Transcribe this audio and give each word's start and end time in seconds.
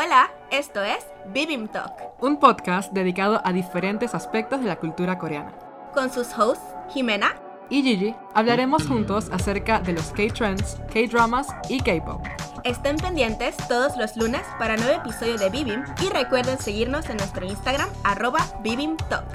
Hola, 0.00 0.30
esto 0.52 0.80
es 0.80 1.04
Bibim 1.32 1.66
Talk, 1.66 1.90
un 2.20 2.38
podcast 2.38 2.92
dedicado 2.92 3.40
a 3.42 3.52
diferentes 3.52 4.14
aspectos 4.14 4.60
de 4.60 4.66
la 4.66 4.76
cultura 4.76 5.18
coreana. 5.18 5.52
con 5.92 6.12
sus 6.12 6.32
hosts 6.38 6.64
Jimena. 6.90 7.34
Y 7.68 7.82
Gigi, 7.82 8.14
hablaremos 8.32 8.86
juntos 8.86 9.28
acerca 9.32 9.80
de 9.80 9.94
los 9.94 10.12
K-trends, 10.12 10.78
K-dramas 10.94 11.48
y 11.68 11.80
K-pop. 11.80 12.24
Estén 12.62 12.96
pendientes 12.98 13.56
todos 13.66 13.96
los 13.96 14.16
lunes 14.16 14.42
para 14.60 14.76
nuevo 14.76 15.00
episodio 15.00 15.36
de 15.36 15.50
Bibim 15.50 15.82
y 16.00 16.10
recuerden 16.10 16.60
seguirnos 16.60 17.10
en 17.10 17.16
nuestro 17.16 17.44
Instagram 17.44 17.88
arroba 18.04 18.38
Bibim 18.62 18.96
Talk. 19.08 19.26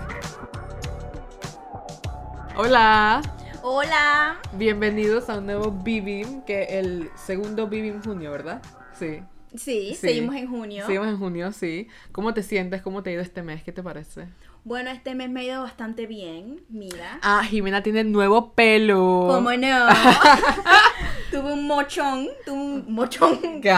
Hola, 2.56 3.22
Hola. 3.62 4.38
bienvenidos 4.54 5.30
a 5.30 5.40
un 5.40 5.46
nuevo 5.46 5.72
Bibim, 5.72 6.42
que 6.44 6.80
el 6.80 7.12
segundo 7.16 7.68
Bibim 7.68 8.02
junio, 8.02 8.32
¿verdad? 8.32 8.62
Sí. 8.94 9.22
Sí, 9.56 9.90
Sí. 9.90 9.96
seguimos 9.96 10.36
en 10.36 10.48
junio. 10.48 10.86
Seguimos 10.86 11.08
en 11.08 11.18
junio, 11.18 11.52
sí. 11.52 11.88
¿Cómo 12.12 12.34
te 12.34 12.44
sientes? 12.44 12.82
¿Cómo 12.82 13.04
te 13.04 13.10
ha 13.10 13.14
ido 13.14 13.22
este 13.22 13.44
mes? 13.44 13.64
¿Qué 13.64 13.72
te 13.72 13.84
parece? 13.84 14.28
Bueno, 14.64 14.90
este 14.92 15.14
mes 15.14 15.30
me 15.30 15.42
ha 15.42 15.44
ido 15.44 15.62
bastante 15.62 16.08
bien, 16.08 16.62
mira. 16.70 17.20
Ah, 17.22 17.44
Jimena 17.44 17.84
tiene 17.84 18.04
nuevo 18.04 18.54
pelo. 18.54 19.28
¿Cómo 19.30 19.52
no? 19.52 19.88
tuve 21.32 21.54
un 21.54 21.68
mochón, 21.68 22.30
tuve 22.46 22.58
un 22.58 22.94
mochón. 22.94 23.62
¿Qué? 23.62 23.76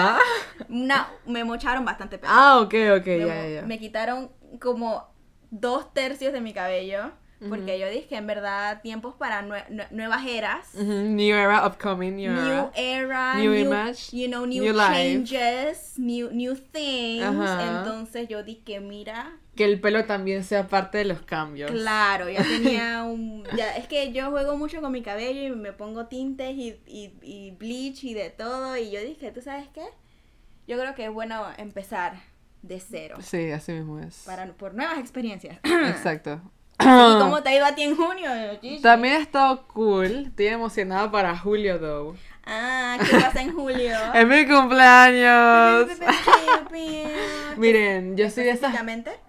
Una, 0.69 1.09
me 1.25 1.43
mocharon 1.43 1.83
bastante 1.85 2.17
pelo. 2.17 2.31
Ah, 2.33 2.59
ok, 2.59 2.73
ok, 2.99 3.05
me, 3.07 3.19
ya, 3.25 3.47
ya. 3.49 3.61
me 3.63 3.79
quitaron 3.79 4.31
como 4.61 5.07
dos 5.49 5.93
tercios 5.93 6.33
de 6.33 6.41
mi 6.41 6.53
cabello. 6.53 7.11
Porque 7.49 7.79
yo 7.79 7.87
dije 7.89 8.07
que 8.07 8.15
en 8.17 8.27
verdad 8.27 8.81
tiempos 8.81 9.15
para 9.15 9.41
nue- 9.43 9.67
nue- 9.69 9.89
nuevas 9.91 10.25
eras. 10.25 10.69
Ujú, 10.73 10.83
New 10.91 11.35
era, 11.35 11.65
upcoming 11.67 12.15
new, 12.15 12.31
New 12.33 12.69
era. 12.75 13.35
New 13.35 13.51
new, 13.51 13.65
image, 13.65 14.11
you 14.11 14.27
know, 14.27 14.45
new, 14.45 14.63
new 14.63 14.73
life. 14.73 14.93
changes, 14.93 15.97
new, 15.99 16.29
new 16.31 16.55
things. 16.55 17.23
Ajá. 17.23 17.77
Entonces 17.79 18.27
yo 18.27 18.43
dije, 18.43 18.79
mira, 18.79 19.37
Que 19.55 19.65
el 19.65 19.79
pelo 19.79 20.05
también 20.05 20.43
sea 20.43 20.67
parte 20.67 20.97
de 20.97 21.05
los 21.05 21.21
cambios. 21.21 21.71
claro, 21.71 22.29
ya 22.29 22.43
tenía 22.43 23.03
un... 23.07 23.43
Ya, 23.55 23.75
es 23.77 23.87
que 23.87 24.11
yo 24.11 24.29
juego 24.31 24.57
mucho 24.57 24.81
con 24.81 24.91
mi 24.91 25.01
cabello 25.01 25.41
y 25.43 25.55
me 25.55 25.71
pongo 25.73 26.07
tintes 26.07 26.55
y, 26.55 26.79
y, 26.85 27.13
y 27.21 27.51
bleach 27.51 28.03
y 28.03 28.13
de 28.13 28.29
todo. 28.31 28.75
Y 28.77 28.91
yo 28.91 28.99
dije, 29.01 29.31
¿tú 29.31 29.41
sabes 29.41 29.67
qué? 29.73 29.83
Yo 30.67 30.77
creo 30.79 30.95
que 30.95 31.05
es 31.05 31.11
bueno 31.11 31.45
empezar 31.57 32.15
de 32.63 32.79
cero. 32.79 33.17
Sí, 33.21 33.51
así 33.51 33.71
mismo 33.73 33.99
es. 33.99 34.23
Para, 34.25 34.45
por 34.53 34.73
nuevas 34.73 34.97
experiencias. 34.97 35.59
Exacto. 35.63 36.41
¿Y 36.79 37.19
cómo 37.19 37.41
te 37.41 37.49
ha 37.49 37.55
ido 37.55 37.65
a 37.65 37.75
ti 37.75 37.83
en 37.83 37.95
junio, 37.95 38.29
Gigi? 38.61 38.81
También 38.81 39.15
ha 39.15 39.19
estado 39.19 39.67
cool. 39.67 40.25
Estoy 40.27 40.47
emocionada 40.47 41.09
para 41.09 41.37
julio, 41.37 41.79
though. 41.79 42.15
Ah, 42.45 42.97
¿qué 42.99 43.17
pasa 43.17 43.41
en 43.41 43.53
julio? 43.53 43.95
¡Es 44.13 44.27
mi 44.27 44.45
cumpleaños! 44.45 45.87
Miren, 47.57 48.17
yo 48.17 48.29
soy 48.29 48.43
de 48.43 48.51
esas 48.51 48.75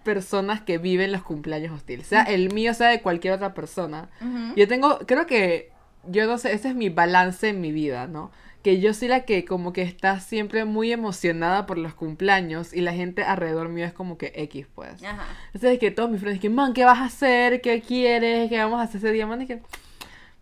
personas 0.03 0.61
que 0.61 0.77
viven 0.77 1.11
los 1.11 1.23
cumpleaños 1.23 1.73
hostiles. 1.73 2.07
Sea 2.07 2.23
el 2.23 2.53
mío, 2.53 2.73
sea 2.73 2.89
de 2.89 3.01
cualquier 3.01 3.33
otra 3.33 3.53
persona. 3.53 4.09
Yo 4.55 4.67
tengo, 4.67 4.99
creo 4.99 5.25
que, 5.25 5.71
yo 6.05 6.27
no 6.27 6.37
sé, 6.37 6.53
ese 6.53 6.69
es 6.69 6.75
mi 6.75 6.89
balance 6.89 7.49
en 7.49 7.61
mi 7.61 7.71
vida, 7.71 8.07
¿no? 8.07 8.31
Que 8.67 8.81
yo 8.81 8.93
soy 8.93 9.07
la 9.07 9.21
que 9.21 9.45
como 9.45 9.71
que 9.71 9.81
está 9.81 10.19
siempre 10.19 10.65
muy 10.65 10.91
emocionada 10.91 11.65
por 11.65 11.77
los 11.77 11.93
cumpleaños 11.93 12.73
y 12.73 12.81
la 12.81 12.91
gente 12.91 13.23
alrededor 13.23 13.69
mío 13.69 13.85
es 13.85 13.93
como 13.93 14.17
que 14.17 14.33
X, 14.35 14.67
pues. 14.75 15.01
Ajá. 15.01 15.25
Entonces 15.45 15.71
es 15.71 15.79
que 15.79 15.89
todos 15.89 16.11
mis 16.11 16.19
friends 16.19 16.41
que, 16.41 16.49
man, 16.49 16.73
¿qué 16.73 16.83
vas 16.83 16.97
a 16.97 17.05
hacer? 17.05 17.61
¿Qué 17.61 17.79
quieres? 17.79 18.49
¿Qué 18.49 18.57
vamos 18.57 18.81
a 18.81 18.83
hacer 18.83 18.97
ese 18.97 19.13
día? 19.13 19.25
Man, 19.25 19.39
dije, 19.39 19.61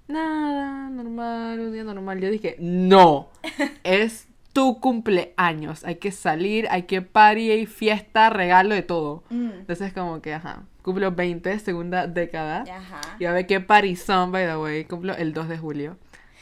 nada, 0.07 0.89
normal, 0.89 1.59
un 1.59 1.71
día 1.71 1.83
normal. 1.83 2.19
Yo 2.19 2.31
dije, 2.31 2.55
no, 2.57 3.29
es 3.83 4.27
tu 4.53 4.79
cumpleaños. 4.79 5.83
Hay 5.83 5.97
que 5.97 6.11
salir, 6.11 6.67
hay 6.71 6.83
que 6.87 7.03
party, 7.03 7.67
fiesta, 7.67 8.31
regalo 8.31 8.73
de 8.73 8.81
todo. 8.81 9.23
Mm. 9.29 9.51
Entonces 9.51 9.93
como 9.93 10.23
que, 10.23 10.33
ajá, 10.33 10.63
cumplo 10.81 11.11
20, 11.11 11.59
segunda 11.59 12.07
década. 12.07 12.63
Ajá. 12.63 13.01
Y 13.19 13.25
a 13.25 13.33
ver 13.33 13.45
qué 13.45 13.59
party 13.59 13.95
son, 13.95 14.31
by 14.31 14.47
the 14.47 14.57
way. 14.57 14.85
Cumplo 14.85 15.15
el 15.15 15.31
2 15.31 15.47
de 15.47 15.59
julio. 15.59 15.97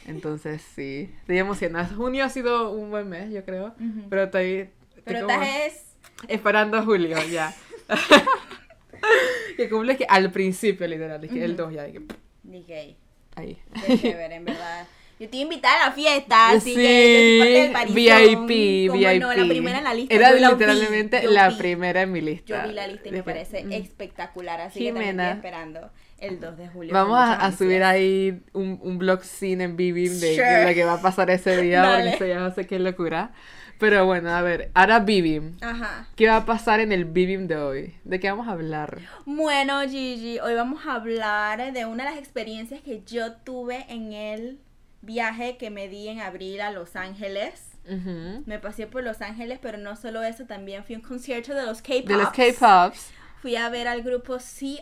Entonces 0.06 0.62
sí, 0.74 1.10
estoy 1.20 1.38
emocionada. 1.38 1.86
Junio 1.86 2.24
ha 2.24 2.28
sido 2.28 2.70
un 2.72 2.90
buen 2.90 3.08
mes, 3.08 3.32
yo 3.32 3.44
creo. 3.44 3.74
Pero 4.10 4.24
estoy, 4.24 4.70
estoy 4.96 5.02
Pero 5.04 5.26
como- 5.26 5.42
estás 5.42 5.66
es... 5.66 5.80
Esperando 6.28 6.76
a 6.78 6.82
julio, 6.82 7.16
ya. 7.30 7.54
que 9.56 9.68
cumple 9.68 9.96
que 9.96 10.06
al 10.08 10.30
principio, 10.30 10.86
literal. 10.86 11.20
Dije, 11.20 11.44
el 11.44 11.56
2 11.56 11.72
ya. 11.74 11.84
Dije, 11.84 12.00
Dije, 12.42 12.96
ahí. 13.34 13.58
qué 13.86 13.98
chévere, 13.98 14.34
en 14.36 14.44
verdad. 14.44 14.86
Yo 15.18 15.28
te 15.30 15.36
iba 15.36 15.42
a 15.42 15.44
invitar 15.44 15.80
a 15.80 15.86
la 15.86 15.92
fiesta, 15.92 16.50
así 16.50 16.70
Sí, 16.70 16.76
que 16.76 17.38
yo 17.38 17.44
soy 17.44 17.48
parte 17.48 17.60
del 17.60 17.72
parizón. 17.72 18.46
VIP, 18.46 18.88
¿Cómo 18.90 18.98
VIP. 19.00 19.20
no? 19.20 19.32
La 19.32 19.48
primera 19.48 19.78
en 19.78 19.84
la 19.84 19.94
lista. 19.94 20.14
Era 20.14 20.30
yo 20.30 20.36
la 20.38 20.48
vi, 20.48 20.54
literalmente 20.54 21.22
la 21.28 21.48
vi. 21.50 21.56
primera 21.56 22.02
en 22.02 22.12
mi 22.12 22.20
lista. 22.20 22.62
Yo 22.62 22.68
vi 22.68 22.74
la 22.74 22.86
lista 22.88 23.08
y 23.08 23.12
me 23.12 23.22
parece 23.22 23.64
mm. 23.64 23.72
espectacular, 23.72 24.60
así 24.60 24.80
que 24.80 24.92
también 24.92 25.20
estoy 25.20 25.36
esperando 25.36 25.90
el 26.28 26.40
2 26.40 26.56
de 26.56 26.68
julio. 26.68 26.92
Vamos 26.92 27.18
a, 27.18 27.34
a 27.34 27.52
subir 27.52 27.82
ahí 27.82 28.42
un, 28.52 28.78
un 28.82 28.98
blog 28.98 29.22
scene 29.24 29.64
en 29.64 29.76
Vivim 29.76 30.12
de, 30.20 30.34
Sure. 30.36 30.46
de 30.48 30.68
lo 30.68 30.74
que 30.74 30.84
va 30.84 30.94
a 30.94 31.00
pasar 31.02 31.30
ese 31.30 31.60
día, 31.60 31.82
Dale. 31.82 32.10
porque 32.10 32.14
eso 32.16 32.26
ya 32.26 32.40
no 32.40 32.54
sé 32.54 32.66
qué 32.66 32.78
locura. 32.78 33.32
Pero 33.78 34.06
bueno, 34.06 34.30
a 34.30 34.40
ver, 34.40 34.70
ahora 34.74 35.00
Vivim. 35.00 35.56
Ajá. 35.60 36.06
¿Qué 36.14 36.28
va 36.28 36.36
a 36.36 36.46
pasar 36.46 36.78
en 36.80 36.92
el 36.92 37.04
Vivim 37.06 37.48
de 37.48 37.56
hoy? 37.56 37.94
¿De 38.04 38.20
qué 38.20 38.30
vamos 38.30 38.46
a 38.48 38.52
hablar? 38.52 38.98
Bueno, 39.26 39.80
Gigi, 39.88 40.38
hoy 40.38 40.54
vamos 40.54 40.86
a 40.86 40.94
hablar 40.94 41.72
de 41.72 41.84
una 41.84 42.04
de 42.04 42.10
las 42.10 42.18
experiencias 42.18 42.80
que 42.82 43.02
yo 43.04 43.32
tuve 43.32 43.84
en 43.88 44.12
el 44.12 44.60
viaje 45.02 45.56
que 45.58 45.70
me 45.70 45.88
di 45.88 46.08
en 46.08 46.20
abril 46.20 46.60
a 46.60 46.70
Los 46.70 46.94
Ángeles. 46.96 47.72
Ujú. 47.86 48.44
Me 48.46 48.58
pasé 48.60 48.86
por 48.86 49.02
Los 49.02 49.20
Ángeles, 49.20 49.58
pero 49.60 49.76
no 49.76 49.96
solo 49.96 50.22
eso, 50.22 50.44
también 50.46 50.84
fui 50.84 50.94
a 50.94 50.98
un 50.98 51.04
concierto 51.04 51.52
de 51.52 51.66
los 51.66 51.82
K-pop. 51.82 52.06
De 52.08 52.16
los 52.16 52.30
K-Pops. 52.30 53.10
Fui 53.44 53.56
a 53.56 53.68
ver 53.68 53.88
al 53.88 54.00
grupo 54.02 54.38
CIS. 54.38 54.80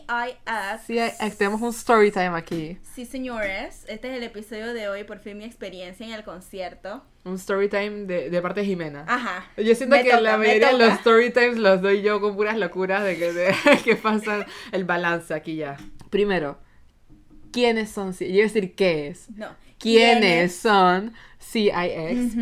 Sí, 0.87 0.97
hay- 0.97 1.31
tenemos 1.37 1.59
un 1.61 1.71
story 1.71 2.11
time 2.11 2.29
aquí. 2.29 2.77
Sí, 2.95 3.05
señores. 3.05 3.83
Este 3.89 4.09
es 4.09 4.15
el 4.15 4.23
episodio 4.23 4.73
de 4.73 4.87
hoy, 4.87 5.03
por 5.03 5.19
fin 5.19 5.37
mi 5.37 5.43
experiencia 5.43 6.05
en 6.07 6.13
el 6.13 6.23
concierto. 6.23 7.03
Un 7.25 7.35
story 7.35 7.67
time 7.67 8.05
de, 8.05 8.29
de 8.29 8.41
parte 8.41 8.61
de 8.61 8.67
Jimena. 8.67 9.03
Ajá. 9.05 9.51
Yo 9.57 9.75
siento 9.75 9.97
Me 9.97 10.03
que 10.03 10.11
toca, 10.11 10.21
la 10.21 10.37
mayoría 10.37 10.67
de 10.71 10.77
los 10.77 10.93
story 10.93 11.31
times 11.33 11.57
los 11.57 11.81
doy 11.81 12.03
yo 12.03 12.21
con 12.21 12.37
puras 12.37 12.57
locuras 12.57 13.03
de 13.03 13.17
que, 13.17 13.33
de, 13.33 13.53
que 13.83 13.97
pasa 13.97 14.45
el 14.71 14.85
balance 14.85 15.33
aquí 15.33 15.57
ya. 15.57 15.75
Primero, 16.09 16.57
¿quiénes 17.51 17.91
son? 17.91 18.13
Yo 18.13 18.25
iba 18.27 18.45
a 18.45 18.47
decir 18.47 18.75
qué 18.75 19.09
es. 19.09 19.29
No. 19.31 19.49
¿Quiénes 19.83 20.55
son 20.55 21.11
CIX? 21.39 22.37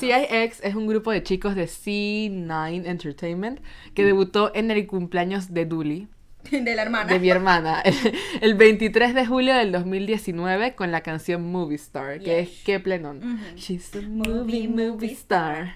CIX 0.00 0.60
es 0.60 0.74
un 0.74 0.88
grupo 0.88 1.12
de 1.12 1.22
chicos 1.22 1.54
de 1.54 1.66
C9 1.66 2.84
Entertainment 2.84 3.60
que 3.94 4.04
debutó 4.04 4.50
en 4.56 4.72
el 4.72 4.88
cumpleaños 4.88 5.54
de 5.54 5.66
Duli, 5.66 6.08
De 6.50 6.74
la 6.74 6.82
hermana. 6.82 7.12
de 7.12 7.18
mi 7.20 7.28
hermana, 7.30 7.80
el, 7.84 7.94
el 8.40 8.54
23 8.54 9.14
de 9.14 9.26
julio 9.26 9.54
del 9.54 9.70
2019 9.72 10.74
con 10.74 10.90
la 10.90 11.00
canción 11.02 11.50
Movie 11.50 11.76
Star, 11.76 12.18
que 12.18 12.40
Yes. 12.42 12.48
es 12.58 12.64
que 12.64 12.80
plenón. 12.80 13.18
Ujú. 13.18 13.56
She's 13.56 13.94
a 13.94 14.00
Movie, 14.00 14.68
movie, 14.68 15.12
star. 15.12 15.74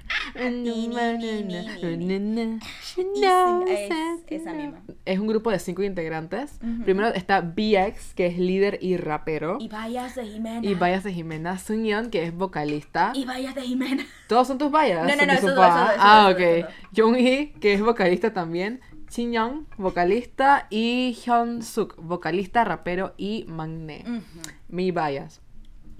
Es 5.05 5.19
un 5.19 5.27
grupo 5.27 5.51
de 5.51 5.59
cinco 5.59 5.83
integrantes. 5.83 6.59
Ujú. 6.63 6.85
Primero 6.85 7.09
está 7.15 7.41
BX, 7.41 8.15
que 8.15 8.27
es 8.27 8.39
líder 8.39 8.79
y 8.81 8.97
rapero. 8.97 9.59
Y 9.61 9.69
vayas 9.69 10.15
de 10.15 10.25
Jimena. 10.27 10.61
Y 10.67 10.75
Bayas 10.75 11.05
de 11.05 11.13
Jimena 11.13 11.59
Sunyeon, 11.59 12.11
que 12.11 12.25
es 12.25 12.35
vocalista. 12.35 13.13
Y 13.15 13.25
vayas 13.25 13.55
de 13.55 13.63
Jimena. 13.63 14.05
¿Todos 14.29 14.49
son 14.49 14.59
tus 14.59 14.71
Bayas? 14.71 15.07
No, 15.07 15.15
no, 15.17 15.27
no, 15.27 15.33
esos 15.33 15.55
dos, 15.55 15.67
esos 15.67 15.91
Ah, 15.99 16.29
ok. 16.33 16.41
esos 16.41 16.71
Jung-hee, 16.97 17.53
que 17.61 17.75
es 17.75 17.81
vocalista 17.81 18.33
también. 18.33 18.81
Shin 19.15 19.33
Young, 19.33 19.67
vocalista. 19.77 20.67
Y 20.71 21.17
Hyun 21.25 21.63
Suk, 21.63 21.95
vocalista, 21.99 22.65
rapero 22.65 23.15
y 23.17 23.45
magné. 23.49 24.03
Ujú. 24.07 24.23
Mi 24.69 24.91
Bayas. 24.91 25.41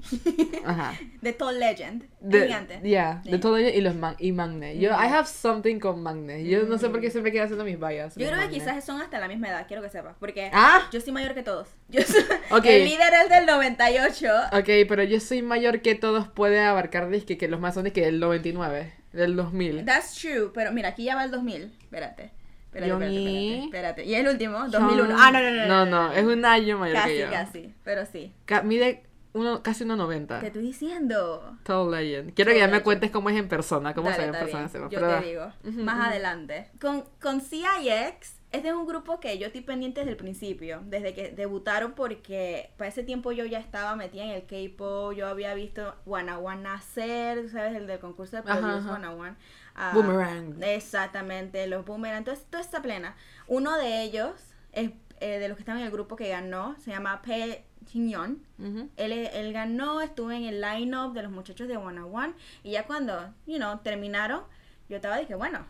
Ajá. 0.67 0.93
De 1.23 1.33
Tall 1.33 1.59
Legend. 1.61 2.05
De, 2.21 2.43
Gigante. 2.43 2.81
Yeah, 2.83 3.23
Sí. 3.25 3.31
de 3.31 3.39
todo 3.39 3.57
ello 3.57 3.71
y 3.71 3.81
los 3.81 3.95
man- 3.95 4.17
y 4.19 4.33
Magne. 4.33 4.79
Yo, 4.79 4.91
Mm. 4.91 5.03
I 5.03 5.07
have 5.07 5.27
something 5.27 5.79
con 5.79 6.03
Magne. 6.03 6.45
Yo 6.45 6.65
no 6.65 6.77
sé 6.77 6.91
por 6.91 7.01
qué 7.01 7.11
siempre 7.11 7.31
quiero 7.31 7.45
haciendo 7.45 7.65
mis 7.65 7.79
vallas. 7.79 8.15
Yo 8.17 8.27
creo 8.29 8.39
que 8.41 8.49
quizás 8.51 8.85
son 8.85 9.01
hasta 9.01 9.19
la 9.19 9.29
misma 9.29 9.49
edad, 9.49 9.65
quiero 9.67 9.83
que 9.83 9.89
sepas. 9.89 10.17
Porque 10.19 10.51
Ah, 10.53 10.83
yo 10.93 11.01
soy 11.01 11.13
mayor 11.13 11.35
que 11.35 11.43
todos. 11.43 11.69
Yo 11.89 12.03
soy- 12.03 12.23
Ok. 12.51 12.65
El 12.67 12.85
líder 12.85 13.13
es 13.23 13.31
del 13.31 13.47
98. 13.47 14.27
ok, 14.53 14.69
pero 14.89 15.05
yo 15.05 15.21
soy 15.21 15.41
mayor 15.41 15.81
que 15.81 15.95
todos 15.95 16.29
puede 16.29 16.61
abarcar 16.61 17.09
disque 17.09 17.39
que 17.39 17.49
los 17.49 17.61
más 17.61 17.75
son 17.75 17.91
que 17.91 18.03
del 18.03 18.19
99, 18.21 18.93
del 19.13 19.37
2000. 19.37 19.85
That's 19.87 20.15
true. 20.17 20.51
Pero 20.53 20.73
mira, 20.73 20.91
aquí 20.91 21.05
ya 21.05 21.15
va 21.15 21.25
el 21.25 21.31
2000. 21.31 21.73
Espérate. 21.81 22.33
Espérate, 22.75 23.07
espérate, 23.07 23.65
espérate. 23.65 24.05
Y 24.05 24.15
el 24.15 24.29
último, 24.29 24.59
2001. 24.69 25.15
Hyun- 25.15 25.17
Ah, 25.19 25.31
no, 25.31 25.41
no, 25.41 25.51
no. 25.51 25.67
No, 25.67 25.87
no, 25.87 26.13
es 26.13 26.25
un 26.25 26.45
año 26.45 26.79
mayor 26.79 26.97
Casi, 26.97 27.09
que 27.11 27.19
yo. 27.21 27.31
casi. 27.31 27.75
Pero 27.85 28.07
sí. 28.07 28.33
Ca- 28.45 28.63
mide 28.63 29.05
uno, 29.33 29.63
casi 29.63 29.85
1.90. 29.85 30.41
Te 30.41 30.47
estoy 30.49 30.63
diciendo. 30.63 31.57
Tall 31.65 31.91
Legend. 31.91 32.35
Quiero 32.35 32.53
que 32.53 32.59
ya 32.59 32.67
me 32.67 32.73
legend. 32.73 32.85
cuentes 32.85 33.11
cómo 33.11 33.31
es 33.31 33.37
en 33.37 33.49
persona, 33.49 33.95
cómo 33.95 34.09
Dale, 34.11 34.25
se 34.25 34.31
ve 34.31 34.37
en 34.39 34.45
persona. 34.45 34.89
Yo 34.91 35.01
pero- 35.01 35.19
te 35.21 35.27
digo. 35.27 35.53
Ujú, 35.65 35.83
más 35.83 35.97
ujú. 35.99 36.05
adelante. 36.09 36.71
Con, 36.81 37.05
con 37.21 37.41
CIX, 37.41 38.41
este 38.53 38.69
es 38.69 38.75
un 38.75 38.87
grupo 38.87 39.19
que 39.19 39.37
yo 39.39 39.47
estoy 39.49 39.63
pendiente 39.63 40.01
desde 40.01 40.13
el 40.13 40.17
principio. 40.17 40.83
Desde 40.85 41.13
que 41.15 41.31
debutaron, 41.31 41.93
porque 41.95 42.71
para 42.77 42.89
ese 42.89 43.03
tiempo 43.03 43.33
yo 43.33 43.45
ya 43.45 43.59
estaba 43.59 43.97
metida 43.97 44.23
en 44.23 44.31
el 44.31 44.47
K-pop. 44.47 45.13
Yo 45.15 45.27
había 45.27 45.55
visto 45.55 45.97
Wanna 46.07 46.39
One 46.39 46.63
nacer, 46.63 47.49
¿sabes? 47.51 47.75
El 47.75 47.89
del 47.89 47.99
concurso 47.99 48.37
de 48.37 48.43
Produce. 48.45 48.89
Wanna 48.89 49.11
One. 49.13 49.35
Ah, 49.75 49.93
Boomerang. 49.95 50.63
Exactamente, 50.63 51.67
los 51.67 51.85
Boomerang. 51.85 52.19
Entonces, 52.19 52.45
toda 52.49 52.63
esta 52.63 52.83
plena. 52.83 53.17
Uno 53.47 53.77
de 53.77 54.03
ellos, 54.03 54.33
es, 54.73 54.91
eh, 55.21 55.39
de 55.39 55.49
los 55.49 55.57
que 55.57 55.63
estaban 55.63 55.81
en 55.81 55.87
el 55.87 55.93
grupo 55.93 56.17
que 56.17 56.29
ganó, 56.29 56.77
se 56.79 56.91
llama 56.91 57.23
Pe 57.23 57.65
Chinyon. 57.87 58.45
Ujú. 58.59 58.91
Él, 58.97 59.13
él 59.13 59.53
ganó, 59.53 60.01
estuve 60.01 60.37
en 60.37 60.45
el 60.45 60.61
line-up 60.61 61.13
de 61.13 61.23
los 61.23 61.33
muchachos 61.33 61.69
de 61.69 61.77
One 61.77 62.01
on 62.01 62.15
One. 62.15 62.35
Y 62.63 62.73
ya 62.73 62.87
cuando, 62.87 63.35
you 63.47 63.57
know, 63.57 63.79
terminaron, 63.79 64.43
yo 64.89 64.97
estaba 64.97 65.19
dije, 65.19 65.35
bueno, 65.35 65.67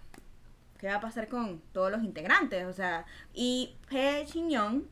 ¿qué 0.79 0.89
va 0.89 0.97
a 0.97 1.01
pasar 1.01 1.29
con 1.29 1.61
todos 1.73 1.91
los 1.91 2.03
integrantes? 2.03 2.67
O 2.67 2.73
sea, 2.73 3.07
y 3.33 3.77
Pe 3.89 4.27
Young 4.27 4.83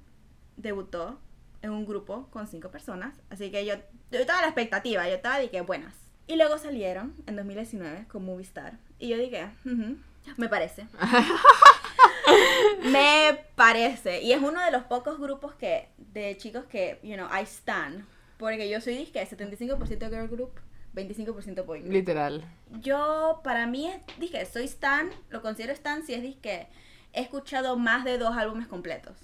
debutó 0.57 1.19
en 1.61 1.71
un 1.71 1.87
grupo 1.87 2.29
con 2.31 2.47
cinco 2.47 2.71
personas. 2.71 3.21
Así 3.31 3.51
que 3.51 3.65
yo, 3.65 3.75
yo 4.11 4.19
estaba 4.19 4.41
a 4.41 4.43
la 4.43 4.49
expectativa, 4.49 5.09
yo 5.09 5.15
estaba 5.15 5.39
dije, 5.39 5.61
buenas. 5.61 6.02
Y 6.27 6.37
luego 6.37 6.59
salieron 6.59 7.15
en 7.27 7.37
2019 7.37 8.07
con 8.09 8.25
Movistar. 8.25 8.79
Y 8.99 9.09
yo 9.09 9.19
dije, 9.19 9.51
"Ujú, 9.65 9.97
me 10.37 10.49
parece. 10.49 10.87
me 12.85 13.39
parece. 13.55 14.23
Y 14.23 14.33
es 14.33 14.41
uno 14.43 14.65
de 14.65 14.71
los 14.71 14.85
pocos 14.85 15.19
grupos 15.19 15.55
que 15.55 15.89
de 15.99 16.37
chicos 16.37 16.65
que, 16.65 16.99
you 17.03 17.15
know, 17.15 17.29
I 17.29 17.43
stand. 17.45 18.05
Porque 18.39 18.69
yo 18.69 18.81
soy 18.81 18.97
disque 18.97 19.25
75% 19.27 20.09
girl 20.11 20.29
group, 20.29 20.53
25% 20.95 21.65
boy 21.65 21.81
group. 21.81 21.93
Literal. 21.93 22.45
Yo, 22.81 23.41
para 23.45 23.67
mí, 23.67 23.89
es, 23.89 23.97
dije, 24.19 24.45
soy 24.47 24.65
stan, 24.65 25.11
lo 25.31 25.43
considero 25.43 25.73
stan 25.73 26.05
si 26.05 26.15
es 26.15 26.23
disque 26.23 26.69
he 27.13 27.21
escuchado 27.21 27.77
más 27.77 28.05
de 28.05 28.19
dos 28.19 28.35
álbumes 28.37 28.67
completos. 28.67 29.17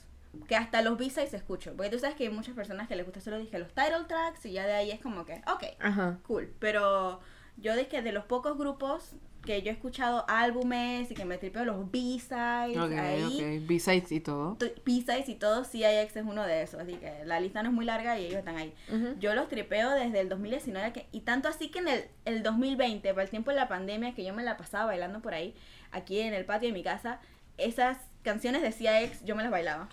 Que 0.46 0.56
hasta 0.56 0.82
los 0.82 0.96
B-sides 0.98 1.34
escucho. 1.34 1.74
Porque 1.76 1.90
tú 1.90 1.98
sabes 1.98 2.16
que 2.16 2.24
hay 2.24 2.30
muchas 2.30 2.54
personas 2.54 2.88
que 2.88 2.96
les 2.96 3.04
gusta 3.04 3.20
solo 3.20 3.38
dije 3.38 3.58
los 3.58 3.68
title 3.74 4.04
tracks 4.06 4.44
y 4.46 4.52
ya 4.52 4.66
de 4.66 4.72
ahí 4.74 4.90
es 4.90 5.00
como 5.00 5.24
que, 5.26 5.34
ok, 5.52 5.64
Ajá. 5.80 6.18
cool. 6.26 6.52
Pero 6.58 7.20
yo 7.56 7.74
dije 7.76 8.02
de 8.02 8.12
los 8.12 8.24
pocos 8.24 8.56
grupos 8.56 9.12
que 9.44 9.62
yo 9.62 9.70
he 9.70 9.72
escuchado 9.74 10.24
álbumes 10.28 11.10
y 11.10 11.14
que 11.14 11.24
me 11.24 11.38
tripeo 11.38 11.64
los 11.64 11.90
B-sides 11.90 12.76
Ok, 12.76 12.92
ahí. 12.92 13.58
ok. 13.60 13.66
B-sides 13.68 14.12
y 14.12 14.20
todo. 14.20 14.56
to- 14.56 14.66
B-sides 14.84 15.28
y 15.28 15.36
todo, 15.36 15.64
CIX 15.64 16.16
es 16.16 16.24
uno 16.26 16.44
de 16.44 16.62
esos. 16.62 16.80
Así 16.80 16.94
que 16.94 17.24
la 17.24 17.40
lista 17.40 17.62
no 17.62 17.68
es 17.70 17.74
muy 17.74 17.84
larga 17.84 18.18
y 18.18 18.26
ellos 18.26 18.38
están 18.40 18.56
ahí. 18.56 18.74
Yo 19.20 19.34
los 19.34 19.48
tripeo 19.48 19.90
desde 19.90 20.20
el 20.20 20.28
2019 20.28 20.92
que, 20.92 21.06
y 21.12 21.20
tanto 21.20 21.48
así 21.48 21.70
que 21.70 21.78
en 21.78 21.88
el, 21.88 22.04
el 22.24 22.42
2020, 22.42 23.08
para 23.14 23.22
el 23.22 23.30
tiempo 23.30 23.50
de 23.50 23.56
la 23.56 23.68
pandemia, 23.68 24.14
que 24.14 24.24
yo 24.24 24.34
me 24.34 24.42
la 24.42 24.56
pasaba 24.56 24.86
bailando 24.86 25.20
por 25.20 25.32
ahí, 25.34 25.54
aquí 25.92 26.20
en 26.20 26.34
el 26.34 26.44
patio 26.44 26.68
de 26.68 26.72
mi 26.74 26.82
casa, 26.82 27.20
esas 27.56 27.96
canciones 28.22 28.60
de 28.62 28.72
CIX 28.72 29.24
yo 29.24 29.34
me 29.36 29.42
las 29.44 29.52
bailaba. 29.52 29.88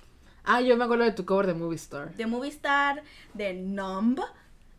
Ah, 0.45 0.61
yo 0.61 0.77
me 0.77 0.83
acuerdo 0.83 1.03
de 1.03 1.11
tu 1.11 1.25
cover 1.25 1.47
de 1.47 1.53
Movie 1.53 1.75
Star. 1.75 2.13
De 2.13 2.25
Movie 2.25 2.51
Star, 2.51 3.03
de 3.33 3.53
Numb, 3.53 4.19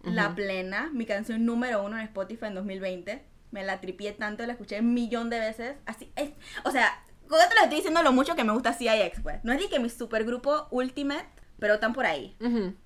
La. 0.05 0.35
Plena, 0.35 0.91
mi 0.93 1.07
canción 1.07 1.45
número 1.45 1.83
uno 1.83 1.99
en 1.99 2.05
Spotify 2.05 2.47
en 2.47 2.55
2020. 2.55 3.25
Me 3.51 3.65
la 3.65 3.81
tripié 3.81 4.13
tanto, 4.13 4.47
la 4.47 4.53
escuché 4.53 4.81
un 4.81 4.95
millón 4.95 5.31
de 5.31 5.41
veces. 5.41 5.77
Así 5.87 6.13
es. 6.15 6.31
O 6.65 6.71
sea, 6.71 7.03
¿cómo 7.29 7.43
te 7.49 7.55
lo 7.55 7.63
estoy 7.63 7.77
diciendo 7.77 8.03
lo 8.03 8.13
mucho 8.13 8.37
que 8.37 8.45
me 8.45 8.53
gusta 8.53 8.75
CIX, 8.75 9.21
pues? 9.23 9.43
No 9.45 9.53
es 9.53 9.61
ni 9.61 9.69
que 9.69 9.81
mi 9.81 9.91
supergrupo 9.91 10.69
Ultimate, 10.71 11.27
pero 11.59 11.75
están 11.75 11.93
por 11.93 12.07
ahí. 12.07 12.37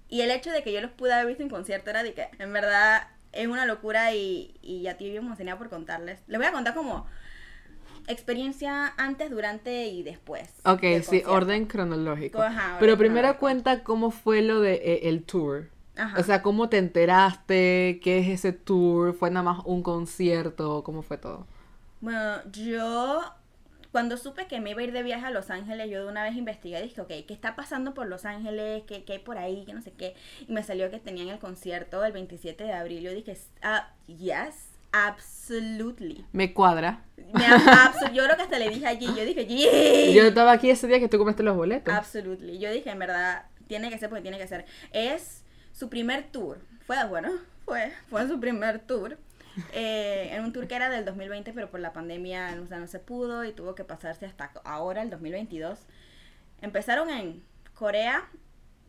Y 0.08 0.22
el 0.22 0.30
hecho 0.30 0.50
de 0.50 0.62
que 0.62 0.72
yo 0.72 0.80
los 0.80 0.90
pude 0.90 1.12
haber 1.12 1.26
visto 1.26 1.42
en 1.42 1.50
concierto 1.50 1.90
era 1.90 2.02
de 2.02 2.14
que, 2.14 2.28
en 2.38 2.52
verdad, 2.52 3.08
es 3.32 3.46
una 3.46 3.66
locura 3.66 4.14
y, 4.14 4.58
y 4.62 4.82
ya 4.82 4.96
te 4.96 5.04
vivo 5.04 5.18
emocionada 5.18 5.58
por 5.58 5.68
contarles. 5.68 6.20
Les 6.26 6.38
voy 6.38 6.46
a 6.46 6.52
contar 6.52 6.74
como 6.74 7.06
experiencia 8.10 8.94
antes, 8.96 9.30
durante 9.30 9.86
y 9.86 10.02
después. 10.02 10.48
Ok, 10.64 10.80
sí, 10.80 10.94
concierto. 10.94 11.32
orden 11.32 11.66
cronológico. 11.66 12.42
Ajá, 12.42 12.76
Pero 12.80 12.96
primero 12.96 13.38
cuenta 13.38 13.82
cómo 13.82 14.10
fue 14.10 14.42
lo 14.42 14.60
de 14.60 14.74
eh, 14.74 15.08
el 15.08 15.24
tour. 15.24 15.68
Ajá. 15.96 16.18
O 16.18 16.22
sea, 16.22 16.42
cómo 16.42 16.68
te 16.68 16.78
enteraste, 16.78 18.00
qué 18.02 18.20
es 18.20 18.28
ese 18.28 18.52
tour, 18.52 19.14
fue 19.14 19.30
nada 19.30 19.42
más 19.42 19.64
un 19.64 19.82
concierto, 19.82 20.82
cómo 20.82 21.02
fue 21.02 21.18
todo. 21.18 21.46
Bueno, 22.00 22.38
yo 22.52 23.22
cuando 23.92 24.16
supe 24.16 24.46
que 24.46 24.60
me 24.60 24.70
iba 24.70 24.80
a 24.80 24.84
ir 24.84 24.92
de 24.92 25.02
viaje 25.02 25.26
a 25.26 25.30
Los 25.30 25.50
Ángeles, 25.50 25.90
yo 25.90 26.04
de 26.04 26.10
una 26.10 26.22
vez 26.22 26.36
investigué 26.36 26.78
y 26.78 26.84
dije, 26.84 27.00
ok, 27.00 27.08
¿qué 27.08 27.34
está 27.34 27.56
pasando 27.56 27.92
por 27.92 28.06
Los 28.06 28.24
Ángeles? 28.24 28.84
¿Qué, 28.86 29.04
qué 29.04 29.14
hay 29.14 29.18
por 29.18 29.36
ahí? 29.36 29.64
Que 29.64 29.74
no 29.74 29.82
sé 29.82 29.92
qué. 29.92 30.14
Y 30.46 30.52
me 30.52 30.62
salió 30.62 30.90
que 30.90 30.98
tenían 31.00 31.28
el 31.28 31.38
concierto 31.40 32.04
el 32.04 32.12
27 32.12 32.62
de 32.62 32.72
abril. 32.72 33.02
Yo 33.02 33.12
dije, 33.12 33.36
ah, 33.62 33.92
yes, 34.06 34.69
absolutely. 34.92 36.24
Me 36.32 36.52
cuadra. 36.52 37.04
Me 37.16 37.44
yo 38.14 38.24
creo 38.24 38.36
que 38.36 38.42
hasta 38.42 38.58
le 38.58 38.70
dije 38.70 38.86
allí, 38.86 39.06
yo 39.06 39.24
dije, 39.24 39.46
yeah. 39.46 40.12
Yo 40.12 40.28
estaba 40.28 40.52
aquí 40.52 40.70
ese 40.70 40.86
día 40.86 40.98
que 40.98 41.08
tú 41.08 41.18
compraste 41.18 41.42
los 41.42 41.56
boletos. 41.56 41.92
Absolutely. 41.94 42.58
Yo 42.58 42.70
dije, 42.70 42.90
en 42.90 42.98
verdad, 42.98 43.44
tiene 43.66 43.90
que 43.90 43.98
ser 43.98 44.08
porque 44.08 44.22
tiene 44.22 44.38
que 44.38 44.46
ser. 44.46 44.66
Es 44.92 45.44
su 45.72 45.88
primer 45.88 46.30
tour. 46.30 46.60
Fue, 46.86 46.96
bueno, 47.06 47.30
fue, 47.64 47.92
fue 48.08 48.26
su 48.26 48.40
primer 48.40 48.80
tour. 48.80 49.18
Eh, 49.72 50.28
en 50.32 50.44
un 50.44 50.52
tour 50.52 50.66
que 50.66 50.74
era 50.74 50.90
del 50.90 51.04
2020, 51.04 51.52
pero 51.52 51.70
por 51.70 51.80
la 51.80 51.92
pandemia 51.92 52.56
o 52.62 52.66
sea, 52.66 52.78
no 52.78 52.86
se 52.86 52.98
pudo 52.98 53.44
y 53.44 53.52
tuvo 53.52 53.74
que 53.74 53.84
pasarse 53.84 54.26
hasta 54.26 54.52
ahora, 54.64 55.02
el 55.02 55.10
2022. 55.10 55.78
Empezaron 56.62 57.10
en 57.10 57.42
Corea, 57.74 58.28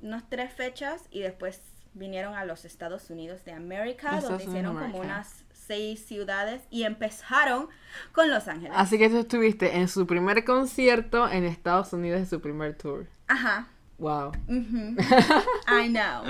unas 0.02 0.30
tres 0.30 0.52
fechas, 0.54 1.04
y 1.10 1.22
después 1.22 1.62
vinieron 1.94 2.36
a 2.36 2.46
los 2.46 2.66
Estados 2.66 3.10
Unidos 3.10 3.44
de 3.46 3.54
América, 3.54 4.20
donde 4.22 4.44
hicieron 4.44 4.78
como 4.78 5.00
unas 5.00 5.44
seis 5.72 6.06
ciudades 6.06 6.62
y 6.70 6.84
empezaron 6.84 7.70
con 8.12 8.30
Los 8.30 8.48
Ángeles. 8.50 8.74
Así 8.76 8.98
que 8.98 9.10
tú 9.10 9.18
estuviste 9.20 9.78
en 9.78 9.88
su 9.88 10.06
primer 10.06 10.44
concierto 10.44 11.30
en 11.30 11.46
Estados 11.46 11.94
Unidos 11.94 12.20
de 12.20 12.26
su 12.26 12.42
primer 12.42 12.76
tour. 12.78 13.08
Ajá. 13.28 13.68
Wow. 13.98 14.32
I 14.50 15.88
know. 15.90 16.24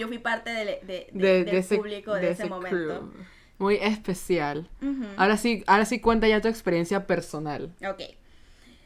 Yo 0.00 0.08
fui 0.08 0.18
parte 0.18 0.50
del, 0.50 0.66
de, 0.66 0.80
de- 0.86 1.10
De, 1.12 1.28
del 1.34 1.44
de 1.44 1.58
ese, 1.58 1.76
público 1.76 2.14
de, 2.14 2.30
ese, 2.30 2.42
ese 2.42 2.48
momento. 2.50 2.76
crew. 2.76 3.12
Muy 3.58 3.76
especial. 3.76 4.68
Ahora 5.16 5.36
sí, 5.36 5.62
ahora 5.66 5.84
sí 5.84 6.00
cuenta 6.00 6.26
ya 6.26 6.40
tu 6.40 6.48
experiencia 6.48 7.06
personal. 7.06 7.72
Ok. 7.88 8.02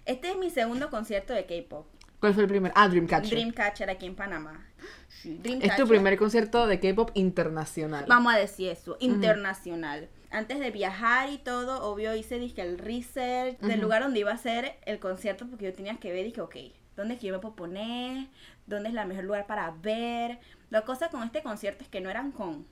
Este 0.05 0.31
es 0.31 0.37
mi 0.37 0.50
segundo 0.50 0.91
concierto 0.91 1.32
de 1.32 1.47
K-pop. 1.47 1.87
¿Cuál 2.23 2.35
fue 2.35 2.45
el 2.45 2.49
primer? 2.49 2.71
Ah, 2.77 2.87
Dreamcatcher. 2.89 3.31
Dreamcatcher 3.31 3.91
aquí 3.91 4.07
en 4.07 4.15
Panamá. 4.15 4.65
Sí, 5.09 5.33
es 5.33 5.37
tu 5.39 5.43
Dreamcatcher. 5.43 5.87
primer 5.89 6.17
concierto 6.17 6.69
de 6.69 6.79
K-pop 6.79 7.11
internacional. 7.15 8.05
Vamos 8.07 8.33
a 8.33 8.37
decir 8.37 8.69
eso, 8.69 8.97
internacional. 9.01 10.09
Antes 10.31 10.61
de 10.61 10.71
viajar 10.71 11.31
y 11.31 11.39
todo, 11.39 11.83
obvio 11.83 12.15
hice 12.15 12.39
dije, 12.39 12.63
el 12.63 12.79
research 12.79 13.59
del 13.59 13.73
Ujú. 13.73 13.83
lugar 13.83 14.05
donde 14.05 14.21
iba 14.21 14.31
a 14.31 14.39
ser 14.39 14.77
el 14.87 15.01
concierto 15.01 15.49
porque 15.49 15.65
yo 15.65 15.73
tenía 15.73 15.97
que 15.97 16.13
ver, 16.13 16.25
dije, 16.25 16.41
ok, 16.41 16.55
¿dónde 16.97 17.15
es 17.15 17.21
que 17.21 17.27
yo 17.27 17.33
me 17.33 17.41
puedo 17.41 17.57
poner? 17.57 18.29
¿Dónde 18.69 18.91
es 18.91 18.95
el 18.95 19.05
mejor 19.09 19.25
lugar 19.25 19.49
para 19.49 19.73
ver? 19.73 20.39
La 20.71 20.83
cosa 20.83 21.09
con 21.09 21.25
este 21.25 21.43
concierto 21.43 21.83
es 21.83 21.91
que 21.91 22.01
no 22.01 22.09
eran 22.09 22.31
con, 22.31 22.69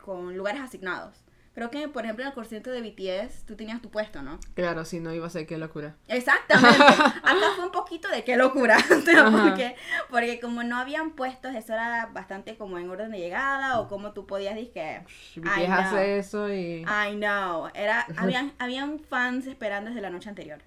con 0.00 0.36
lugares 0.36 0.60
asignados. 0.60 1.24
Creo 1.54 1.70
que, 1.70 1.86
por 1.86 2.04
ejemplo, 2.04 2.24
en 2.24 2.28
el 2.28 2.34
concierto 2.34 2.70
de 2.70 2.80
BTS, 2.80 3.44
tú 3.44 3.56
tenías 3.56 3.82
tu 3.82 3.90
puesto, 3.90 4.22
¿no? 4.22 4.40
Claro, 4.54 4.86
si 4.86 5.00
no 5.00 5.12
iba 5.12 5.26
a 5.26 5.30
ser 5.30 5.46
qué 5.46 5.58
locura. 5.58 5.96
Exactamente. 6.08 6.78
Acá 6.82 7.46
fue 7.56 7.66
un 7.66 7.72
poquito 7.72 8.08
de 8.08 8.24
qué 8.24 8.38
locura. 8.38 8.78
porque, 9.44 9.76
porque 10.08 10.40
como 10.40 10.62
no 10.62 10.78
habían 10.78 11.10
puestos, 11.10 11.54
eso 11.54 11.74
era 11.74 12.06
bastante 12.06 12.56
como 12.56 12.78
en 12.78 12.88
orden 12.88 13.10
de 13.10 13.18
llegada 13.18 13.80
o 13.80 13.88
como 13.88 14.12
tú 14.12 14.26
podías 14.26 14.54
decir 14.54 14.72
BTS 15.36 15.46
I 15.58 15.66
know. 15.66 15.72
hace 15.74 16.18
eso 16.18 16.52
y... 16.52 16.86
I 16.86 17.16
know. 17.16 17.68
Era, 17.74 18.06
habían, 18.16 18.52
habían 18.58 18.98
fans 19.00 19.46
esperando 19.46 19.90
desde 19.90 20.00
la 20.00 20.10
noche 20.10 20.30
anterior. 20.30 20.62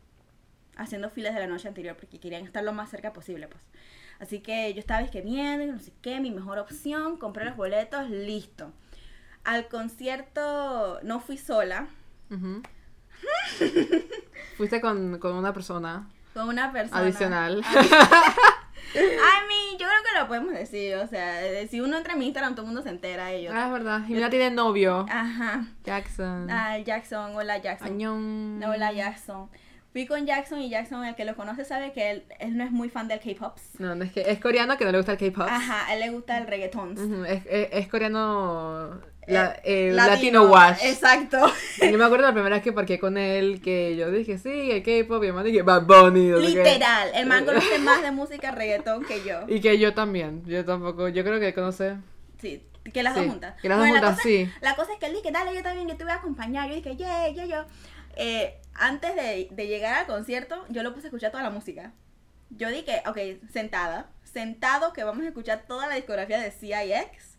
Haciendo 0.78 1.10
filas 1.10 1.34
de 1.34 1.40
la 1.40 1.48
noche 1.48 1.68
anterior 1.68 1.96
porque 1.96 2.20
querían 2.20 2.44
estar 2.44 2.64
lo 2.64 2.74
más 2.74 2.92
cerca 2.92 3.12
posible, 3.12 3.48
pues. 3.48 3.64
Así 4.20 4.40
que 4.40 4.74
yo 4.74 4.80
estaba 4.80 5.02
es 5.02 5.12
que 5.12 5.22
viendo, 5.22 5.66
no 5.66 5.80
sé 5.80 5.92
qué, 6.02 6.20
mi 6.20 6.32
mejor 6.32 6.60
opción, 6.60 7.18
compré 7.18 7.46
los 7.46 7.58
boletos, 7.58 8.10
listo. 8.10 8.72
Al 9.46 9.68
concierto 9.68 11.00
no 11.04 11.20
fui 11.20 11.38
sola. 11.38 11.88
Fuiste 14.58 14.82
con, 14.82 15.20
con 15.20 15.36
una 15.36 15.54
persona 15.54 16.08
con 16.34 16.50
una 16.50 16.72
persona. 16.72 17.00
adicional. 17.02 17.64
I 18.94 18.98
mean, 18.98 19.78
yo 19.80 19.86
creo 19.88 20.04
que 20.04 20.20
lo 20.20 20.28
podemos 20.28 20.54
decir, 20.54 20.96
o 20.98 21.08
sea, 21.08 21.40
si 21.70 21.80
uno 21.82 21.98
entra 21.98 22.14
en 22.14 22.20
mi 22.20 22.26
Instagram 22.28 22.56
todo 22.56 22.64
el 22.64 22.68
mundo 22.68 22.82
se 22.82 22.90
entera 22.90 23.28
de 23.28 23.38
ellos. 23.38 23.54
Ah, 23.56 23.66
es 23.68 23.72
verdad. 23.72 24.06
Jimena 24.06 24.30
tiene 24.30 24.52
novio. 24.52 25.06
Ajá. 25.10 25.66
Jackson. 25.84 26.50
Ah, 26.50 26.78
Jackson, 26.80 27.36
hola 27.36 27.58
Jackson. 27.60 27.88
Añón. 27.88 28.62
Hola 28.64 28.92
Jackson. 28.94 29.50
Fui 29.94 30.06
con 30.08 30.26
Jackson 30.26 30.60
y 30.60 30.70
Jackson, 30.70 31.06
el 31.06 31.16
que 31.16 31.24
lo 31.24 31.36
conoce, 31.38 31.64
sabe 31.64 31.94
que 31.94 32.12
él, 32.12 32.26
él 32.40 32.58
no 32.58 32.66
es 32.66 32.72
muy 32.72 32.90
fan 32.90 33.08
del 33.08 33.20
K-pop. 33.22 33.58
No, 33.80 33.96
no, 33.96 34.04
es 34.04 34.12
que 34.12 34.30
es 34.30 34.40
coreano 34.40 34.78
que 34.78 34.84
no 34.84 34.92
le 34.92 34.98
gusta 34.98 35.14
el 35.14 35.18
K-pop. 35.18 35.48
Ajá, 35.50 35.88
a 35.88 35.94
él 35.94 36.02
le 36.02 36.10
gusta 36.10 36.38
el 36.38 36.48
reggaetón. 36.48 37.26
Es- 37.26 37.44
es 37.50 37.88
coreano 37.88 39.00
la- 39.28 39.54
Eh, 39.64 39.90
eh, 39.90 39.92
latino, 39.94 40.44
wash. 40.46 40.78
Exacto. 40.84 41.38
Y 41.82 41.92
Yo 41.92 41.98
me 41.98 42.06
acuerdo 42.06 42.26
la 42.26 42.34
primera 42.34 42.56
vez 42.56 42.64
que 42.64 42.74
parqué 42.74 43.00
con 43.00 43.18
él, 43.18 43.62
que 43.62 43.96
yo 43.96 44.12
dije, 44.12 44.38
sí, 44.38 44.72
el 44.72 44.84
K-pop, 44.84 45.24
y 45.24 45.28
además 45.28 45.46
dije, 45.46 45.62
Bad 45.62 45.84
Bunny. 45.84 46.28
no. 46.30 46.38
Literal. 46.38 47.10
El 47.14 47.26
man 47.26 47.46
conoce 47.46 47.80
más 47.80 48.02
de 48.02 48.12
música 48.12 48.52
reggaetón 48.52 49.04
que 49.06 49.24
yo. 49.24 49.42
Y 49.48 49.62
que 49.62 49.78
yo 49.80 49.94
también, 49.94 50.44
yo 50.46 50.64
tampoco, 50.66 51.08
yo 51.10 51.24
creo 51.24 51.40
que 51.40 51.48
él 51.50 51.54
conoce, 51.54 51.96
Sí. 52.42 52.64
Que 52.94 53.02
las 53.02 53.16
dos 53.16 53.26
juntas. 53.26 53.60
que 53.60 53.68
las 53.68 53.80
dos 53.80 53.88
Bueno, 53.88 54.02
la 54.02 54.10
juntas, 54.12 54.24
cosa- 54.24 54.30
sí. 54.30 54.52
La 54.62 54.76
cosa 54.76 54.94
es 54.94 55.00
que 55.00 55.08
él 55.08 55.14
dije, 55.14 55.32
dale, 55.32 55.56
yo 55.56 55.64
también, 55.64 55.88
yo 55.88 55.98
te 55.98 56.04
voy 56.04 56.14
a 56.14 56.18
acompañar. 56.18 56.70
Yo 56.70 56.76
dije, 56.76 56.96
yeah, 56.96 57.30
yo, 57.30 57.44
yo. 57.46 57.66
Eh, 58.16 58.60
antes 58.76 59.16
de, 59.16 59.48
de 59.50 59.68
llegar 59.68 59.96
al 60.02 60.06
concierto, 60.06 60.64
yo 60.70 60.84
lo 60.84 60.94
puse 60.94 61.08
a 61.08 61.10
escuchar 61.10 61.32
toda 61.32 61.42
la 61.44 61.50
música. 61.50 61.94
Yo 62.52 62.70
dije, 62.70 63.02
ok, 63.08 63.18
sentada, 63.52 64.12
sentado 64.24 64.94
que 64.94 65.04
vamos 65.04 65.24
a 65.26 65.30
escuchar 65.30 65.64
toda 65.68 65.88
la 65.88 65.96
discografía 65.96 66.40
de 66.40 66.52
CIX 66.52 67.35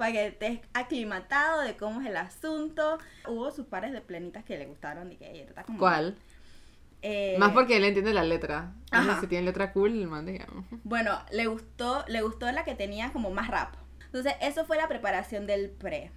para 0.00 0.12
que 0.12 0.26
estés 0.28 0.60
aclimatado 0.72 1.60
de 1.60 1.76
cómo 1.76 2.00
es 2.00 2.06
el 2.06 2.16
asunto. 2.16 2.96
Hubo 3.28 3.50
sus 3.50 3.66
pares 3.66 3.92
de 3.92 4.00
plenitas 4.00 4.42
que 4.46 4.56
le 4.56 4.64
gustaron. 4.64 5.12
Ella 5.20 5.44
está 5.44 5.62
como... 5.62 5.78
¿Cuál? 5.78 6.16
Eh, 7.02 7.36
Más 7.38 7.52
porque 7.52 7.76
él 7.76 7.84
entiende 7.84 8.14
la 8.14 8.24
letra. 8.24 8.72
Entonces, 8.90 9.20
si 9.20 9.26
tiene 9.26 9.44
letra 9.44 9.74
cool, 9.74 9.90
el 9.92 10.06
man 10.06 10.24
digamos. 10.24 10.64
Bueno, 10.84 11.18
le 11.32 11.46
gustó, 11.48 12.02
le 12.08 12.22
gustó 12.22 12.50
la 12.50 12.64
que 12.64 12.74
tenía 12.74 13.12
como 13.12 13.30
más 13.30 13.48
rap. 13.48 13.74
Entonces, 14.06 14.32
eso 14.40 14.64
fue 14.64 14.78
la 14.78 14.88
preparación 14.88 15.46
del 15.46 15.68
pre. 15.68 16.10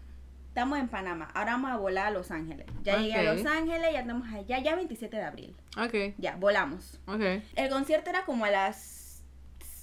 Estamos 0.48 0.80
en 0.80 0.88
Panamá, 0.88 1.28
ahora 1.34 1.52
vamos 1.54 1.72
a 1.72 1.76
volar 1.78 2.08
a 2.08 2.12
Los 2.12 2.32
Ángeles. 2.32 2.68
Ya 2.84 2.98
llegué 3.00 3.16
a. 3.16 3.34
Los 3.34 3.46
Ángeles, 3.46 3.92
ya 3.92 4.00
estamos 4.00 4.32
allá, 4.32 4.60
ya 4.60 4.76
27 4.78 5.18
de 5.18 5.24
abril. 5.24 5.56
Ok, 5.78 6.16
Ya, 6.20 6.38
volamos. 6.38 7.02
ok. 7.08 7.22
El 7.58 7.70
concierto 7.70 8.12
era 8.12 8.24
como 8.24 8.46
a 8.46 8.52
las 8.52 9.24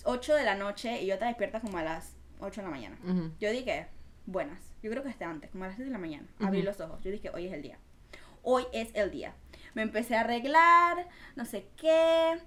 8 0.05 0.35
de 0.37 0.45
la 0.45 0.55
noche 0.55 1.03
y 1.03 1.07
yo 1.07 1.19
te 1.19 1.27
despierta 1.27 1.61
como 1.61 1.77
a 1.77 1.83
las 1.83 2.17
8 2.41 2.61
de 2.61 2.65
la 2.67 2.71
mañana. 2.71 2.99
Ujú. 3.05 3.31
Yo 3.41 3.51
dije, 3.51 3.87
buenas. 4.27 4.63
Yo 4.83 4.91
creo 4.91 5.03
que 5.03 5.11
esté 5.11 5.25
antes, 5.25 5.51
como 5.51 5.65
a 5.65 5.69
las 5.69 5.77
6 5.77 5.87
de 5.87 5.93
la 5.93 5.99
mañana. 5.99 6.27
Abrí 6.41 6.59
Ujú. 6.59 6.67
los 6.67 6.81
ojos. 6.81 7.01
Yo 7.03 7.11
dije, 7.11 7.31
hoy 7.31 7.47
es 7.47 7.53
el 7.53 7.63
día. 7.63 7.79
Hoy 8.43 8.65
es 8.73 8.91
el 8.95 9.11
día. 9.11 9.35
Me 9.75 9.83
empecé 9.83 10.17
a 10.17 10.21
arreglar, 10.21 11.07
no 11.37 11.45
sé 11.45 11.67
qué. 11.77 12.39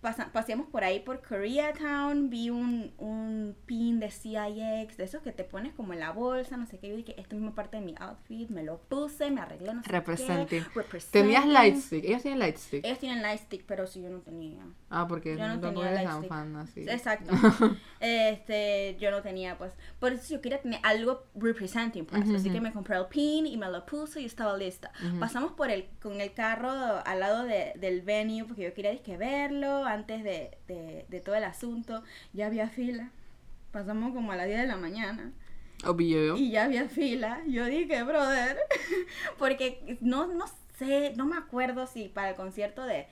Pasa- 0.00 0.30
paseamos 0.32 0.66
por 0.68 0.84
ahí 0.84 1.00
por 1.00 1.22
Koreatown. 1.26 2.28
Vi 2.28 2.50
un, 2.50 2.92
un 2.98 3.56
pin 3.64 4.00
de 4.00 4.10
CIX, 4.10 4.96
de 4.98 5.04
esos 5.04 5.22
que 5.22 5.32
te 5.32 5.44
pones 5.44 5.72
como 5.72 5.94
en 5.94 6.00
la 6.00 6.12
bolsa, 6.12 6.58
no 6.58 6.66
sé 6.66 6.78
qué. 6.78 6.88
Yo 6.90 6.96
dije, 6.96 7.18
esta 7.18 7.34
misma 7.34 7.54
parte 7.54 7.78
de 7.78 7.82
mi 7.86 7.94
outfit. 7.98 8.50
Me 8.50 8.62
lo 8.62 8.78
puse, 8.82 9.30
me 9.30 9.40
arreglé, 9.40 9.72
no 9.74 9.82
sé 9.82 9.90
Representing. 9.90 10.46
qué. 10.46 10.60
Representing. 10.74 11.22
Tenías 11.22 11.46
Lightstick. 11.46 12.04
Ellos 12.04 12.20
tienen 12.22 12.38
Lightstick. 12.38 12.84
Ellos 12.84 12.98
tienen 12.98 13.22
lightstick, 13.22 13.64
pero 13.66 13.86
si 13.86 14.02
yo 14.02 14.10
no 14.10 14.20
tenía. 14.20 14.62
Ah, 14.96 15.06
porque 15.08 15.36
Yo 15.36 15.48
no 15.48 15.54
no, 15.56 15.60
tenía 15.60 15.90
eres 15.90 15.94
tan 15.96 16.04
Lightstick. 16.04 16.28
fan 16.28 16.56
así. 16.56 16.80
Exacto. 16.88 17.34
este, 18.00 18.96
yo 19.00 19.10
no 19.10 19.22
tenía, 19.22 19.58
pues, 19.58 19.72
por 19.98 20.12
eso 20.12 20.34
yo 20.34 20.40
quería 20.40 20.60
tener 20.60 20.78
algo 20.82 21.24
representing, 21.34 22.04
pues. 22.06 22.22
Ujú, 22.24 22.36
Así 22.36 22.50
que 22.50 22.60
me 22.60 22.72
compré 22.72 22.96
el 22.96 23.06
pin 23.06 23.46
y 23.46 23.56
me 23.56 23.68
lo 23.70 23.84
puse 23.86 24.20
y 24.20 24.24
estaba 24.26 24.56
lista. 24.56 24.92
Pasamos 25.18 25.52
por 25.52 25.70
el, 25.70 25.86
con 26.00 26.20
el 26.20 26.32
carro 26.32 26.70
al 27.04 27.20
lado 27.20 27.44
de- 27.44 27.72
del 27.76 28.02
venue 28.02 28.44
porque 28.44 28.62
yo 28.62 28.74
quería 28.74 28.90
disque 28.92 29.16
verlo 29.16 29.84
antes 29.84 30.22
de, 30.22 30.56
de, 30.68 31.06
de 31.08 31.20
todo 31.20 31.34
el 31.34 31.44
asunto. 31.44 32.02
Ya 32.32 32.46
había 32.46 32.68
fila. 32.68 33.10
Pasamos 33.72 34.14
como 34.14 34.30
a 34.32 34.36
las 34.36 34.46
10 34.46 34.60
de 34.60 34.66
la 34.66 34.76
mañana 34.76 35.32
Obvio. 35.84 36.36
y 36.36 36.50
ya 36.52 36.64
había 36.64 36.88
fila. 36.88 37.40
Yo 37.48 37.64
dije, 37.66 38.02
brother, 38.04 38.58
porque 39.38 39.98
no, 40.00 40.26
no 40.28 40.44
sé, 40.78 41.12
no 41.16 41.26
me 41.26 41.36
acuerdo 41.36 41.86
si 41.86 42.08
para 42.08 42.30
el 42.30 42.36
concierto 42.36 42.84
de... 42.84 43.06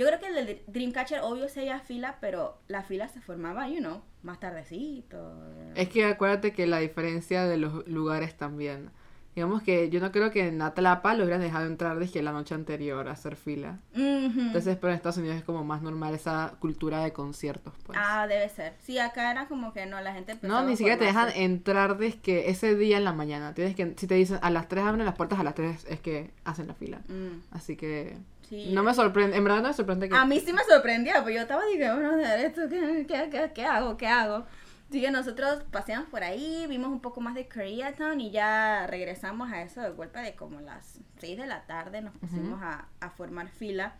Yo 0.00 0.06
creo 0.06 0.18
que 0.18 0.28
el 0.28 0.46
de 0.46 0.62
Dreamcatcher 0.66 1.20
obvio 1.20 1.46
se 1.50 1.60
había 1.60 1.78
fila, 1.78 2.16
pero 2.22 2.58
la 2.68 2.82
fila 2.82 3.06
se 3.08 3.20
formaba, 3.20 3.68
you 3.68 3.80
know, 3.80 4.00
más 4.22 4.40
tardecito. 4.40 5.36
Es 5.74 5.90
que 5.90 6.06
acuérdate 6.06 6.54
que 6.54 6.66
la 6.66 6.78
diferencia 6.78 7.44
de 7.44 7.58
los 7.58 7.86
lugares 7.86 8.34
también. 8.34 8.88
Digamos 9.34 9.62
que 9.62 9.90
yo 9.90 10.00
no 10.00 10.10
creo 10.10 10.30
que 10.30 10.48
en 10.48 10.62
Atlapa 10.62 11.12
lo 11.12 11.24
hubieran 11.24 11.42
dejado 11.42 11.66
entrar 11.66 11.98
desde 11.98 12.22
la 12.22 12.32
noche 12.32 12.54
anterior 12.54 13.08
a 13.08 13.10
hacer 13.10 13.36
fila. 13.36 13.78
Ujú. 13.92 14.40
Entonces, 14.40 14.78
pero 14.80 14.88
en 14.88 14.96
Estados 14.96 15.18
Unidos 15.18 15.36
es 15.36 15.44
como 15.44 15.64
más 15.64 15.82
normal 15.82 16.14
esa 16.14 16.54
cultura 16.60 17.04
de 17.04 17.12
conciertos, 17.12 17.74
pues. 17.84 17.98
Ah, 18.00 18.26
debe 18.26 18.48
ser. 18.48 18.72
Sí, 18.78 18.98
acá 18.98 19.30
era 19.30 19.48
como 19.48 19.74
que 19.74 19.84
no, 19.84 20.00
la 20.00 20.14
gente 20.14 20.34
no, 20.40 20.64
ni 20.64 20.78
siquiera 20.78 20.98
te 20.98 21.04
dejan 21.04 21.28
entrar 21.34 21.98
desde 21.98 22.48
ese 22.48 22.74
día 22.74 22.96
en 22.96 23.04
la 23.04 23.12
mañana. 23.12 23.52
Tienes 23.52 23.76
que, 23.76 23.92
si 23.98 24.06
te 24.06 24.14
dicen 24.14 24.38
a 24.40 24.48
las 24.48 24.66
3 24.66 24.82
abren 24.82 25.04
las 25.04 25.14
puertas, 25.14 25.38
a 25.38 25.44
las 25.44 25.54
3 25.54 25.84
es 25.90 26.00
que 26.00 26.30
hacen 26.44 26.68
la 26.68 26.74
fila. 26.74 27.02
Mm, 27.08 27.42
Así 27.54 27.76
que 27.76 28.16
sí. 28.50 28.70
no 28.72 28.82
me 28.82 28.92
sorprende, 28.92 29.36
en 29.36 29.44
verdad 29.44 29.62
no 29.62 29.68
me 29.68 29.74
sorprende 29.74 30.08
que... 30.08 30.14
A 30.14 30.26
mí 30.26 30.38
sí 30.40 30.52
me 30.52 30.62
sorprendía, 30.64 31.22
pues 31.22 31.34
yo 31.34 31.40
estaba 31.40 31.64
diciendo, 31.64 31.94
bueno, 31.94 32.20
¿esto 32.20 32.68
qué, 32.68 33.06
qué, 33.08 33.30
qué, 33.30 33.50
qué 33.54 33.64
hago? 33.64 33.96
¿Qué 33.96 34.06
hago? 34.06 34.44
Así 34.90 35.00
que 35.00 35.12
nosotros 35.12 35.62
paseamos 35.70 36.08
por 36.08 36.24
ahí, 36.24 36.66
vimos 36.68 36.88
un 36.90 37.00
poco 37.00 37.20
más 37.20 37.36
de 37.36 37.48
Koreatown 37.48 38.20
y 38.20 38.32
ya 38.32 38.88
regresamos 38.88 39.52
a 39.52 39.62
eso 39.62 39.80
de 39.80 39.90
golpe 39.90 40.18
de 40.18 40.34
como 40.34 40.60
las 40.60 40.98
6 41.20 41.38
de 41.38 41.46
la 41.46 41.62
tarde, 41.62 42.02
nos 42.02 42.12
pusimos 42.16 42.60
a, 42.60 42.88
a 42.98 43.10
formar 43.10 43.48
fila. 43.50 43.94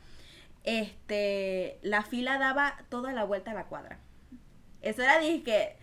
Este, 0.65 1.79
la 1.83 2.03
fila 2.03 2.39
daba 2.39 2.75
toda 2.89 3.13
la 3.13 3.23
vuelta 3.23 3.53
a 3.53 3.55
la 3.55 3.67
cuadra. 3.67 4.01
Eso 4.83 5.03
era, 5.03 5.21
dije, 5.21 5.77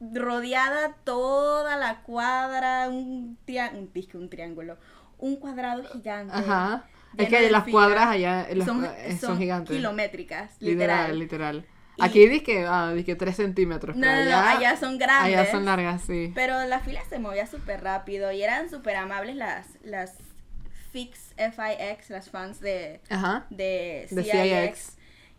rodeada 0.00 0.94
toda 1.02 1.76
la 1.76 2.02
cuadra, 2.02 2.88
un, 2.88 3.36
un, 3.46 3.92
un 4.14 4.30
triángulo, 4.30 4.78
un 5.18 5.34
cuadrado 5.34 5.82
gigante. 5.84 6.32
Ajá. 6.32 6.84
Es 7.18 7.28
que 7.28 7.40
de 7.40 7.50
las 7.50 7.64
cuadras 7.64 8.06
allá 8.08 8.46
los- 8.54 8.64
son, 8.66 8.84
eh, 8.84 9.10
son, 9.10 9.18
son 9.30 9.38
gigantes. 9.38 9.76
kilométricas, 9.76 10.56
Literal, 10.60 11.18
literal. 11.18 11.56
literal. 11.58 11.66
Y- 11.96 12.02
Aquí 12.04 12.26
dije, 12.26 12.64
ah, 12.66 12.92
dije 12.92 13.14
3 13.14 13.36
centímetros. 13.36 13.94
No, 13.94 14.02
pero 14.02 14.24
no, 14.24 14.30
no, 14.30 14.36
allá, 14.38 14.58
allá 14.58 14.76
son 14.76 14.98
grandes. 14.98 15.38
Allá 15.38 15.50
son 15.50 15.64
largas, 15.64 16.02
sí. 16.02 16.32
Pero 16.34 16.64
la 16.66 16.80
fila 16.80 17.00
se 17.08 17.18
movía 17.20 17.46
súper 17.46 17.82
rápido 17.84 18.32
y 18.32 18.42
eran 18.42 18.68
súper 18.68 18.96
amables 18.96 19.36
las, 19.36 19.66
las 19.84 20.14
Fix, 20.90 21.34
FIX, 21.36 22.10
las 22.10 22.30
fans 22.30 22.60
de, 22.60 23.00
Ajá. 23.10 23.46
de 23.50 24.06
De 24.10 24.22
CIX. 24.22 24.32
CIX. 24.32 24.96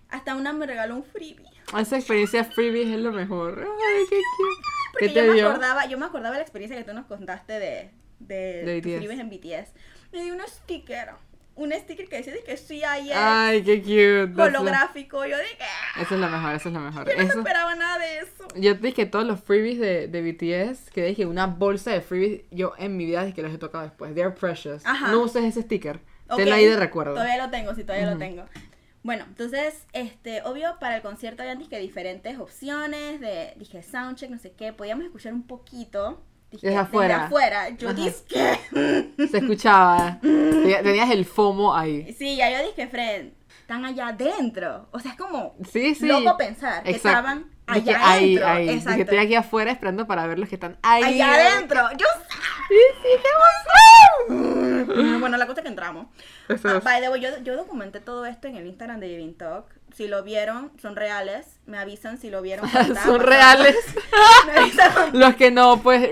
Hasta 0.10 0.36
una 0.36 0.54
me 0.54 0.66
regaló 0.66 0.96
un 0.98 1.04
freebie. 1.04 1.46
Esa 1.78 1.98
experiencia 1.98 2.44
freebie 2.44 2.84
es 2.94 3.00
lo 3.00 3.12
mejor. 3.12 3.60
Ay, 3.66 4.04
qué 4.10 4.16
cute. 4.38 5.00
¿Qué 5.00 5.08
yo 5.10 5.14
te 5.14 5.28
me 5.28 5.34
dio? 5.34 5.50
acordaba, 5.50 5.86
yo 5.88 5.98
me 5.98 6.06
acordaba 6.06 6.32
de 6.36 6.40
la 6.40 6.44
experiencia 6.44 6.78
que 6.78 6.84
tú 6.84 6.94
nos 6.94 7.06
contaste 7.06 7.54
de, 7.54 7.90
de, 8.20 8.64
De 8.64 8.80
BTS. 8.82 8.98
freebies 8.98 9.20
en 9.20 9.30
BTS. 9.30 9.74
Me 10.14 10.24
dio 10.24 10.36
un 10.36 10.42
sticker. 10.48 11.10
Un 11.56 11.72
sticker 11.72 12.10
que 12.10 12.18
decía 12.18 12.34
de 12.34 12.44
que 12.44 12.58
CIX 12.58 12.84
Ay, 13.16 13.64
qué 13.64 13.82
cute. 13.82 14.42
Holográfico. 14.42 15.26
Yo 15.26 15.38
dije, 15.38 15.58
"Ah, 15.96 16.02
Esa 16.02 16.16
es 16.16 16.20
la 16.22 16.28
mejor, 16.28 16.54
esa 16.56 16.68
es 16.70 16.74
la 16.74 16.82
mejor. 16.82 17.08
yo 17.10 17.16
no 17.16 17.24
Eso- 17.24 17.38
esperaba 17.40 17.76
nada 17.76 17.98
de 17.98 18.18
eso. 18.20 18.48
Yo 18.56 18.78
te 18.78 18.88
dije 18.88 19.06
todos 19.06 19.26
los 19.26 19.40
freebies 19.42 19.80
de, 19.80 20.08
de 20.10 20.22
BTS, 20.22 20.92
que 20.92 21.06
dije 21.06 21.26
una 21.26 21.48
bolsa 21.48 21.92
de 21.92 22.02
freebies, 22.02 22.42
yo 22.52 22.74
en 22.78 22.98
mi 22.98 23.06
vida 23.06 23.22
dije 23.24 23.34
que 23.36 23.42
los 23.42 23.54
he 23.54 23.58
tocado 23.58 23.86
después. 23.86 24.14
They're 24.14 24.36
precious. 24.36 24.86
Ajá. 24.86 25.12
No 25.12 25.22
uses 25.22 25.44
ese 25.46 25.62
sticker. 25.62 26.02
Ok, 26.30 26.38
Tenlo 26.38 26.56
ahí 26.56 26.66
de 26.66 26.76
recuerdo. 26.76 27.14
Todavía 27.14 27.38
lo 27.46 27.50
tengo, 27.52 27.74
sí, 27.74 27.84
todavía 27.84 28.08
lo 28.08 28.12
Ujú. 28.14 28.20
tengo. 28.20 28.46
Bueno, 29.04 29.24
entonces, 29.28 29.86
este, 29.94 30.42
obvio, 30.42 30.78
para 30.80 30.96
el 30.98 31.04
concierto 31.04 31.44
habían 31.44 31.60
dije, 31.60 31.78
diferentes 31.80 32.40
opciones 32.40 33.20
de, 33.22 33.54
dije, 33.58 33.84
soundcheck, 33.84 34.30
no 34.32 34.40
sé 34.40 34.52
qué, 34.54 34.74
podíamos 34.74 35.06
escuchar 35.06 35.32
un 35.34 35.46
poquito. 35.46 36.22
Dije, 36.52 36.68
Desde 36.68 36.80
afuera. 36.80 37.26
afuera. 37.26 37.70
Yo 37.70 37.90
Ajá. 37.90 37.98
dije, 37.98 38.12
Se 39.32 39.38
escuchaba. 39.38 40.20
Tenía- 40.22 40.82
Tenías 40.84 41.10
el 41.12 41.26
FOMO 41.26 41.76
ahí. 41.76 42.14
sí, 42.18 42.36
ya 42.38 42.50
yo 42.50 42.66
dije, 42.68 42.88
Fred, 42.88 43.28
están 43.62 43.84
allá 43.86 44.10
adentro. 44.10 44.88
O 44.92 45.00
sea, 45.00 45.12
es 45.12 45.18
como 45.18 45.56
Sí, 45.72 45.96
sí. 45.96 46.08
loco 46.08 46.38
pensar 46.38 46.84
que 46.84 46.92
estaban 46.92 47.52
Dije, 47.74 47.90
allá 47.96 48.12
ahí, 48.12 48.38
adentro. 48.38 48.48
ahí. 48.48 48.64
Dije, 48.68 48.78
Exacto. 48.78 49.02
estoy 49.02 49.18
aquí 49.18 49.36
afuera 49.36 49.72
esperando 49.72 50.06
para 50.08 50.28
ver 50.28 50.40
los 50.40 50.48
que 50.48 50.56
están 50.56 50.78
ahí. 50.84 51.04
allá 51.04 51.34
adentro. 51.34 51.82
Yo 51.98 52.06
Sí, 52.68 52.76
sí, 53.04 53.10
qué 53.22 54.36
emoción. 54.36 55.20
Bueno, 55.20 55.38
la 55.38 55.46
cosa 55.48 55.60
es 55.62 55.64
que 55.64 55.70
entramos. 55.70 56.08
Eso 56.50 56.68
Ah, 56.70 56.78
es. 56.78 56.84
by 56.84 57.02
the 57.02 57.10
way, 57.10 57.22
yo, 57.22 57.30
yo 57.44 57.56
documenté 57.56 58.00
todo 58.00 58.26
esto 58.26 58.48
en 58.48 58.56
el 58.56 58.66
Instagram 58.68 59.00
de 59.00 59.10
Giving 59.10 59.36
Talk. 59.38 59.66
Si 59.96 60.10
lo 60.10 60.24
vieron, 60.24 60.74
son 60.78 60.98
reales. 60.98 61.62
Me 61.66 61.78
avisan 61.78 62.18
si 62.18 62.30
lo 62.30 62.42
vieron. 62.42 62.70
Son 63.06 63.22
reales. 63.22 63.78
Los 65.14 65.36
que 65.36 65.52
no, 65.52 65.82
pues, 65.82 66.10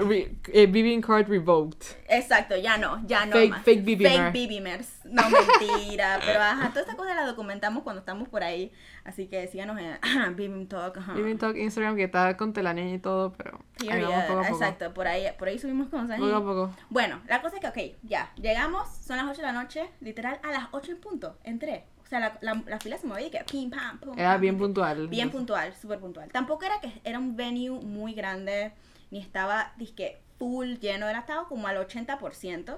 eh, 0.54 0.68
Vivian 0.68 1.02
Card 1.02 1.28
revoked. 1.28 1.98
Exacto, 2.08 2.56
ya 2.56 2.78
no, 2.78 3.06
ya 3.06 3.26
no 3.26 3.34
Fake- 3.36 3.50
más. 3.50 3.64
fake 3.64 3.84
BBmer. 3.84 4.32
Fake 4.32 4.34
BBmers. 4.34 4.88
No, 5.04 5.24
mentira. 5.30 6.18
pero 6.26 6.42
ajá, 6.42 6.70
toda 6.70 6.82
esta 6.82 6.96
cosa 6.96 7.14
la 7.14 7.26
documentamos 7.26 7.84
cuando 7.84 8.00
estamos 8.00 8.30
por 8.30 8.42
ahí. 8.42 8.72
Así 9.04 9.28
que 9.28 9.48
síganos 9.48 9.78
en 9.78 9.98
Bibim 10.38 10.66
Talk. 10.68 10.98
Ajá. 11.00 11.14
Vivian 11.14 11.38
Talk 11.38 11.58
Instagram 11.58 11.98
que 11.98 12.06
está 12.06 12.38
con 12.38 12.54
telaraña 12.54 12.94
y 12.94 13.00
todo, 13.00 13.34
pero 13.34 13.60
ahí 13.82 14.02
vamos 14.02 14.24
poco 14.24 14.40
a 14.40 14.44
poco. 14.44 14.56
Exacto, 14.56 14.94
por 14.94 15.08
ahí, 15.08 15.26
por 15.38 15.50
ahí 15.50 15.60
subimos 15.60 15.90
cosas. 15.90 16.20
Poco 16.20 16.36
a 16.36 16.42
poco. 16.42 16.76
Bueno, 16.90 17.22
la 17.28 17.42
cosa 17.42 17.58
es 17.58 17.62
que, 17.62 17.68
ok, 17.68 17.98
ya, 18.04 18.32
llegamos, 18.36 18.88
son 19.06 19.18
las 19.18 19.26
8 19.26 19.42
de 19.42 19.44
la 19.44 19.52
noche, 19.54 19.90
literal, 20.00 20.40
a 20.42 20.52
las 20.52 20.68
8 20.72 20.94
en 20.94 21.02
punto, 21.02 21.38
entré. 21.44 21.84
Sea, 22.14 22.20
la, 22.20 22.38
la, 22.42 22.62
la 22.68 22.80
fila 22.80 22.96
se 23.00 23.08
movía 23.08 23.26
y 23.26 23.32
que 23.32 23.44
pim, 23.44 23.72
pam, 23.72 23.98
pum. 23.98 24.14
Era 24.16 24.34
pam, 24.34 24.42
bien 24.42 24.58
puntual. 24.60 25.08
Bien 25.08 25.32
puntual, 25.32 25.74
súper 25.74 26.00
puntual. 26.00 26.30
Tampoco 26.32 26.64
era 26.64 26.80
que 26.80 27.02
era 27.04 27.18
un 27.18 27.36
venue 27.36 27.72
muy 27.82 28.14
grande, 28.14 28.72
ni 29.10 29.18
estaba, 29.18 29.74
disque, 29.78 30.22
full 30.38 30.76
lleno, 30.76 31.08
era 31.08 31.22
estaba 31.22 31.48
como 31.48 31.66
al 31.66 31.78
80%. 31.78 32.78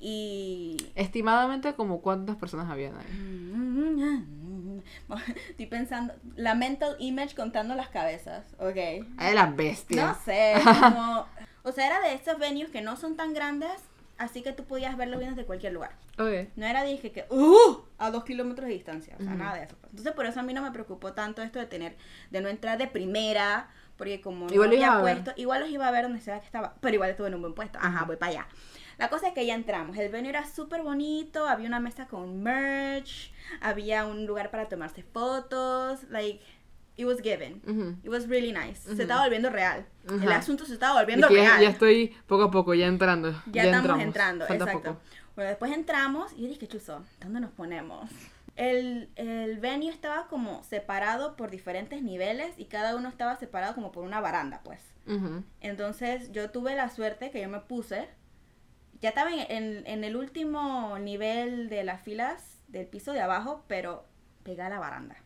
Y... 0.00 0.78
Estimadamente, 0.94 1.74
como 1.74 2.00
cuántas 2.00 2.36
personas 2.36 2.70
habían 2.70 2.94
ahí. 2.96 4.82
Estoy 5.50 5.66
pensando, 5.66 6.14
la 6.36 6.54
mental 6.54 6.96
image 6.98 7.34
contando 7.34 7.74
las 7.74 7.88
cabezas, 7.90 8.46
ok. 8.58 9.06
La 9.34 9.52
bestia. 9.54 10.06
No 10.06 10.14
sé, 10.24 10.54
como... 10.64 11.26
O 11.64 11.70
sea, 11.70 11.86
era 11.86 12.00
de 12.00 12.14
estos 12.14 12.38
venues 12.38 12.70
que 12.70 12.80
no 12.80 12.96
son 12.96 13.16
tan 13.16 13.34
grandes, 13.34 13.70
así 14.22 14.42
que 14.42 14.52
tú 14.52 14.64
podías 14.64 14.96
verlo 14.96 15.18
bien 15.18 15.30
desde 15.34 15.44
cualquier 15.46 15.72
lugar. 15.72 15.92
Ok. 16.18 16.48
No 16.56 16.66
era 16.66 16.82
dije 16.84 17.12
que, 17.12 17.26
¡uh! 17.30 17.80
A 17.98 18.10
dos 18.10 18.24
kilómetros 18.24 18.66
de 18.68 18.74
distancia. 18.74 19.16
O 19.18 19.22
sea, 19.22 19.34
nada 19.34 19.56
de 19.56 19.64
eso. 19.64 19.76
pues. 19.80 19.90
Entonces, 19.92 20.12
por 20.12 20.26
eso 20.26 20.40
a 20.40 20.42
mí 20.42 20.52
no 20.54 20.62
me 20.62 20.70
preocupó 20.70 21.12
tanto 21.12 21.42
esto 21.42 21.58
de 21.58 21.66
tener, 21.66 21.96
de 22.30 22.40
no 22.40 22.48
entrar 22.48 22.78
de 22.78 22.86
primera, 22.86 23.68
porque 23.96 24.20
como 24.20 24.46
Igual 24.50 24.70
no 24.70 24.76
los 24.76 24.84
había 24.84 25.02
ver. 25.02 25.22
puesto, 25.22 25.40
igual 25.40 25.60
los 25.60 25.70
iba 25.70 25.86
a 25.86 25.90
ver 25.90 26.04
donde 26.04 26.20
sea 26.20 26.40
que 26.40 26.46
estaba, 26.46 26.74
pero 26.80 26.94
igual 26.94 27.10
estuve 27.10 27.28
en 27.28 27.34
un 27.34 27.42
buen 27.42 27.54
puesto. 27.54 27.78
Ajá, 27.78 27.88
Ajá. 27.88 28.04
voy 28.04 28.16
para 28.16 28.32
allá. 28.32 28.46
La 28.98 29.08
cosa 29.08 29.28
es 29.28 29.34
que 29.34 29.44
ya 29.46 29.54
entramos. 29.54 29.96
El 29.96 30.10
venue 30.12 30.28
era 30.30 30.46
súper 30.46 30.82
bonito, 30.82 31.48
había 31.48 31.66
una 31.66 31.80
mesa 31.80 32.06
con 32.06 32.42
merch, 32.42 33.32
había 33.60 34.04
un 34.04 34.26
lugar 34.26 34.50
para 34.50 34.68
tomarse 34.68 35.02
fotos, 35.02 36.04
like, 36.10 36.40
it 36.96 37.06
was 37.06 37.20
given. 37.22 37.62
Ujú. 37.66 37.96
It 38.04 38.08
was 38.10 38.28
really 38.28 38.52
nice. 38.52 38.86
Ujú. 38.86 38.96
Se 38.96 39.02
estaba 39.02 39.22
volviendo 39.22 39.50
real. 39.50 39.86
El 40.08 40.28
Ajá. 40.28 40.36
asunto 40.38 40.64
se 40.66 40.74
estaba 40.74 40.94
Y 40.94 41.04
volviendo 41.04 41.28
ya, 41.28 41.34
real. 41.34 41.60
ya 41.62 41.68
estoy 41.70 42.14
poco 42.26 42.44
a 42.44 42.50
poco, 42.50 42.74
ya 42.74 42.86
entrando. 42.86 43.30
Ya, 43.46 43.62
estamos 43.64 43.80
entramos. 43.84 44.04
entrando, 44.04 44.46
Falta 44.46 44.64
exacto. 44.64 44.88
poco. 44.94 45.00
Bueno, 45.34 45.48
después 45.50 45.72
entramos 45.72 46.32
y 46.36 46.42
yo 46.42 46.48
dije, 46.48 46.66
Chuzo, 46.68 47.02
¿dónde 47.20 47.40
nos 47.40 47.50
ponemos? 47.52 48.10
El, 48.54 49.08
el 49.16 49.56
venue 49.60 49.88
estaba 49.88 50.26
como 50.28 50.62
separado 50.64 51.36
por 51.36 51.50
diferentes 51.50 52.02
niveles 52.02 52.52
y 52.58 52.66
cada 52.66 52.94
uno 52.96 53.08
estaba 53.08 53.36
separado 53.36 53.74
como 53.74 53.92
por 53.92 54.04
una 54.04 54.20
baranda, 54.20 54.60
pues. 54.62 54.80
Entonces 55.60 56.30
yo 56.32 56.50
tuve 56.50 56.74
la 56.76 56.88
suerte 56.90 57.30
que 57.30 57.40
yo 57.40 57.48
me 57.48 57.60
puse, 57.60 58.08
ya 59.00 59.08
estaba 59.08 59.30
en, 59.32 59.40
en- 59.50 59.86
en 59.86 60.04
el 60.04 60.16
último 60.16 60.98
nivel 60.98 61.68
de 61.70 61.82
las 61.84 62.02
filas 62.02 62.58
del 62.68 62.86
piso 62.86 63.12
de 63.12 63.20
abajo, 63.20 63.64
pero 63.68 64.04
pegada 64.44 64.66
a 64.68 64.70
la 64.74 64.80
baranda. 64.80 65.16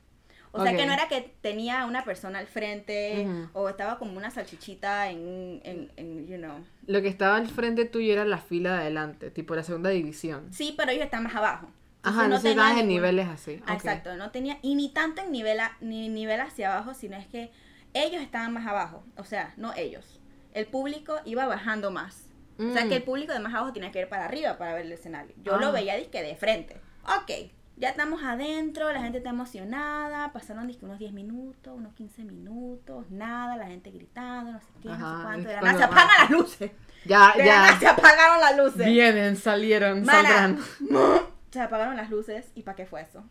O 0.52 0.62
sea 0.62 0.74
que 0.76 0.86
no 0.86 0.92
era 0.92 1.08
que 1.08 1.20
tenía 1.40 1.84
una 1.86 2.04
persona 2.04 2.38
al 2.38 2.46
frente 2.46 3.26
o 3.52 3.68
estaba 3.68 3.98
como 3.98 4.16
una 4.16 4.30
salchichita 4.30 5.10
en, 5.10 5.60
en, 5.64 5.90
en, 5.96 6.26
you 6.26 6.36
know. 6.38 6.64
Lo 6.86 7.02
que 7.02 7.08
estaba 7.08 7.36
al 7.36 7.48
frente 7.48 7.84
tuyo 7.84 8.12
era 8.12 8.24
la 8.24 8.38
fila 8.38 8.74
de 8.74 8.80
adelante, 8.82 9.30
tipo 9.30 9.54
la 9.54 9.62
segunda 9.62 9.90
división. 9.90 10.52
Sí, 10.52 10.74
pero 10.76 10.90
ellos 10.92 11.04
están 11.04 11.24
más 11.24 11.34
abajo. 11.34 11.68
Ajá, 12.02 12.28
no 12.28 12.38
se 12.38 12.54
dan 12.54 12.78
en 12.78 12.88
niveles 12.88 13.26
así. 13.28 13.60
Exacto, 13.68 14.16
no 14.16 14.30
tenía, 14.30 14.58
y 14.62 14.76
ni 14.76 14.90
tanto 14.90 15.22
en 15.22 15.32
nivel, 15.32 15.58
a- 15.60 15.76
ni 15.80 16.08
nivel 16.08 16.40
hacia 16.40 16.72
abajo, 16.72 16.94
sino 16.94 17.16
es 17.16 17.26
que 17.26 17.50
ellos 17.94 18.22
estaban 18.22 18.52
más 18.52 18.66
abajo, 18.66 19.04
o 19.16 19.24
sea, 19.24 19.52
no 19.56 19.72
ellos. 19.74 20.20
El 20.54 20.66
público 20.66 21.16
iba 21.24 21.46
bajando 21.46 21.90
más. 21.90 22.22
O 22.58 22.72
sea, 22.72 22.84
Mm. 22.86 22.88
que 22.88 22.96
el 22.96 23.02
público 23.02 23.32
de 23.34 23.40
más 23.40 23.52
abajo 23.54 23.72
tenía 23.74 23.90
que 23.90 24.00
ir 24.00 24.08
para 24.08 24.24
arriba 24.24 24.56
para 24.56 24.72
ver 24.74 24.86
el 24.86 24.92
escenario. 24.92 25.34
Yo 25.42 25.58
lo 25.58 25.66
Ah. 25.66 25.70
veía 25.72 25.96
disque 25.96 26.22
de 26.22 26.36
frente. 26.36 26.80
Ok, 27.04 27.50
ya 27.76 27.90
estamos 27.90 28.23
adentro, 28.23 28.90
la 28.92 29.00
gente 29.02 29.18
está 29.18 29.30
emocionada, 29.30 30.33
pasaron 30.33 30.71
unos 30.83 30.99
10 30.99 31.12
minutos, 31.12 31.75
unos 31.76 31.92
15 31.95 32.25
minutos, 32.25 33.11
nada, 33.11 33.56
la 33.56 33.66
gente 33.66 33.90
gritando, 33.90 34.52
no 34.52 34.61
sé 34.61 34.66
qué, 34.83 34.88
no 34.88 34.95
sé 34.95 35.23
cuánto. 35.25 35.49
De 35.49 35.54
la 35.54 35.61
nada 35.61 35.73
se 35.73 35.87
más. 35.87 35.90
apagan 35.92 36.16
las 36.21 36.30
luces. 36.30 36.71
Ya, 37.04 37.33
De 37.37 37.45
la 37.45 37.56
nada 37.56 37.73
ya. 37.75 37.78
se 37.78 37.87
apagaron 37.88 38.40
las 38.40 38.56
luces. 38.56 38.87
Vienen, 38.87 39.37
salieron, 39.37 40.02
Mana, 40.04 40.23
saldrán. 40.28 40.59
se 41.50 41.61
apagaron 41.61 41.97
las 41.97 42.11
luces 42.11 42.50
y 42.54 42.62
¿para 42.62 42.76
qué 42.76 42.87
fue 42.87 43.02
eso? 43.02 43.23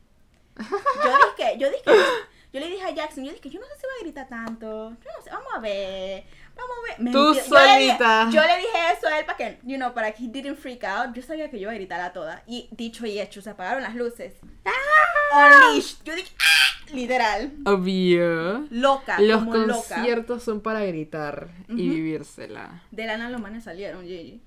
Yo 0.57 1.17
dije, 1.37 1.57
yo 1.57 1.69
dije, 1.69 1.83
yo 2.53 2.59
le 2.59 2.67
dije 2.67 2.83
a 2.85 2.91
Jackson, 2.91 3.25
yo 3.25 3.33
dije, 3.33 3.49
yo 3.49 3.59
no 3.59 3.65
sé 3.65 3.73
si 3.75 3.85
va 3.85 3.93
a 3.99 4.03
gritar 4.03 4.27
tanto, 4.29 4.91
yo 4.91 5.11
no 5.17 5.23
sé, 5.23 5.29
vamos 5.31 5.49
a 5.55 5.59
ver, 5.59 6.23
vamos 6.55 6.75
a 6.77 6.87
ver. 6.87 7.11
Tú 7.11 7.33
Mentira. 7.33 7.33
Yo 7.33 7.33
le 7.33 7.41
solita. 7.85 8.29
Yo 8.31 8.41
le 8.41 8.57
dije 8.57 8.77
eso 8.97 9.07
a 9.07 9.19
él 9.19 9.25
para 9.25 9.37
que, 9.37 9.59
you 9.63 9.75
know, 9.77 9.93
para 9.93 10.11
que 10.13 10.23
he 10.23 10.27
didn't 10.27 10.57
freak 10.57 10.83
out. 10.83 11.13
Yo 11.15 11.21
sabía 11.21 11.49
que 11.49 11.57
yo 11.57 11.63
iba 11.63 11.71
a 11.71 11.75
gritar 11.75 12.01
a 12.01 12.13
todas. 12.13 12.41
Y 12.47 12.69
dicho 12.71 13.05
y 13.05 13.19
hecho, 13.19 13.41
se 13.41 13.49
apagaron 13.49 13.83
las 13.83 13.95
luces. 13.95 14.33
Unleashed. 15.33 15.97
Yo 16.05 16.15
dije, 16.15 16.31
¡ah! 16.39 16.91
literal, 16.93 17.51
Obvio. 17.65 18.67
loca, 18.69 19.19
Los 19.19 19.39
como 19.39 19.55
loca. 19.57 19.95
conciertos 19.95 20.43
son 20.43 20.61
para 20.61 20.85
gritar 20.85 21.49
y 21.67 21.73
Ujú. 21.73 21.95
vivírsela. 21.95 22.83
De 22.91 23.05
la 23.07 23.17
nada 23.17 23.31
los 23.31 23.41
manes 23.41 23.63
salieron, 23.63 24.03
Gigi. 24.03 24.41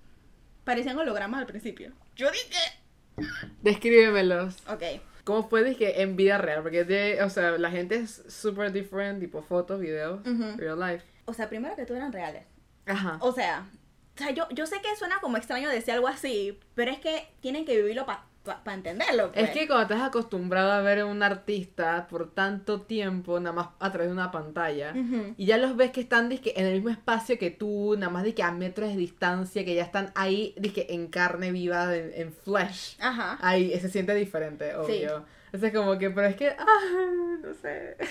Parecían 0.65 0.97
hologramas 0.99 1.41
al 1.41 1.47
principio. 1.47 1.93
Yo 2.15 2.31
dije, 2.31 3.29
Descríbemelos. 3.63 4.57
ok. 4.69 4.83
¿Cómo 5.25 5.47
fue 5.49 5.63
dije, 5.65 6.01
en 6.03 6.17
vida 6.17 6.39
real? 6.39 6.63
Porque, 6.63 6.85
de, 6.85 7.23
o 7.23 7.29
sea, 7.29 7.53
la 7.59 7.71
gente 7.71 7.97
es 7.97 8.23
súper 8.29 8.73
different, 8.73 9.21
tipo 9.21 9.43
fotos, 9.43 9.79
videos, 9.81 10.21
Ujú. 10.27 10.57
real 10.57 10.79
life. 10.81 11.05
O 11.29 11.35
sea, 11.35 11.49
primero 11.49 11.77
que 11.77 11.87
tú 11.87 11.95
eran 11.95 12.13
reales. 12.13 12.45
Ajá. 12.87 13.19
O 13.21 13.33
sea, 13.33 13.67
o 14.15 14.19
sea 14.19 14.31
yo, 14.31 14.49
yo 14.51 14.67
sé 14.67 14.81
que 14.81 14.97
suena 14.97 15.21
como 15.21 15.37
extraño 15.37 15.69
decir 15.69 15.95
algo 15.95 16.09
así, 16.09 16.59
pero 16.75 16.91
es 16.91 16.99
que 16.99 17.29
tienen 17.41 17.65
que 17.65 17.77
vivirlo 17.77 18.07
para 18.07 18.25
entenderlo. 18.75 19.31
pues. 19.31 19.45
Es 19.45 19.51
que 19.51 19.67
cuando 19.67 19.83
estás 19.95 20.09
acostumbrado 20.09 20.73
a 20.73 20.81
ver 20.81 21.01
a 21.01 21.07
un 21.07 21.23
artista 21.23 22.07
por 22.09 22.33
tanto 22.33 22.81
tiempo, 22.81 23.39
nada 23.41 23.55
más 23.55 23.69
a 23.79 23.93
través 23.93 24.09
de 24.09 24.15
una 24.15 24.31
pantalla, 24.31 24.95
y 25.37 25.45
ya 25.45 25.59
los 25.59 25.77
ves 25.77 25.91
que 25.91 26.01
están 26.01 26.31
dizque, 26.31 26.55
en 26.57 26.65
el 26.65 26.77
mismo 26.77 26.89
espacio 26.89 27.39
que 27.39 27.51
tú, 27.51 27.95
nada 27.99 28.11
más 28.11 28.23
de 28.23 28.35
que 28.35 28.43
a 28.43 28.51
metros 28.51 28.89
de 28.89 28.97
distancia, 28.97 29.67
que 29.67 29.75
ya 29.75 29.83
están 29.83 30.13
ahí 30.15 30.55
dizque, 30.57 30.87
en 30.89 31.09
carne 31.09 31.53
viva, 31.53 31.95
en, 31.95 32.11
en 32.15 32.33
flesh. 32.33 32.97
Ajá. 33.01 33.37
Ahí 33.43 33.79
se 33.79 33.91
siente 33.91 34.15
diferente, 34.15 34.75
obvio. 34.77 35.27
O 35.53 35.59
sea, 35.59 35.73
como 35.73 35.97
que, 35.99 36.11
pero 36.11 36.27
es 36.27 36.37
que, 36.37 36.49
ah, 36.51 37.37
no 37.43 37.55
sé. 37.55 37.97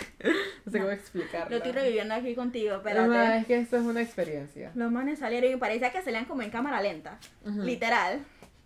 No 0.65 0.71
sé 0.71 0.79
cómo 0.79 0.91
explicarlo. 0.91 1.49
Lo 1.49 1.57
estoy 1.57 1.71
reviviendo 1.71 2.13
aquí 2.13 2.35
contigo, 2.35 2.73
Ah, 2.73 2.77
espérate. 2.77 3.37
es 3.37 3.45
que 3.45 3.57
esto 3.59 3.77
es 3.77 3.83
una 3.83 4.01
experiencia. 4.01 4.71
Los 4.75 4.91
manes 4.91 5.19
salieron 5.19 5.51
y 5.53 5.55
parecía 5.55 5.91
que 5.93 6.01
salían 6.01 6.25
como 6.25 6.41
en 6.41 6.49
cámara 6.49 6.81
lenta. 6.81 7.19
Literal. 7.45 8.25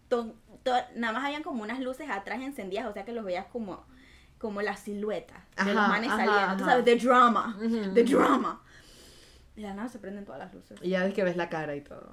To- 0.10 0.34
to- 0.64 0.74
nada 0.96 1.14
más 1.14 1.26
habían 1.26 1.44
como 1.44 1.62
unas 1.62 1.80
luces 1.80 2.10
atrás 2.10 2.42
encendidas, 2.42 2.88
o 2.88 2.94
sea 2.94 3.06
que 3.06 3.12
los 3.12 3.24
veías 3.24 3.46
como, 3.48 3.86
como 4.40 4.62
la 4.64 4.76
silueta 4.78 5.46
de 5.58 5.66
los 5.74 5.78
Ajá, 5.78 5.88
manes 5.90 6.10
ajá, 6.10 6.26
saliendo. 6.26 6.58
Tú 6.58 6.64
ajá. 6.64 6.72
sabes, 6.72 6.86
the 6.86 6.96
drama. 6.96 7.56
Ujú, 7.64 7.94
The 7.94 8.04
drama. 8.04 8.62
Y 9.56 9.62
la 9.62 9.74
nada 9.76 9.88
se 9.90 10.00
prenden 10.00 10.26
todas 10.26 10.40
las 10.40 10.54
luces. 10.54 10.80
Y 10.82 10.90
ya 10.90 11.04
ves 11.04 11.14
que 11.14 11.24
ves 11.24 11.36
la 11.38 11.50
cara 11.50 11.76
y 11.76 11.82
todo. 11.82 12.12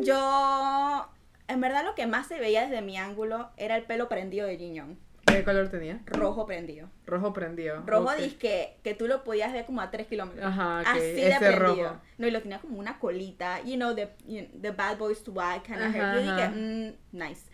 Yo, 0.00 1.08
en 1.48 1.60
verdad, 1.60 1.84
lo 1.84 1.94
que 1.94 2.06
más 2.06 2.26
se 2.26 2.38
veía 2.40 2.62
desde 2.62 2.82
mi 2.82 2.96
ángulo 2.96 3.50
era 3.56 3.76
el 3.76 3.84
pelo 3.84 4.08
prendido 4.08 4.46
de 4.46 4.56
Giñón. 4.56 4.98
¿Qué 5.26 5.42
color 5.42 5.68
tenía? 5.68 6.00
Rojo 6.06 6.46
prendido. 6.46 6.88
Rojo 7.06 7.32
prendido. 7.32 7.82
Rojo 7.86 8.10
ok. 8.12 8.16
disque 8.18 8.76
que 8.84 8.94
tú 8.94 9.08
lo 9.08 9.24
podías 9.24 9.52
ver 9.52 9.64
como 9.66 9.80
a 9.80 9.90
3 9.90 10.06
kilómetros. 10.06 10.44
Ajá, 10.46 10.80
ok, 10.82 10.86
Así 10.86 11.00
de 11.00 11.28
ese 11.28 11.38
prendido. 11.38 11.58
rojo. 11.88 12.00
No, 12.18 12.26
y 12.26 12.30
lo 12.30 12.40
tenía 12.42 12.60
como 12.60 12.78
una 12.78 12.98
colita. 13.00 13.60
You 13.62 13.74
know, 13.76 13.94
the, 13.94 14.10
you- 14.26 14.46
the 14.60 14.70
bad 14.70 14.96
boys 14.98 15.22
to 15.24 15.32
white 15.32 15.62
kind 15.66 15.80
of 15.80 15.94
hair. 15.94 16.14
Yo 16.14 16.20
dije, 16.20 16.48
mm, 16.48 16.94
nice. 17.18 17.50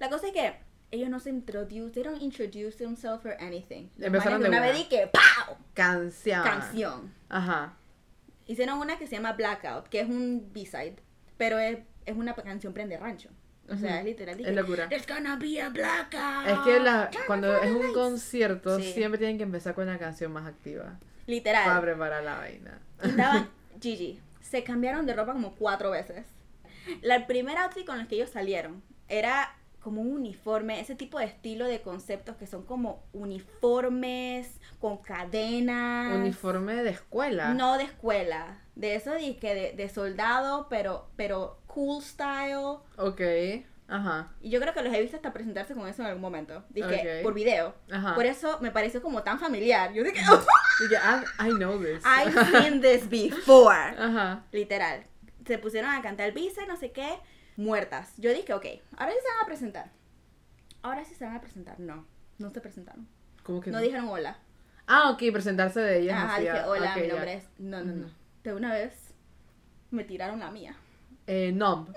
La 0.00 0.08
cosa 0.08 0.26
es 0.28 0.32
que 0.32 0.54
ellos 0.90 1.08
no 1.08 1.20
se 1.20 1.30
introduce, 1.30 1.92
they 1.92 2.02
don't 2.02 2.20
introduce 2.20 2.76
themselves 2.78 3.24
or 3.24 3.36
anything. 3.38 3.90
Los 3.96 4.06
Empezaron 4.08 4.42
de 4.42 4.48
una 4.48 4.58
una. 4.58 4.66
vez 4.72 4.84
que 4.88 5.06
¡pau! 5.06 5.56
Canción. 5.74 6.42
Canción. 6.42 7.14
Ajá. 7.28 7.76
Hicieron 8.46 8.78
una 8.80 8.98
que 8.98 9.06
se 9.06 9.14
llama 9.16 9.34
Blackout, 9.34 9.86
que 9.88 10.00
es 10.00 10.08
un 10.08 10.50
B-side, 10.52 10.96
pero 11.36 11.58
es, 11.60 11.78
es 12.06 12.16
una 12.16 12.34
canción 12.34 12.72
prende 12.72 12.96
rancho. 12.96 13.28
O 13.68 13.76
sea, 13.76 14.00
es 14.00 14.04
literal. 14.04 14.32
Es 14.32 14.38
dije, 14.38 14.52
locura. 14.52 14.88
There's 14.88 15.06
gonna 15.06 15.36
be 15.36 15.60
a 15.62 15.68
blackout. 15.68 16.46
Es 16.48 16.58
que 16.64 16.80
la, 16.80 17.08
cuando 17.26 17.56
es 17.58 17.70
un 17.70 17.78
lights". 17.82 17.94
concierto, 17.94 18.78
Sí. 18.80 18.92
siempre 18.94 19.18
tienen 19.18 19.36
que 19.36 19.44
empezar 19.44 19.74
con 19.74 19.84
una 19.84 19.98
canción 19.98 20.32
más 20.32 20.46
activa. 20.46 20.98
Literal. 21.26 21.64
Para 21.64 21.80
preparar 21.80 22.24
la 22.24 22.36
vaina. 22.38 22.80
Estaban, 23.00 23.48
Gigi, 23.80 24.18
se 24.40 24.64
cambiaron 24.64 25.06
de 25.06 25.14
ropa 25.14 25.32
como 25.34 25.54
cuatro 25.54 25.90
veces. 25.92 26.24
La 27.02 27.14
el 27.14 27.26
primer 27.26 27.56
outfit 27.58 27.86
con 27.86 28.00
el 28.00 28.08
que 28.08 28.16
ellos 28.16 28.30
salieron 28.30 28.82
era 29.08 29.54
como 29.80 30.02
un 30.02 30.12
uniforme, 30.12 30.80
ese 30.80 30.94
tipo 30.96 31.18
de 31.20 31.26
estilo 31.26 31.66
de 31.66 31.80
conceptos 31.80 32.36
que 32.36 32.46
son 32.48 32.64
como 32.64 33.04
uniformes 33.12 34.48
con 34.80 34.98
cadenas. 34.98 36.14
Uniforme 36.16 36.74
de 36.82 36.90
escuela. 36.90 37.54
No 37.54 37.78
de 37.78 37.84
escuela, 37.84 38.58
de 38.74 38.94
eso 38.96 39.12
que 39.40 39.54
de, 39.54 39.72
de 39.72 39.88
soldado, 39.88 40.66
pero, 40.68 41.08
pero 41.16 41.59
cool 41.74 42.02
style. 42.02 42.78
Ok. 42.96 43.20
Ajá. 43.88 44.32
Y 44.40 44.50
yo 44.50 44.60
creo 44.60 44.72
que 44.72 44.82
los 44.82 44.94
he 44.94 45.00
visto 45.00 45.16
hasta 45.16 45.32
presentarse 45.32 45.74
con 45.74 45.88
eso 45.88 46.02
en 46.02 46.08
algún 46.08 46.22
momento. 46.22 46.64
Dije, 46.70 47.18
Ok. 47.18 47.22
por 47.24 47.34
video. 47.34 47.74
Ajá. 47.90 48.14
Por 48.14 48.24
eso 48.26 48.58
me 48.60 48.70
pareció 48.70 49.02
como 49.02 49.22
tan 49.22 49.38
familiar. 49.40 49.92
Yo 49.92 50.04
dije, 50.04 50.20
Y 50.86 50.90
ya, 50.92 51.24
I, 51.40 51.48
I 51.48 51.50
know 51.54 51.78
this. 51.78 52.02
I've 52.04 52.32
seen 52.62 52.80
this 52.80 53.08
before. 53.08 53.76
Ajá. 53.98 54.44
Literal. 54.52 55.04
Se 55.44 55.58
pusieron 55.58 55.90
a 55.90 56.00
cantar 56.02 56.26
el 56.28 56.32
bice, 56.32 56.66
no 56.68 56.76
sé 56.76 56.92
qué, 56.92 57.18
muertas. 57.56 58.12
Yo 58.18 58.32
dije, 58.32 58.52
ok, 58.54 58.66
ahora 58.96 59.12
sí 59.12 59.18
se 59.20 59.28
van 59.34 59.42
a 59.42 59.46
presentar. 59.46 59.90
Ahora 60.82 61.04
sí 61.04 61.14
se 61.14 61.24
van 61.24 61.34
a 61.36 61.40
presentar. 61.40 61.80
No, 61.80 62.06
no 62.38 62.50
se 62.50 62.60
presentaron. 62.60 63.08
¿Cómo 63.42 63.60
que 63.60 63.70
No 63.70 63.78
no? 63.78 63.82
dijeron 63.84 64.08
hola. 64.08 64.38
Ah, 64.86 65.10
ok, 65.10 65.22
presentarse 65.32 65.80
de 65.80 66.00
ellas. 66.00 66.16
Ajá, 66.16 66.34
así, 66.34 66.42
dije, 66.44 66.58
ah, 66.58 66.68
hola, 66.68 66.92
ok, 66.94 67.02
mi 67.02 67.08
nombre 67.08 67.34
es. 67.34 67.44
No, 67.58 67.82
no, 67.82 67.92
no. 67.92 68.10
De 68.44 68.54
una 68.54 68.72
vez 68.72 69.14
me 69.90 70.04
tiraron 70.04 70.38
la 70.40 70.50
mía. 70.52 70.76
Eh, 71.26 71.52
Numb. 71.52 71.88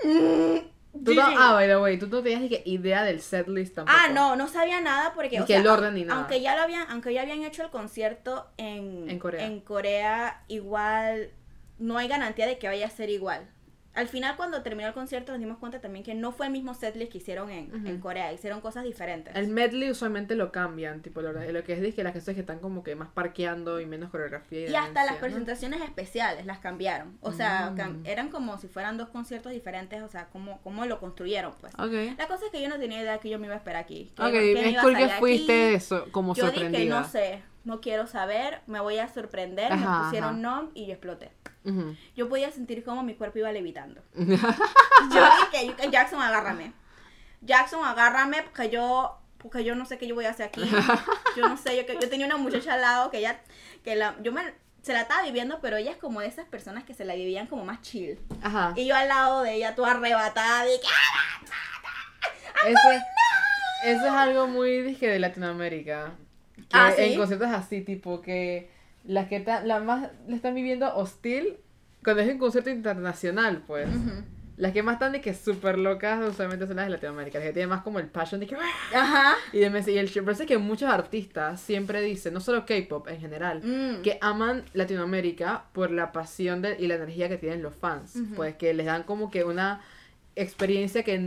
Tú 1.04 1.16
no, 1.16 1.24
ah, 1.26 1.54
by 1.54 1.68
the 1.68 1.78
way, 1.78 1.98
tú 1.98 2.08
no 2.08 2.22
tenías 2.22 2.42
ni 2.42 2.50
que 2.50 2.62
idea 2.66 3.04
del 3.04 3.20
setlist 3.20 3.74
tampoco. 3.74 3.98
Ah, 4.00 4.10
no, 4.10 4.36
no 4.36 4.48
sabía 4.48 4.80
nada 4.80 5.14
porque. 5.16 5.42
O 5.42 5.48
sea, 5.48 5.60
el 5.60 5.68
orden 5.68 5.96
ni 5.96 6.04
nada. 6.04 6.20
Aunque 6.20 6.40
ya 6.40 6.56
lo 6.56 6.62
habían, 6.62 6.86
aunque 6.92 7.14
ya 7.14 7.24
habían 7.24 7.42
hecho 7.44 7.64
el 7.64 7.72
concierto 7.72 8.48
en, 8.58 9.10
En 9.10 9.18
Corea. 9.18 9.46
en 9.46 9.60
Corea, 9.62 10.44
igual 10.48 11.32
no 11.80 11.98
hay 11.98 12.08
garantía 12.08 12.46
de 12.46 12.60
que 12.60 12.68
vaya 12.68 12.86
a 12.86 12.90
ser 12.92 13.10
igual. 13.10 13.50
Al 13.96 14.08
final 14.08 14.36
cuando 14.36 14.62
terminó 14.64 14.88
el 14.88 14.94
concierto 14.94 15.32
nos 15.32 15.40
dimos 15.40 15.58
cuenta 15.58 15.80
también 15.82 16.04
que 16.04 16.14
no 16.16 16.32
fue 16.32 16.48
el 16.48 16.52
mismo 16.52 16.74
setlist 16.74 17.12
que 17.12 17.18
hicieron 17.20 17.50
en, 17.50 17.86
en 17.88 18.00
Corea, 18.00 18.34
hicieron 18.34 18.60
cosas 18.62 18.84
diferentes. 18.84 19.36
El 19.36 19.50
medley 19.50 19.92
usualmente 19.92 20.36
lo 20.36 20.52
cambian, 20.52 21.02
tipo 21.02 21.22
lo, 21.22 21.32
lo 21.34 21.64
que 21.64 21.74
es 21.74 21.82
de 21.82 21.94
que 21.94 22.04
las 22.04 22.14
cosas 22.14 22.34
que 22.36 22.42
están 22.42 22.60
como 22.60 22.84
que 22.84 22.96
más 22.96 23.10
parqueando 23.10 23.80
y 23.80 23.86
menos 23.86 24.10
coreografía. 24.10 24.70
Y, 24.70 24.76
hasta 24.76 25.06
las 25.06 25.16
presentaciones 25.18 25.82
especiales 25.82 26.46
las 26.46 26.60
cambiaron. 26.60 27.18
O 27.22 27.32
sea, 27.32 27.72
Mm. 27.74 28.06
eran 28.06 28.30
como 28.30 28.58
si 28.58 28.68
fueran 28.68 28.98
dos 28.98 29.10
conciertos 29.10 29.52
diferentes, 29.52 30.02
o 30.02 30.08
sea, 30.08 30.26
como, 30.28 30.60
como 30.62 30.86
lo 30.86 31.00
construyeron, 31.00 31.54
pues. 31.62 31.74
Ok. 31.76 32.18
La 32.18 32.28
cosa 32.28 32.46
es 32.46 32.52
que 32.52 32.62
yo 32.62 32.70
no 32.70 32.78
tenía 32.80 33.02
idea 33.02 33.18
que 33.20 33.30
yo 33.30 33.40
me 33.40 33.46
iba 33.48 33.56
a 33.56 33.58
esperar 33.58 33.82
aquí. 33.84 34.12
que- 34.16 34.24
Ok, 34.24 34.32
que 34.32 34.70
es 34.70 34.82
cool 34.82 34.96
que 34.98 35.10
fuiste 35.10 35.66
aquí. 35.68 35.76
eso, 35.76 36.06
como 36.12 36.34
Yo 36.36 36.46
sorprendida. 36.46 36.80
dije, 36.80 36.90
no 36.90 37.04
sé, 37.04 37.42
no 37.64 37.80
quiero 37.82 38.08
saber, 38.08 38.62
me 38.68 38.80
voy 38.80 38.98
a 38.98 39.08
sorprender, 39.08 39.72
Ajá, 39.72 39.98
me 40.00 40.04
pusieron 40.06 40.30
ajá. 40.32 40.38
nom 40.40 40.70
y 40.74 40.86
yo 40.88 40.94
exploté. 40.94 41.32
Ujú. 41.65 41.95
Yo 42.15 42.30
podía 42.30 42.52
sentir 42.52 42.84
como 42.84 43.04
mi 43.04 43.15
cuerpo 43.15 43.39
iba 43.39 43.52
levitando. 43.52 44.02
yo 44.15 44.26
dije, 44.26 45.67
"You- 45.67 45.89
Jackson, 45.91 46.21
agárrame. 46.21 46.73
Jackson, 47.41 47.84
agárrame 47.84 48.43
porque 48.43 48.69
yo 48.69 49.17
porque 49.38 49.63
yo 49.65 49.76
no 49.76 49.86
sé 49.86 49.97
qué 49.97 50.08
yo 50.08 50.15
voy 50.15 50.23
a 50.26 50.30
hacer 50.30 50.45
aquí. 50.45 50.62
Yo 51.36 51.49
no 51.49 51.58
sé, 51.58 51.76
yo, 51.76 51.99
yo 51.99 52.10
tenía 52.10 52.26
una 52.28 52.38
muchacha 52.38 52.76
al 52.76 52.82
lado 52.82 53.10
que 53.12 53.17
ella, 53.17 53.41
que 53.84 53.95
la, 53.97 54.15
yo 54.21 54.32
me, 54.32 54.54
se 54.84 54.93
la 54.93 55.02
estaba 55.02 55.23
viviendo, 55.23 55.60
pero 55.62 55.76
ella 55.76 55.91
es 55.91 55.97
como 55.97 56.21
de 56.21 56.28
esas 56.28 56.45
personas 56.45 56.84
que 56.86 56.93
se 56.93 57.04
la 57.04 57.15
vivían 57.15 57.47
como 57.47 57.65
más 57.65 57.82
chill. 57.82 58.17
Ajá. 58.41 58.71
Y 58.78 58.86
yo 58.86 58.95
al 58.95 59.10
lado 59.10 59.41
de 59.41 59.56
ella, 59.56 59.76
toda 59.76 59.91
arrebatada, 59.91 60.63
de 60.63 60.80
que, 60.80 60.88
Eso, 62.71 62.89
eso 63.84 64.06
es 64.06 64.12
algo 64.12 64.47
muy 64.47 64.82
dije, 64.84 65.08
de 65.08 65.19
Latinoamérica. 65.19 66.12
Que 66.56 66.63
Ah, 66.71 66.93
¿sí? 66.95 67.02
En 67.02 67.17
conciertos 67.17 67.49
así, 67.49 67.82
tipo 67.82 68.21
que 68.21 68.71
las 69.04 69.28
que 69.28 69.39
ta- 69.39 69.63
la 69.63 69.80
más 69.80 70.10
la 70.28 70.36
están 70.36 70.56
viviendo 70.56 70.94
hostil 70.96 71.58
cuando 72.04 72.22
es 72.22 72.32
un 72.32 72.38
concierto 72.38 72.70
internacional, 72.70 73.63
pues. 73.66 73.88
Las 74.56 74.72
que 74.72 74.84
más 74.84 74.94
están 74.94 75.13
de 75.13 75.20
que 75.22 75.34
súper 75.34 75.80
locas 75.80 76.30
usualmente 76.30 76.68
son 76.68 76.76
las 76.76 76.86
de 76.86 76.92
Latinoamérica, 76.92 77.39
las 77.39 77.48
que 77.48 77.54
tienen 77.54 77.70
más 77.70 77.82
como 77.82 77.98
el 77.98 78.06
passion 78.06 78.39
de 78.39 78.46
que 78.46 78.56
Ajá. 78.94 79.34
y 79.52 79.58
de 79.58 79.84
y 79.92 79.98
el 79.98 80.08
show. 80.10 80.24
Parece 80.24 80.46
que 80.46 80.60
muchos 80.60 80.89
artistas 80.92 81.60
siempre 81.60 82.02
dicen, 82.02 82.36
no 82.36 82.39
solo 82.39 82.63
K-pop 82.66 83.08
en 83.08 83.20
general, 83.20 83.62
Mm. 83.63 84.04
que 84.04 84.20
aman 84.22 84.63
Latinoamérica 84.74 85.63
por 85.74 85.89
la 85.89 86.12
pasión 86.12 86.62
de- 86.62 86.78
y 86.80 86.86
la 86.88 86.96
energía 86.96 87.30
que 87.30 87.38
tienen 87.38 87.63
los 87.63 87.74
fans. 87.74 88.13
Pues 88.36 88.56
que 88.56 88.74
les 88.76 88.86
dan 88.86 89.04
como 89.04 89.32
que 89.32 89.44
una 89.44 89.82
experiencia 90.36 91.04
que, 91.04 91.17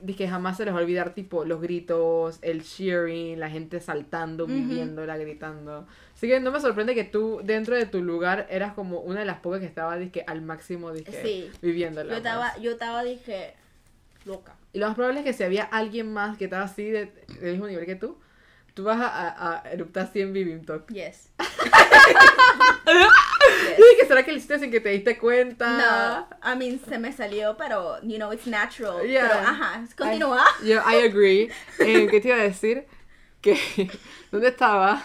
de 0.00 0.14
que 0.16 0.28
jamás 0.28 0.56
se 0.56 0.64
les 0.64 0.72
va 0.74 0.78
a 0.78 0.82
olvidar, 0.82 1.14
tipo 1.14 1.44
los 1.44 1.60
gritos, 1.60 2.38
el 2.42 2.62
cheering, 2.62 3.38
la 3.38 3.50
gente 3.50 3.80
saltando, 3.80 4.46
viviéndola, 4.46 5.16
gritando. 5.18 5.86
Así 6.14 6.28
que 6.28 6.40
no 6.40 6.50
me 6.50 6.60
sorprende 6.60 6.94
que 6.94 7.04
tú 7.04 7.40
dentro 7.44 7.76
de 7.76 7.86
tu 7.86 8.02
lugar 8.02 8.46
eras 8.50 8.72
como 8.72 9.00
una 9.00 9.20
de 9.20 9.26
las 9.26 9.40
pocas 9.40 9.60
que 9.60 9.66
estaba 9.66 9.96
dizque, 9.98 10.24
al 10.26 10.40
máximo 10.42 10.92
dizque, 10.92 11.20
Sí. 11.22 11.50
viviéndola. 11.60 12.10
Yo 12.12 12.16
estaba, 12.16 12.50
pues. 12.52 12.62
yo 12.62 12.70
estaba, 12.72 13.04
dije, 13.04 13.54
loca. 14.24 14.56
Y 14.72 14.78
lo 14.78 14.86
más 14.86 14.94
probable 14.94 15.20
es 15.20 15.26
que 15.26 15.32
si 15.34 15.42
había 15.42 15.64
alguien 15.64 16.12
más 16.12 16.38
que 16.38 16.44
estaba 16.44 16.64
así 16.64 16.84
de, 16.90 17.12
del 17.40 17.52
mismo 17.52 17.66
nivel 17.66 17.84
que 17.86 17.96
tú, 17.96 18.18
tú 18.72 18.84
vas 18.84 18.98
a, 19.00 19.06
a, 19.28 19.62
a 19.62 19.70
eruptar 19.72 20.04
así 20.06 20.20
en 20.20 20.32
Vivim 20.32 20.64
Talk. 20.64 20.90
Yes. 20.90 21.28
Dije, 23.76 24.06
¿será 24.06 24.24
que 24.24 24.30
lo 24.32 24.36
hiciste 24.38 24.58
sin 24.58 24.70
que 24.70 24.80
te 24.80 24.90
diste 24.90 25.18
cuenta? 25.18 26.26
No, 26.42 26.52
I 26.52 26.56
mean, 26.56 26.80
se 26.88 26.98
me 26.98 27.12
salió, 27.12 27.56
pero, 27.56 28.00
you 28.02 28.16
know, 28.16 28.32
it's 28.32 28.46
natural. 28.46 29.06
Yeah. 29.06 29.28
Pero, 29.28 29.40
ajá, 29.40 29.84
continúa. 29.96 30.44
I, 30.62 30.68
yo, 30.68 30.80
I 30.80 31.06
agree. 31.06 31.50
Eh, 31.78 32.06
¿Qué 32.10 32.20
te 32.20 32.28
iba 32.28 32.36
a 32.36 32.42
decir? 32.42 32.86
Que, 33.40 33.58
¿dónde 34.30 34.48
estaba? 34.48 35.02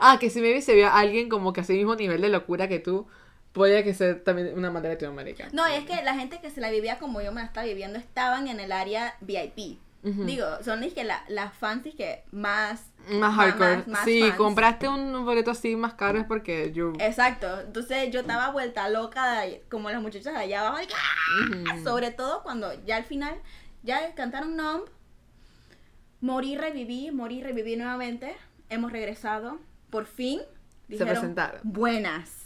Ah, 0.00 0.18
que 0.18 0.30
si 0.30 0.40
me 0.40 0.60
se 0.62 0.74
vio 0.74 0.88
a 0.88 0.98
alguien 0.98 1.28
como 1.28 1.52
que 1.52 1.60
así 1.60 1.74
mismo 1.74 1.94
nivel 1.94 2.20
de 2.20 2.28
locura 2.28 2.68
que 2.68 2.78
tú, 2.80 3.06
podría 3.52 3.84
que 3.84 3.94
ser 3.94 4.24
también 4.24 4.52
una 4.56 4.70
madre 4.70 4.88
de 4.88 4.94
Latinoamérica. 4.96 5.48
No, 5.52 5.64
es 5.66 5.84
que 5.84 6.02
la 6.02 6.14
gente 6.14 6.40
que 6.40 6.50
se 6.50 6.60
la 6.60 6.70
vivía 6.70 6.98
como 6.98 7.20
yo 7.20 7.32
me 7.32 7.40
la 7.40 7.46
estaba 7.46 7.66
viviendo 7.66 7.98
estaban 7.98 8.48
en 8.48 8.60
el 8.60 8.72
área 8.72 9.16
VIP. 9.20 9.78
Ujú. 10.02 10.24
Digo, 10.24 10.46
son 10.64 10.82
es 10.84 10.92
que 10.94 11.04
la- 11.04 11.24
las 11.28 11.54
fans 11.54 11.82
que 11.96 12.22
más... 12.32 12.82
Más 13.08 13.34
hardcore. 13.34 13.76
más- 13.78 13.86
más 13.88 14.04
sí, 14.04 14.20
fans. 14.20 14.34
compraste 14.36 14.88
un 14.88 15.24
boleto 15.24 15.50
así 15.50 15.76
más 15.76 15.94
caro 15.94 16.18
es 16.18 16.24
porque 16.26 16.72
yo... 16.72 16.92
Exacto. 16.98 17.60
Entonces 17.60 18.10
yo 18.10 18.20
estaba 18.20 18.50
vuelta 18.50 18.88
loca 18.88 19.42
como 19.70 19.90
las 19.90 20.02
muchachas 20.02 20.34
de 20.34 20.40
allá 20.40 20.66
abajo. 20.66 20.78
¡ah! 20.94 21.76
Sobre 21.84 22.10
todo 22.10 22.42
cuando 22.42 22.72
ya 22.84 22.96
al 22.96 23.04
final, 23.04 23.34
ya 23.82 24.14
cantaron 24.14 24.56
Numb. 24.56 24.84
Morí, 26.20 26.56
reviví, 26.56 27.10
morí, 27.12 27.42
reviví 27.42 27.76
nuevamente. 27.76 28.34
Hemos 28.68 28.90
regresado. 28.90 29.58
Por 29.90 30.06
fin. 30.06 30.40
Dijeron, 30.88 31.12
presentaron. 31.14 31.60
Buenas. 31.62 32.45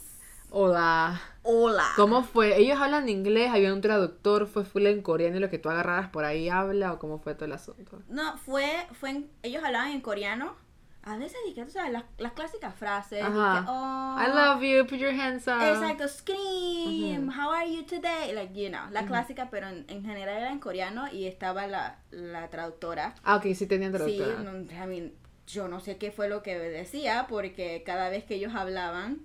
Hola. 0.52 1.20
Hola. 1.42 1.84
¿Cómo 1.96 2.22
fue? 2.24 2.58
¿Ellos 2.58 2.78
hablan 2.80 3.08
inglés? 3.08 3.50
¿Había 3.52 3.72
un 3.72 3.80
traductor? 3.80 4.46
¿Fue 4.48 4.64
full 4.64 4.86
en 4.86 5.00
coreano 5.02 5.36
y 5.36 5.40
lo 5.40 5.48
que 5.48 5.58
tú 5.58 5.70
agarraras 5.70 6.08
por 6.08 6.24
ahí 6.24 6.48
habla? 6.48 6.92
¿O 6.92 6.98
cómo 6.98 7.18
fue 7.20 7.34
todo 7.34 7.44
el 7.44 7.52
asunto? 7.52 8.02
No, 8.08 8.36
fue, 8.36 8.68
fue 8.92 9.10
en- 9.10 9.30
ellos 9.42 9.62
hablaban 9.62 9.92
en 9.92 10.00
coreano. 10.00 10.56
A 11.02 11.16
veces 11.16 11.38
dije, 11.46 11.64
tú 11.64 11.70
sabes, 11.70 11.92
las, 11.92 12.04
las 12.18 12.32
clásicas 12.32 12.74
frases. 12.74 13.22
Ajá. 13.22 13.64
oh, 13.68 14.18
I 14.20 14.26
love 14.28 14.60
you, 14.62 14.86
put 14.86 14.98
your 14.98 15.12
hands 15.18 15.46
up. 15.46 15.62
Exacto, 15.62 16.06
scream, 16.08 17.28
Ujú. 17.28 17.40
how 17.40 17.52
are 17.52 17.72
you 17.72 17.84
today? 17.84 18.34
Like, 18.34 18.52
you 18.52 18.68
know, 18.68 18.82
la 18.90 19.06
clásica, 19.06 19.48
pero 19.50 19.68
en, 19.68 19.86
en 19.88 20.04
general 20.04 20.36
era 20.36 20.52
en 20.52 20.58
coreano 20.58 21.06
y 21.10 21.26
estaba 21.26 21.66
la, 21.68 22.00
la 22.10 22.50
traductora. 22.50 23.14
Ah, 23.24 23.36
ok, 23.36 23.54
sí 23.54 23.66
tenían 23.66 23.92
Sí, 23.92 23.96
traductora. 24.18 24.42
no, 24.42 24.60
I 24.84 24.86
mean, 24.86 25.12
yo 25.46 25.68
no 25.68 25.80
sé 25.80 25.96
qué 25.96 26.10
fue 26.12 26.28
lo 26.28 26.42
que 26.42 26.58
decía 26.58 27.26
porque 27.30 27.82
cada 27.86 28.10
vez 28.10 28.24
que 28.24 28.34
ellos 28.34 28.54
hablaban, 28.54 29.20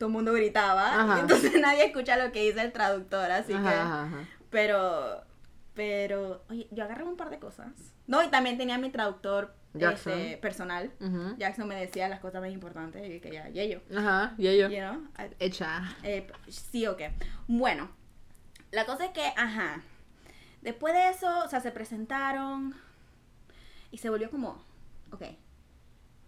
todo 0.00 0.08
el 0.08 0.14
mundo 0.14 0.32
gritaba. 0.32 1.00
Ajá. 1.02 1.18
y 1.18 1.20
entonces 1.20 1.52
nadie 1.60 1.84
escucha 1.84 2.16
lo 2.16 2.32
que 2.32 2.40
dice 2.42 2.62
el 2.62 2.72
traductor, 2.72 3.30
así 3.30 3.52
Ajá, 3.52 3.70
que... 3.70 3.76
ajá. 3.78 4.28
Pero, 4.50 5.22
pero, 5.74 6.42
oye, 6.48 6.66
yo 6.72 6.82
agarré 6.82 7.04
un 7.04 7.16
par 7.16 7.30
de 7.30 7.38
cosas. 7.38 7.70
No, 8.08 8.22
y 8.24 8.28
también 8.28 8.56
tenía 8.58 8.78
mi 8.78 8.90
traductor 8.90 9.54
Jackson. 9.74 10.14
este, 10.18 10.36
personal. 10.38 10.90
Ujú. 11.00 11.36
Jackson 11.36 11.68
me 11.68 11.76
decía 11.76 12.08
las 12.08 12.18
cosas 12.18 12.40
más 12.40 12.50
importantes 12.50 13.08
y 13.08 13.20
que 13.20 13.30
ya, 13.30 13.48
y 13.50 13.68
yo, 13.72 13.78
Ajá, 13.96 14.34
y 14.38 14.48
ellos. 14.48 14.72
you 14.72 14.78
know, 14.78 15.06
Hecha. 15.38 15.82
eh, 16.02 16.26
sí 16.48 16.86
o 16.86 16.96
qué. 16.96 17.12
Bueno, 17.46 17.88
la 18.72 18.86
cosa 18.86 19.04
es 19.04 19.10
que, 19.12 19.24
ajá, 19.36 19.82
después 20.62 20.94
de 20.94 21.10
eso, 21.10 21.44
o 21.44 21.48
sea, 21.48 21.60
se 21.60 21.70
presentaron 21.70 22.74
y 23.92 23.98
se 23.98 24.08
volvió 24.10 24.30
como, 24.30 24.60
ok, 25.12 25.22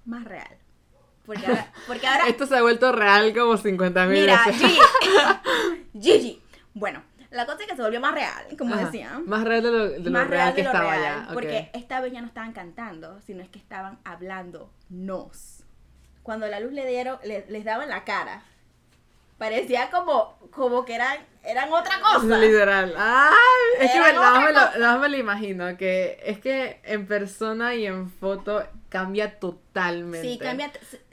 más 0.05 0.25
real. 0.25 0.57
Porque 1.25 1.47
ahora, 1.47 1.73
porque 1.87 2.07
ahora 2.07 2.27
Esto 2.29 2.47
se 2.47 2.57
ha 2.57 2.63
vuelto 2.63 2.91
real 2.93 3.33
como 3.35 3.57
50 3.57 4.07
mil 4.07 4.21
mira, 4.23 4.43
veces. 4.47 4.61
Gigi, 4.63 4.81
Gigi. 6.01 6.43
Bueno, 6.75 7.03
la 7.31 7.47
cosa 7.47 7.63
es 7.63 7.69
que 7.69 7.77
se 7.77 7.83
volvió 7.83 8.01
más 8.01 8.13
real, 8.15 8.45
como 8.59 8.75
Ajá. 8.75 8.87
decían. 8.87 9.25
Más 9.27 9.45
real 9.45 9.63
de 9.63 9.71
lo, 9.71 9.89
de 9.89 9.99
lo 10.01 10.11
más 10.11 10.27
real, 10.29 10.31
real 10.31 10.55
que 10.55 10.63
de 10.63 10.65
lo 10.65 10.71
estaba 10.73 10.91
real, 10.97 11.27
ya. 11.29 11.33
porque 11.33 11.71
esta 11.75 12.01
vez 12.01 12.13
ya 12.13 12.21
no 12.21 12.27
estaban 12.27 12.53
cantando, 12.53 13.21
sino 13.21 13.43
es 13.43 13.49
que 13.49 13.59
estaban 13.59 13.99
hablando 14.05 14.71
nos. 14.89 15.65
Cuando 16.23 16.47
la 16.49 16.61
luz 16.61 16.73
le 16.73 16.87
dieron, 16.87 17.19
le- 17.25 17.47
les 17.49 17.65
daba 17.65 17.85
en 17.85 17.91
la 17.91 18.05
cara, 18.05 18.43
parecía 19.39 19.91
como, 19.91 20.39
como 20.53 20.85
que 20.85 20.95
eran, 20.95 21.19
eran 21.43 21.73
otra 21.73 22.01
cosa. 22.01 22.39
Literal. 22.39 22.95
Ay, 22.97 23.33
es 23.81 23.91
que 23.91 23.97
Era 23.97 24.07
me, 24.07 24.53
lo, 24.53 24.79
nada 24.79 24.99
me 24.99 25.09
lo 25.09 25.17
imagino. 25.17 25.77
Que 25.77 26.21
es 26.25 26.39
que 26.39 26.81
en 26.85 27.07
persona 27.07 27.75
y 27.75 27.87
en 27.87 28.09
foto 28.11 28.65
cambia 28.89 29.39
totalmente. 29.41 30.23
Sí, 30.29 30.39
cambia, 30.39 30.71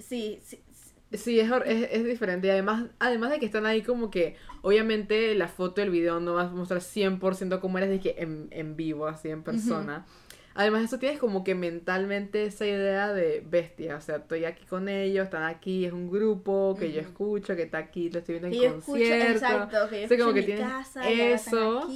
sí, 0.10 0.39
sí, 0.43 0.63
Sí, 1.12 1.39
es, 1.39 1.50
es, 1.65 1.89
es 1.91 2.06
diferente. 2.06 2.48
Y 2.48 2.50
además, 2.52 2.86
además 3.00 3.32
de 3.32 3.39
que 3.39 3.45
están 3.48 3.65
ahí 3.65 3.82
como 3.82 4.12
que, 4.12 4.36
obviamente, 4.62 5.34
la 5.34 5.48
foto 5.48 5.82
y 5.82 5.86
el 5.86 5.89
video 5.89 6.19
no 6.19 6.36
vas 6.36 6.48
a 6.48 6.52
mostrar 6.52 6.82
100% 6.82 7.60
como 7.60 7.80
eres 7.80 7.89
de 7.89 8.00
que 8.00 8.15
en, 8.19 8.48
en 8.52 8.76
vivo, 8.76 9.08
así 9.08 9.30
en 9.30 9.41
persona. 9.41 10.06
Además, 10.54 10.84
eso 10.84 11.00
tienes 11.00 11.17
como 11.19 11.43
que 11.43 11.56
mentalmente 11.56 12.45
esa 12.45 12.67
idea 12.67 13.12
de 13.12 13.43
bestia. 13.48 13.95
O 13.95 14.02
sea, 14.02 14.17
estoy 14.17 14.45
aquí 14.45 14.65
con 14.65 14.88
ellos, 14.88 15.26
están 15.26 15.43
aquí, 15.43 15.86
es 15.86 15.93
un 15.93 16.12
grupo 16.12 16.78
que 16.80 16.91
yo 16.91 17.00
Ujú. 17.00 17.10
escucho, 17.10 17.56
que 17.56 17.63
está 17.63 17.80
aquí, 17.80 18.10
lo 18.12 18.19
estoy 18.19 18.34
viendo 18.34 18.50
en 18.50 18.54
que 18.54 18.65
yo 18.67 18.69
escucho, 18.78 19.00
concierto. 19.00 19.45
exacto, 19.45 19.89
que 19.89 20.00
yo 20.02 20.06
O 20.06 20.08
sea, 20.10 20.17
como 20.19 20.34
que 20.34 20.41
mi 20.41 20.48
tienes 20.48 20.67
casa, 20.69 21.10
eso. 21.10 21.88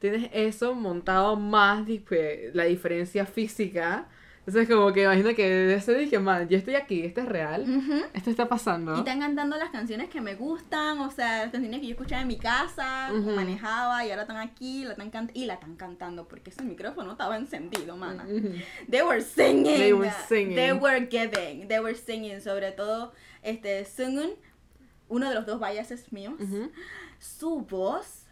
Tienes 0.00 0.30
eso 0.32 0.74
montado 0.74 1.36
más, 1.36 1.86
la 2.52 2.64
diferencia 2.64 3.24
física. 3.26 4.08
Entonces, 4.46 4.68
como 4.74 4.92
que 4.92 5.02
imagino 5.02 5.34
que 5.34 5.78
ser, 5.80 5.98
dije, 5.98 6.18
man, 6.18 6.48
yo 6.48 6.56
estoy 6.56 6.74
aquí, 6.74 7.02
esto 7.04 7.20
es 7.20 7.28
real, 7.28 7.62
Ujú. 7.62 8.00
esto 8.14 8.30
está 8.30 8.48
pasando. 8.48 8.96
Y 8.96 9.00
están 9.00 9.20
cantando 9.20 9.56
las 9.56 9.70
canciones 9.70 10.08
que 10.08 10.20
me 10.20 10.34
gustan, 10.34 10.98
o 11.00 11.10
sea, 11.10 11.42
las 11.44 11.52
canciones 11.52 11.80
que 11.80 11.86
yo 11.86 11.92
escuchaba 11.92 12.22
en 12.22 12.28
mi 12.28 12.38
casa, 12.38 13.10
Ujú. 13.12 13.30
manejaba 13.32 14.04
y 14.04 14.10
ahora 14.10 14.22
están 14.22 14.38
aquí, 14.38 14.84
la 14.84 14.94
están 14.94 15.30
y 15.34 15.44
la 15.44 15.54
están 15.54 15.76
cantando 15.76 16.26
porque 16.26 16.50
ese 16.50 16.62
micrófono 16.62 17.12
estaba 17.12 17.36
encendido, 17.36 17.96
mana. 17.96 18.24
Ujú. 18.24 18.54
They 18.90 19.02
were 19.02 19.20
singing. 19.20 19.76
They 19.76 19.92
were 19.92 20.12
singing. 20.26 20.56
They 20.56 20.72
were 20.72 21.06
giving. 21.08 21.68
They 21.68 21.78
were 21.78 21.94
singing. 21.94 22.40
Sobre 22.40 22.72
todo, 22.72 23.12
este, 23.42 23.84
Sungun, 23.84 24.30
uno 25.08 25.28
de 25.28 25.34
los 25.34 25.44
dos 25.44 25.60
biases 25.60 26.12
míos, 26.12 26.34
su 27.18 27.60
voz, 27.60 28.24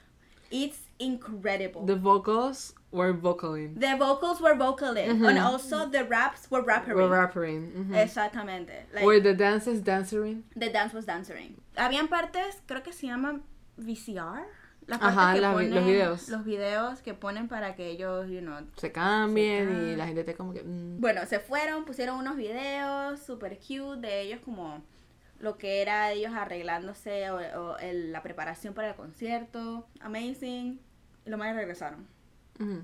it's 0.51 0.81
incredible. 0.97 1.83
The 1.87 1.95
vocals 1.97 2.75
were 2.91 3.13
vocaling. 3.13 3.79
The 3.79 3.97
vocals 3.97 4.41
were 4.41 4.55
vocaling, 4.57 5.09
Ujú. 5.19 5.29
and 5.29 5.39
also 5.39 5.89
the 5.91 6.05
raps 6.05 6.51
were 6.51 6.63
rappering. 6.63 6.97
Were 6.97 7.09
rapping. 7.09 7.73
ujú. 7.77 7.95
Exactamente. 7.97 8.87
Like, 8.95 9.05
Were 9.07 9.21
the 9.21 9.35
dances 9.35 9.83
dancing? 9.85 10.45
the 10.57 10.71
dance 10.71 10.95
was 10.95 11.05
dancing. 11.07 11.57
Habían 11.77 12.09
partes, 12.09 12.63
creo 12.67 12.83
que 12.83 12.93
se 12.93 13.07
llaman 13.07 13.43
VCR. 13.77 14.47
las 14.87 15.03
Ajá, 15.03 15.15
partes 15.15 15.35
que 15.35 15.41
las 15.43 15.57
vi- 15.59 15.69
los 15.69 15.79
ponen- 15.83 15.87
videos. 15.87 16.29
Los 16.31 16.45
videos 16.47 17.03
que 17.03 17.13
ponen 17.13 17.47
para 17.47 17.75
que 17.75 17.89
ellos, 17.91 18.27
you 18.31 18.41
know, 18.41 18.61
Se 18.79 18.91
cambien 18.91 19.69
Se 19.69 19.93
y 19.93 19.97
la 19.97 20.07
gente 20.07 20.25
te 20.25 20.35
como 20.35 20.55
que... 20.55 20.63
mm. 20.63 20.99
Bueno, 20.99 21.27
se 21.27 21.41
fueron, 21.41 21.85
pusieron 21.85 22.17
unos 22.19 22.37
videos 22.37 23.21
super 23.21 23.59
cute 23.59 24.01
de 24.01 24.23
ellos 24.23 24.41
como 24.43 24.83
lo 25.41 25.59
que 25.59 25.83
era 25.83 26.11
ellos 26.13 26.33
arreglándose 26.35 27.31
o, 27.31 27.37
o 27.37 27.77
el- 27.79 28.13
la 28.13 28.23
preparación 28.23 28.73
para 28.73 28.89
el 28.89 28.95
concierto. 28.97 29.87
Amazing. 30.01 30.81
Y 31.27 31.31
los 31.31 31.39
más 31.39 31.55
regresaron. 31.55 32.07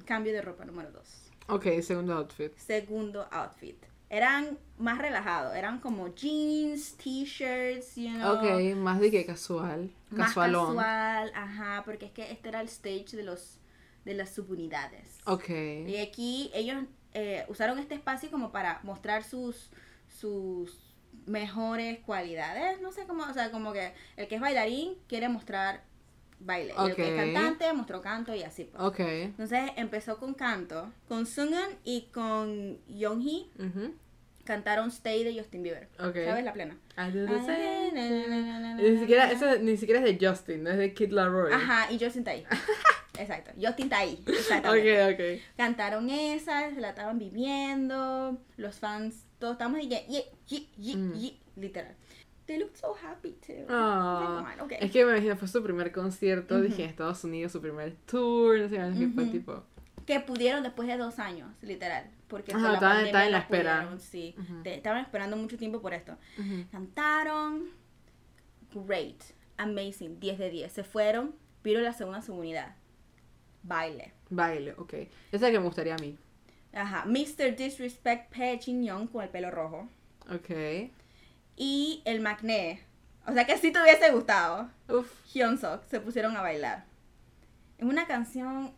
Cambio 0.05 0.33
de 0.33 0.43
ropa 0.43 0.65
número 0.65 0.91
dos. 0.93 1.31
Ok, 1.49 1.67
segundo 1.83 2.15
outfit. 2.15 2.57
Segundo 2.57 3.27
outfit. 3.31 3.77
Eran 4.09 4.59
más 4.79 4.99
relajados. 4.99 5.55
Eran 5.57 5.81
como 5.81 6.15
jeans, 6.15 6.97
t-shirts, 6.97 7.97
you 7.97 8.11
know. 8.11 8.37
Ok, 8.37 8.77
más 8.77 9.01
de 9.01 9.11
que 9.11 9.27
casual. 9.27 9.91
Más 10.11 10.29
Casualón. 10.29 10.77
casual. 10.77 11.33
Ajá, 11.35 11.83
porque 11.85 12.07
es 12.07 12.13
que 12.13 12.31
este 12.31 12.49
era 12.49 12.61
el 12.61 12.69
stage 12.69 13.17
de 13.17 13.25
los 13.25 13.59
de 14.05 14.15
las 14.15 14.31
subunidades. 14.31 15.19
Ok. 15.25 15.49
Y 15.49 15.97
aquí 15.97 16.51
ellos 16.55 16.85
eh, 17.15 17.45
usaron 17.49 17.79
este 17.79 17.95
espacio 17.95 18.31
como 18.31 18.53
para 18.53 18.81
mostrar 18.83 19.25
sus 19.25 19.71
sus 20.09 20.79
mejores 21.27 22.01
cualidades, 22.01 22.81
no 22.81 22.93
sé 22.93 23.07
cómo, 23.07 23.23
o 23.25 23.33
sea, 23.33 23.51
como 23.51 23.73
que 23.73 23.95
el 24.17 24.29
que 24.29 24.35
es 24.35 24.41
bailarín 24.41 24.95
quiere 25.09 25.29
mostrar 25.29 25.83
baile, 26.41 26.75
y 26.79 26.91
el 26.91 26.95
que 26.97 27.03
es 27.03 27.11
Ok. 27.11 27.17
cantante 27.35 27.73
mostró 27.73 28.01
canto 28.01 28.35
y 28.35 28.43
así. 28.43 28.65
pues. 28.65 28.83
Entonces 29.01 29.71
empezó 29.77 30.19
con 30.19 30.35
canto, 30.35 30.93
con 31.09 31.27
Sungun 31.27 31.79
y 31.85 32.03
con 32.13 32.79
Yoonhee 32.89 33.51
Ujú. 33.59 33.95
cantaron 34.45 34.89
Stay 34.91 35.25
de 35.25 35.39
Justin 35.39 35.63
Bieber. 35.63 35.89
¿Sabes 35.97 36.45
la 36.45 36.53
plena? 36.53 36.77
Ni 38.77 38.99
siquiera, 38.99 39.31
eso 39.31 39.59
ni 39.61 39.77
siquiera 39.77 40.01
es 40.05 40.19
de 40.19 40.27
Justin, 40.29 40.63
no 40.65 40.71
es 40.71 40.79
de 40.79 40.93
Kid 40.95 41.11
Laroi. 41.13 41.53
Ajá, 41.53 41.91
y 41.91 41.99
Justin 41.99 42.21
está 42.21 42.33
ahí. 42.33 42.45
Exacto, 43.19 43.53
Justin 43.61 43.85
está 43.87 43.99
ahí. 43.99 44.23
Exactamente. 44.27 45.43
Cantaron 45.57 46.11
esa, 46.11 46.71
se 46.75 46.81
la 46.81 46.91
estaban 46.91 47.19
viviendo. 47.19 48.39
Los 48.57 48.79
fans, 48.81 49.25
todos 49.39 49.53
estamos 49.55 49.81
y 49.81 49.89
ye, 49.89 50.05
ye, 50.09 50.67
ye, 50.77 50.97
Mm. 50.97 51.15
literal. 51.61 51.95
They 52.47 52.59
look 52.59 52.77
so 52.77 52.95
happy 53.03 53.33
too. 53.47 53.65
Ah, 53.71 54.55
okay. 54.61 54.77
Es 54.81 54.91
que 54.91 55.05
me 55.05 55.13
imagino, 55.13 55.37
fue 55.37 55.49
su 55.49 55.63
primer 55.63 55.91
concierto, 55.93 56.61
dije 56.61 56.85
en 56.85 56.91
Estados 56.91 57.25
Unidos, 57.25 57.53
su 57.53 57.61
primer 57.63 57.97
tour, 58.07 58.59
no 58.59 58.69
sé, 58.69 58.77
que 58.99 59.09
fue 59.09 59.23
Ujú. 59.25 59.33
tipo. 59.33 59.63
Que 60.05 60.21
pudieron 60.21 60.63
después 60.63 60.87
de 60.87 60.99
dos 60.99 61.19
años, 61.19 61.51
literal. 61.63 62.11
Porque 62.29 62.53
Ajá, 62.53 62.69
la 62.69 62.75
estaban- 62.75 63.07
estaban 63.07 63.27
en 63.29 63.33
la 63.33 63.39
espera. 63.39 63.77
pudieron, 63.79 64.01
sí. 64.01 64.35
Te- 64.63 64.75
estaban 64.75 65.01
esperando 65.03 65.37
mucho 65.39 65.57
tiempo 65.57 65.81
por 65.81 65.95
esto. 65.95 66.17
Cantaron. 66.71 67.71
Great. 68.75 69.23
Amazing. 69.57 70.19
10 70.21 70.39
de 70.39 70.51
10. 70.51 70.73
Se 70.73 70.85
fueron. 70.85 71.35
Vieron 71.63 71.85
la 71.85 71.93
segunda 71.93 72.21
subunidad. 72.21 72.75
Baile. 73.63 74.13
Baile, 74.29 74.75
ok. 74.77 74.93
Esa 74.93 75.09
es 75.33 75.41
la 75.41 75.51
que 75.51 75.59
me 75.59 75.65
gustaría 75.65 75.95
a 75.95 75.99
mí. 75.99 76.19
Ajá. 76.75 77.05
Mr. 77.07 77.57
Disrespect 77.57 78.35
Pe 78.37 78.59
Jin 78.59 78.85
Young 78.85 79.09
con 79.09 79.23
el 79.23 79.31
pelo 79.31 79.51
rojo. 79.51 79.89
Ok. 80.29 80.91
Y 81.57 82.03
el 82.05 82.21
Magné. 82.21 82.81
O 83.27 83.33
sea 83.33 83.47
que 83.47 83.57
si 83.59 83.71
te 83.73 83.81
hubiese 83.81 84.11
gustado. 84.11 84.69
Uf. 84.89 85.11
Hyun 85.33 85.59
Sok 85.59 85.85
se 85.85 86.01
pusieron 86.01 86.37
a 86.37 86.43
bailar. 86.43 86.85
Es 87.79 87.85
una 87.85 88.07
canción 88.07 88.73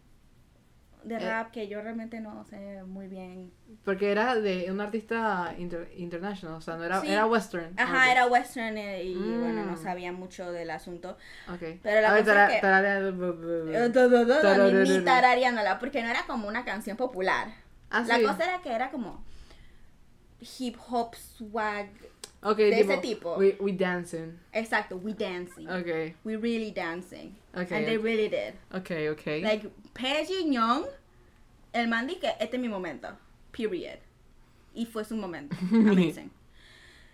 de 1.04 1.16
Eh. 1.16 1.18
rap 1.20 1.52
que 1.52 1.68
yo 1.68 1.80
realmente 1.82 2.20
no 2.20 2.44
sé 2.44 2.82
muy 2.84 3.06
bien. 3.06 3.52
Porque 3.84 4.10
era 4.10 4.34
de 4.34 4.70
un 4.72 4.80
artista 4.80 5.54
inter- 5.56 5.92
international, 5.96 6.56
o 6.56 6.60
sea, 6.60 6.76
no 6.76 6.84
era, 6.84 7.00
Sí. 7.00 7.08
era 7.08 7.26
western. 7.26 7.78
Ajá, 7.78 8.10
era 8.10 8.26
western 8.26 8.76
eh, 8.76 9.04
y 9.04 9.14
bueno, 9.14 9.64
no 9.64 9.72
Mm. 9.72 9.82
sabía 9.82 10.12
mucho 10.12 10.50
del 10.50 10.70
asunto. 10.70 11.16
Ok. 11.48 11.78
Pero 11.82 12.00
la 12.00 12.08
A 12.14 12.18
cosa 12.18 12.46
es 12.54 12.60
que-. 12.60 12.66
Ni, 14.72 14.78
ni 14.98 15.04
tarareándola, 15.04 15.78
porque 15.78 16.02
no 16.02 16.08
era 16.08 16.24
como 16.26 16.48
una 16.48 16.64
canción 16.64 16.96
popular. 16.96 17.48
Ah, 17.90 18.02
La 18.06 18.16
sí. 18.16 18.24
cosa 18.24 18.44
era 18.44 18.62
que 18.62 18.72
era 18.72 18.90
como 18.90 19.24
hip 20.58 20.76
hop 20.88 21.14
swag. 21.14 21.88
Ok, 22.42 22.56
de 22.58 22.80
ese 22.80 22.98
tipo. 22.98 23.36
We, 23.36 23.56
we 23.60 23.72
dancing. 23.72 24.38
Exacto, 24.52 24.96
we 24.96 25.12
dancing. 25.14 25.68
Ok, 25.68 26.14
We 26.24 26.36
really 26.36 26.70
dancing. 26.70 27.36
ok. 27.54 27.72
And 27.72 27.86
they 27.86 27.98
really 27.98 28.28
did. 28.28 28.54
Ok, 28.72 28.90
ok. 29.12 29.26
Like, 29.42 29.70
Peggy 29.94 30.52
Young, 30.52 30.84
el 31.72 31.88
man 31.88 32.06
di 32.06 32.16
que 32.16 32.28
este 32.38 32.56
es 32.56 32.60
mi 32.60 32.68
momento. 32.68 33.08
Period. 33.52 33.98
Y 34.74 34.84
fue 34.86 35.04
su 35.04 35.16
momento. 35.16 35.56
Amazing. 35.72 36.30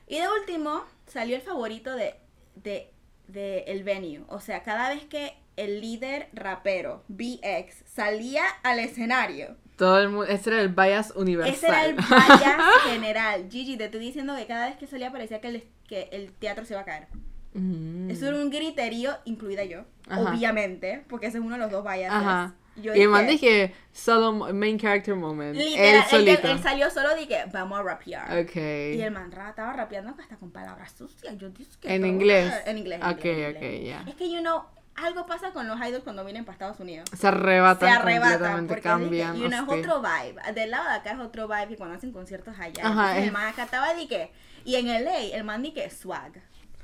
y 0.08 0.18
de 0.18 0.28
último, 0.28 0.84
salió 1.06 1.36
el 1.36 1.42
favorito 1.42 1.94
de, 1.94 2.14
de, 2.56 2.90
de 3.28 3.60
el 3.68 3.84
venue. 3.84 4.24
O 4.28 4.40
sea, 4.40 4.62
cada 4.62 4.88
vez 4.90 5.04
que 5.04 5.34
el 5.56 5.80
líder 5.80 6.28
rapero, 6.32 7.04
BX, 7.08 7.84
salía 7.86 8.42
al 8.62 8.78
escenario, 8.80 9.56
Todo 9.82 9.98
el 10.00 10.08
mundo, 10.10 10.24
ese 10.26 10.50
era 10.50 10.60
el 10.60 10.68
bias 10.68 11.12
universal. 11.16 11.54
ese 11.54 11.66
era 11.66 11.84
el 11.86 11.94
bias 11.94 12.56
general. 12.90 13.48
Gigi, 13.50 13.76
te 13.76 13.86
estoy 13.86 14.00
diciendo 14.00 14.36
que 14.36 14.46
cada 14.46 14.66
vez 14.66 14.76
que 14.76 14.86
salía 14.86 15.10
parecía 15.10 15.40
que 15.40 15.48
el, 15.48 15.64
que 15.88 16.08
el 16.12 16.32
teatro 16.32 16.64
se 16.64 16.74
iba 16.74 16.82
a 16.82 16.84
caer. 16.84 17.08
Mm. 17.54 18.10
Eso 18.10 18.28
era 18.28 18.36
un 18.36 18.48
griterío, 18.50 19.12
incluida 19.24 19.64
yo, 19.64 19.80
Ajá. 20.08 20.20
obviamente, 20.22 21.04
porque 21.08 21.26
ese 21.26 21.38
es 21.38 21.44
uno 21.44 21.54
de 21.56 21.60
los 21.60 21.70
dos 21.70 21.82
biases. 21.84 22.10
Ajá. 22.12 22.54
Yo 22.76 22.94
y 22.94 23.02
el 23.02 23.08
man 23.10 23.26
dije- 23.26 23.32
dije, 23.68 23.74
solo 23.92 24.32
main 24.54 24.78
character 24.78 25.14
moment. 25.14 25.54
Literal, 25.54 25.84
él 25.84 25.94
él, 25.96 26.02
solito. 26.08 26.48
él 26.48 26.58
salió 26.62 26.90
solo 26.90 27.10
que 27.28 27.44
vamos 27.52 27.78
a 27.78 27.82
rapear. 27.82 28.38
Ok. 28.38 28.56
Y 28.56 29.02
el 29.02 29.10
man 29.10 29.30
estaba 29.30 29.74
rapeando 29.74 30.14
hasta 30.18 30.36
con 30.36 30.50
palabras 30.50 30.92
sucias. 30.96 31.36
Yo 31.36 31.50
dije 31.50 31.70
que 31.80 31.94
En 31.94 32.06
inglés. 32.06 32.50
En 32.64 32.78
inglés. 32.78 33.00
en 33.02 33.08
Ok, 33.10 33.24
inglés, 33.26 33.56
en 33.60 33.74
ok, 33.78 33.84
ya. 33.84 34.04
Es 34.10 34.14
que, 34.14 34.30
you 34.32 34.40
know, 34.40 34.62
algo 34.94 35.26
pasa 35.26 35.52
con 35.52 35.66
los 35.68 35.78
idols 35.80 36.04
cuando 36.04 36.24
vienen 36.24 36.44
para 36.44 36.54
Estados 36.54 36.80
Unidos. 36.80 37.08
Se 37.16 37.26
arrebatan, 37.26 37.88
Se 37.88 37.94
arrebatan 37.94 38.32
completamente, 38.32 38.68
porque 38.68 38.82
cambian. 38.82 39.52
es, 39.52 39.60
otro 39.66 40.02
vibe. 40.02 40.52
Del 40.54 40.70
lado 40.70 40.88
de 40.88 40.94
acá 40.96 41.12
es 41.12 41.18
otro 41.18 41.48
vibe 41.48 41.68
que 41.68 41.76
cuando 41.76 41.96
hacen 41.96 42.12
conciertos 42.12 42.54
allá. 42.58 42.82
Ajá, 42.84 42.90
Entonces, 42.90 43.18
es- 43.18 43.24
el 43.26 43.32
man 43.32 43.46
acá 43.46 43.64
estaba 43.64 43.94
de 43.94 44.06
que. 44.08 44.32
Y 44.64 44.76
en 44.76 44.88
LA, 44.88 45.18
el 45.36 45.44
man 45.44 45.62
di 45.62 45.72
que 45.72 45.88
swag. 45.90 46.32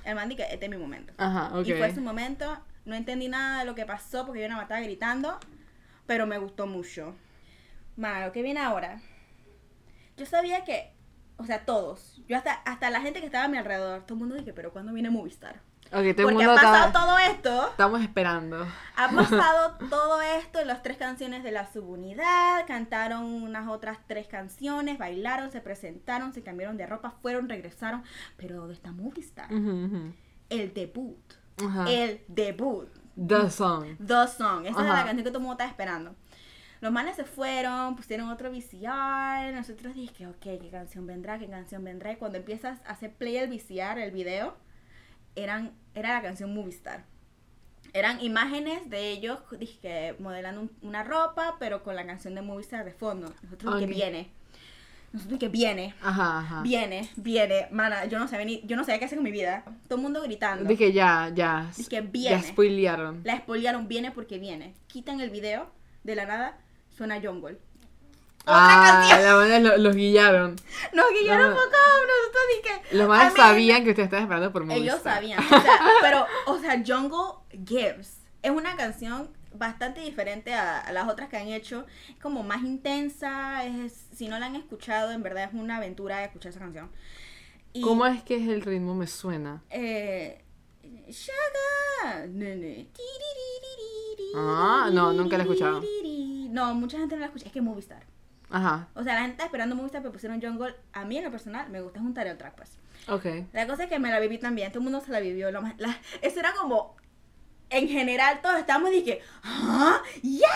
El 0.04 0.14
man 0.14 0.28
di 0.28 0.36
que 0.36 0.42
este 0.44 0.64
es 0.64 0.70
mi 0.70 0.76
momento. 0.78 1.12
Ajá. 1.18 1.50
Y 1.64 1.72
fue 1.74 1.94
su 1.94 2.00
momento. 2.00 2.58
No 2.84 2.94
entendí 2.94 3.28
nada 3.28 3.60
de 3.60 3.64
lo 3.66 3.74
que 3.74 3.84
pasó 3.84 4.24
porque 4.24 4.40
yo 4.40 4.48
no 4.48 4.56
me 4.56 4.62
estaba 4.62 4.80
gritando. 4.80 5.38
Pero 6.06 6.26
me 6.26 6.38
gustó 6.38 6.66
mucho. 6.66 7.14
Mano, 7.96 8.32
que 8.32 8.42
viene 8.42 8.60
ahora. 8.60 9.00
Yo 10.16 10.24
sabía 10.26 10.64
que. 10.64 10.92
O 11.36 11.44
sea, 11.44 11.64
todos. 11.66 12.20
Yo 12.26 12.36
hasta, 12.36 12.52
hasta 12.54 12.90
la 12.90 13.00
gente 13.00 13.20
que 13.20 13.26
estaba 13.26 13.44
a 13.44 13.48
mi 13.48 13.58
alrededor. 13.58 14.00
Todo 14.02 14.14
el 14.14 14.20
mundo 14.20 14.34
dije, 14.34 14.52
pero 14.52 14.72
¿cuándo 14.72 14.92
viene 14.92 15.10
Movistar? 15.10 15.60
Ok, 15.90 15.92
todo 15.92 16.02
el 16.02 16.14
Porque 16.14 16.34
mundo 16.34 16.52
ha 16.52 16.54
pasado 16.54 16.92
todo 16.92 17.18
esto. 17.18 17.68
Estamos 17.68 18.02
esperando. 18.02 18.66
Ha 18.96 19.08
pasado 19.14 19.78
todo 19.88 20.20
esto, 20.20 20.62
las 20.64 20.82
tres 20.82 20.98
canciones 20.98 21.42
de 21.42 21.50
la 21.50 21.70
subunidad, 21.72 22.66
cantaron 22.66 23.24
unas 23.24 23.68
otras 23.68 23.98
tres 24.06 24.26
canciones, 24.26 24.98
bailaron, 24.98 25.50
se 25.50 25.60
presentaron, 25.60 26.34
se 26.34 26.42
cambiaron 26.42 26.76
de 26.76 26.86
ropa, 26.86 27.12
fueron, 27.22 27.48
regresaron. 27.48 28.02
Pero 28.36 28.56
¿dónde 28.56 28.74
está 28.74 28.92
Movistar? 28.92 29.52
Ujú. 29.52 30.12
El 30.50 30.74
debut. 30.74 31.18
El 31.88 32.22
debut. 32.28 32.88
The 33.16 33.50
song. 33.50 33.96
The 33.98 34.28
Song. 34.28 34.66
Esa 34.66 34.80
Ajá. 34.80 34.88
la 34.90 35.04
canción 35.04 35.24
que 35.24 35.30
todo 35.30 35.38
el 35.38 35.44
mundo 35.44 35.54
estaba 35.54 35.70
esperando. 35.70 36.14
Los 36.80 36.92
manes 36.92 37.16
se 37.16 37.24
fueron, 37.24 37.96
pusieron 37.96 38.28
otro 38.28 38.50
VCR. 38.50 39.52
Nosotros 39.52 39.94
dije, 39.94 40.28
ok, 40.28 40.38
¿qué 40.40 40.68
canción 40.70 41.06
vendrá? 41.06 41.38
¿Qué 41.38 41.48
canción 41.48 41.82
vendrá? 41.82 42.12
Y 42.12 42.16
cuando 42.16 42.38
empiezas 42.38 42.78
a 42.86 42.92
hacer 42.92 43.12
play 43.14 43.36
el 43.38 43.50
VCR, 43.50 43.98
el 43.98 44.12
video, 44.12 44.54
eran, 45.42 45.72
era 45.94 46.14
la 46.14 46.22
canción 46.22 46.54
Movistar. 46.54 47.04
Eran 47.94 48.20
imágenes 48.22 48.88
de 48.90 49.10
ellos 49.10 49.38
dije, 49.58 50.14
modelando 50.18 50.60
un- 50.62 50.70
una 50.82 51.04
ropa, 51.04 51.56
pero 51.58 51.82
con 51.82 51.96
la 51.96 52.04
canción 52.06 52.34
de 52.34 52.42
Movistar 52.42 52.84
de 52.84 52.92
fondo. 52.92 53.32
Nosotros 53.42 53.74
Ok. 53.74 53.80
que 53.80 53.86
viene. 53.86 54.28
Nosotros 55.10 55.40
que 55.40 55.48
viene. 55.48 55.94
Ajá, 56.02 56.40
ajá. 56.40 56.62
Viene, 56.62 57.08
viene, 57.16 57.66
mana, 57.70 58.04
yo 58.04 58.18
no 58.18 58.28
sabía 58.28 58.44
ni, 58.44 58.60
yo 58.66 58.76
no 58.76 58.84
sabía 58.84 58.98
qué 58.98 59.06
hacer 59.06 59.16
con 59.16 59.24
mi 59.24 59.30
vida. 59.30 59.64
Todo 59.88 59.96
el 59.96 60.02
mundo 60.02 60.20
gritando. 60.22 60.68
Dije 60.68 60.92
ya, 60.92 61.30
ya. 61.34 61.70
Dije, 61.76 61.88
Ya 61.90 62.00
viene. 62.02 62.42
spoilearon. 62.42 63.22
La 63.24 63.38
spoilearon, 63.38 63.88
viene 63.88 64.10
porque 64.10 64.38
viene. 64.38 64.74
Quitan 64.86 65.20
el 65.20 65.30
video, 65.30 65.70
de 66.04 66.14
la 66.14 66.26
nada, 66.26 66.58
suena 66.94 67.20
Jungle. 67.22 67.56
Ah, 68.50 69.18
la 69.22 69.34
manera 69.36 69.58
lo- 69.60 69.76
los 69.78 69.94
guillaron. 69.96 70.56
Nos 70.94 71.06
guiaron 71.20 71.50
No. 71.50 71.56
poco, 71.56 71.66
nosotros 71.70 72.42
dije. 72.56 72.96
Los 72.96 73.08
mean, 73.08 73.36
sabían 73.36 73.84
que 73.84 73.90
ustedes 73.90 74.06
estaban 74.06 74.24
esperando 74.24 74.52
por 74.52 74.64
Movistar. 74.64 74.82
Ellos 74.82 75.00
sabían, 75.02 75.38
o 75.44 75.48
sea, 75.48 75.80
pero, 76.00 76.26
o 76.46 76.58
sea, 76.58 76.82
Jungle 76.86 77.34
Gives 77.66 78.20
es 78.42 78.50
una 78.50 78.76
canción 78.76 79.30
bastante 79.54 80.00
diferente 80.00 80.54
a, 80.54 80.78
a 80.78 80.92
las 80.92 81.08
otras 81.08 81.28
que 81.28 81.36
han 81.36 81.48
hecho. 81.48 81.84
Es 82.08 82.16
como 82.22 82.42
más 82.42 82.62
intensa, 82.62 83.64
es, 83.64 84.06
si 84.14 84.28
no 84.28 84.38
la 84.38 84.46
han 84.46 84.56
escuchado, 84.56 85.10
en 85.10 85.22
verdad 85.22 85.44
es 85.44 85.54
una 85.54 85.76
aventura 85.78 86.22
escuchar 86.24 86.50
esa 86.50 86.60
canción. 86.60 86.90
Y, 87.72 87.80
¿Cómo 87.82 88.06
es 88.06 88.22
que 88.22 88.36
es 88.36 88.48
el 88.48 88.62
ritmo? 88.62 88.94
Me 88.94 89.06
suena. 89.06 89.62
Eh, 89.70 90.42
Shaga. 91.08 92.26
Ah, 94.34 94.90
no, 94.92 95.12
nunca 95.12 95.36
la 95.36 95.44
he 95.44 95.46
escuchado. 95.46 95.82
No, 96.50 96.74
mucha 96.74 96.98
gente 96.98 97.14
no 97.16 97.20
la 97.20 97.26
escucha. 97.26 97.46
Es 97.46 97.52
que 97.52 97.60
Movistar. 97.60 98.04
Ajá. 98.50 98.88
O 98.94 99.02
sea, 99.02 99.14
la 99.14 99.20
gente 99.20 99.32
está 99.32 99.44
esperando 99.44 99.76
Movistar, 99.76 100.00
pero 100.02 100.12
pusieron 100.12 100.40
Jungle. 100.40 100.74
A 100.92 101.04
mí, 101.04 101.18
en 101.18 101.24
lo 101.24 101.30
personal, 101.30 101.68
me 101.70 101.80
gusta 101.80 102.00
juntar 102.00 102.26
el 102.26 102.36
track, 102.38 102.54
pues. 102.54 102.78
Ok. 103.08 103.26
La 103.52 103.66
cosa 103.66 103.84
es 103.84 103.88
que 103.88 103.98
me 103.98 104.10
la 104.10 104.20
viví 104.20 104.38
también. 104.38 104.70
Todo 104.72 104.78
el 104.80 104.84
mundo 104.84 105.00
se 105.04 105.10
la 105.12 105.20
vivió. 105.20 105.50
Lo 105.50 105.60
más, 105.62 105.74
la- 105.78 105.98
eso 106.22 106.40
era 106.40 106.52
como 106.54 106.96
en 107.70 107.86
general 107.88 108.40
todos 108.42 108.58
estábamos 108.58 108.90
y 108.94 109.02
que, 109.04 109.20
¡ah! 109.44 110.00
¡Yeah! 110.22 110.46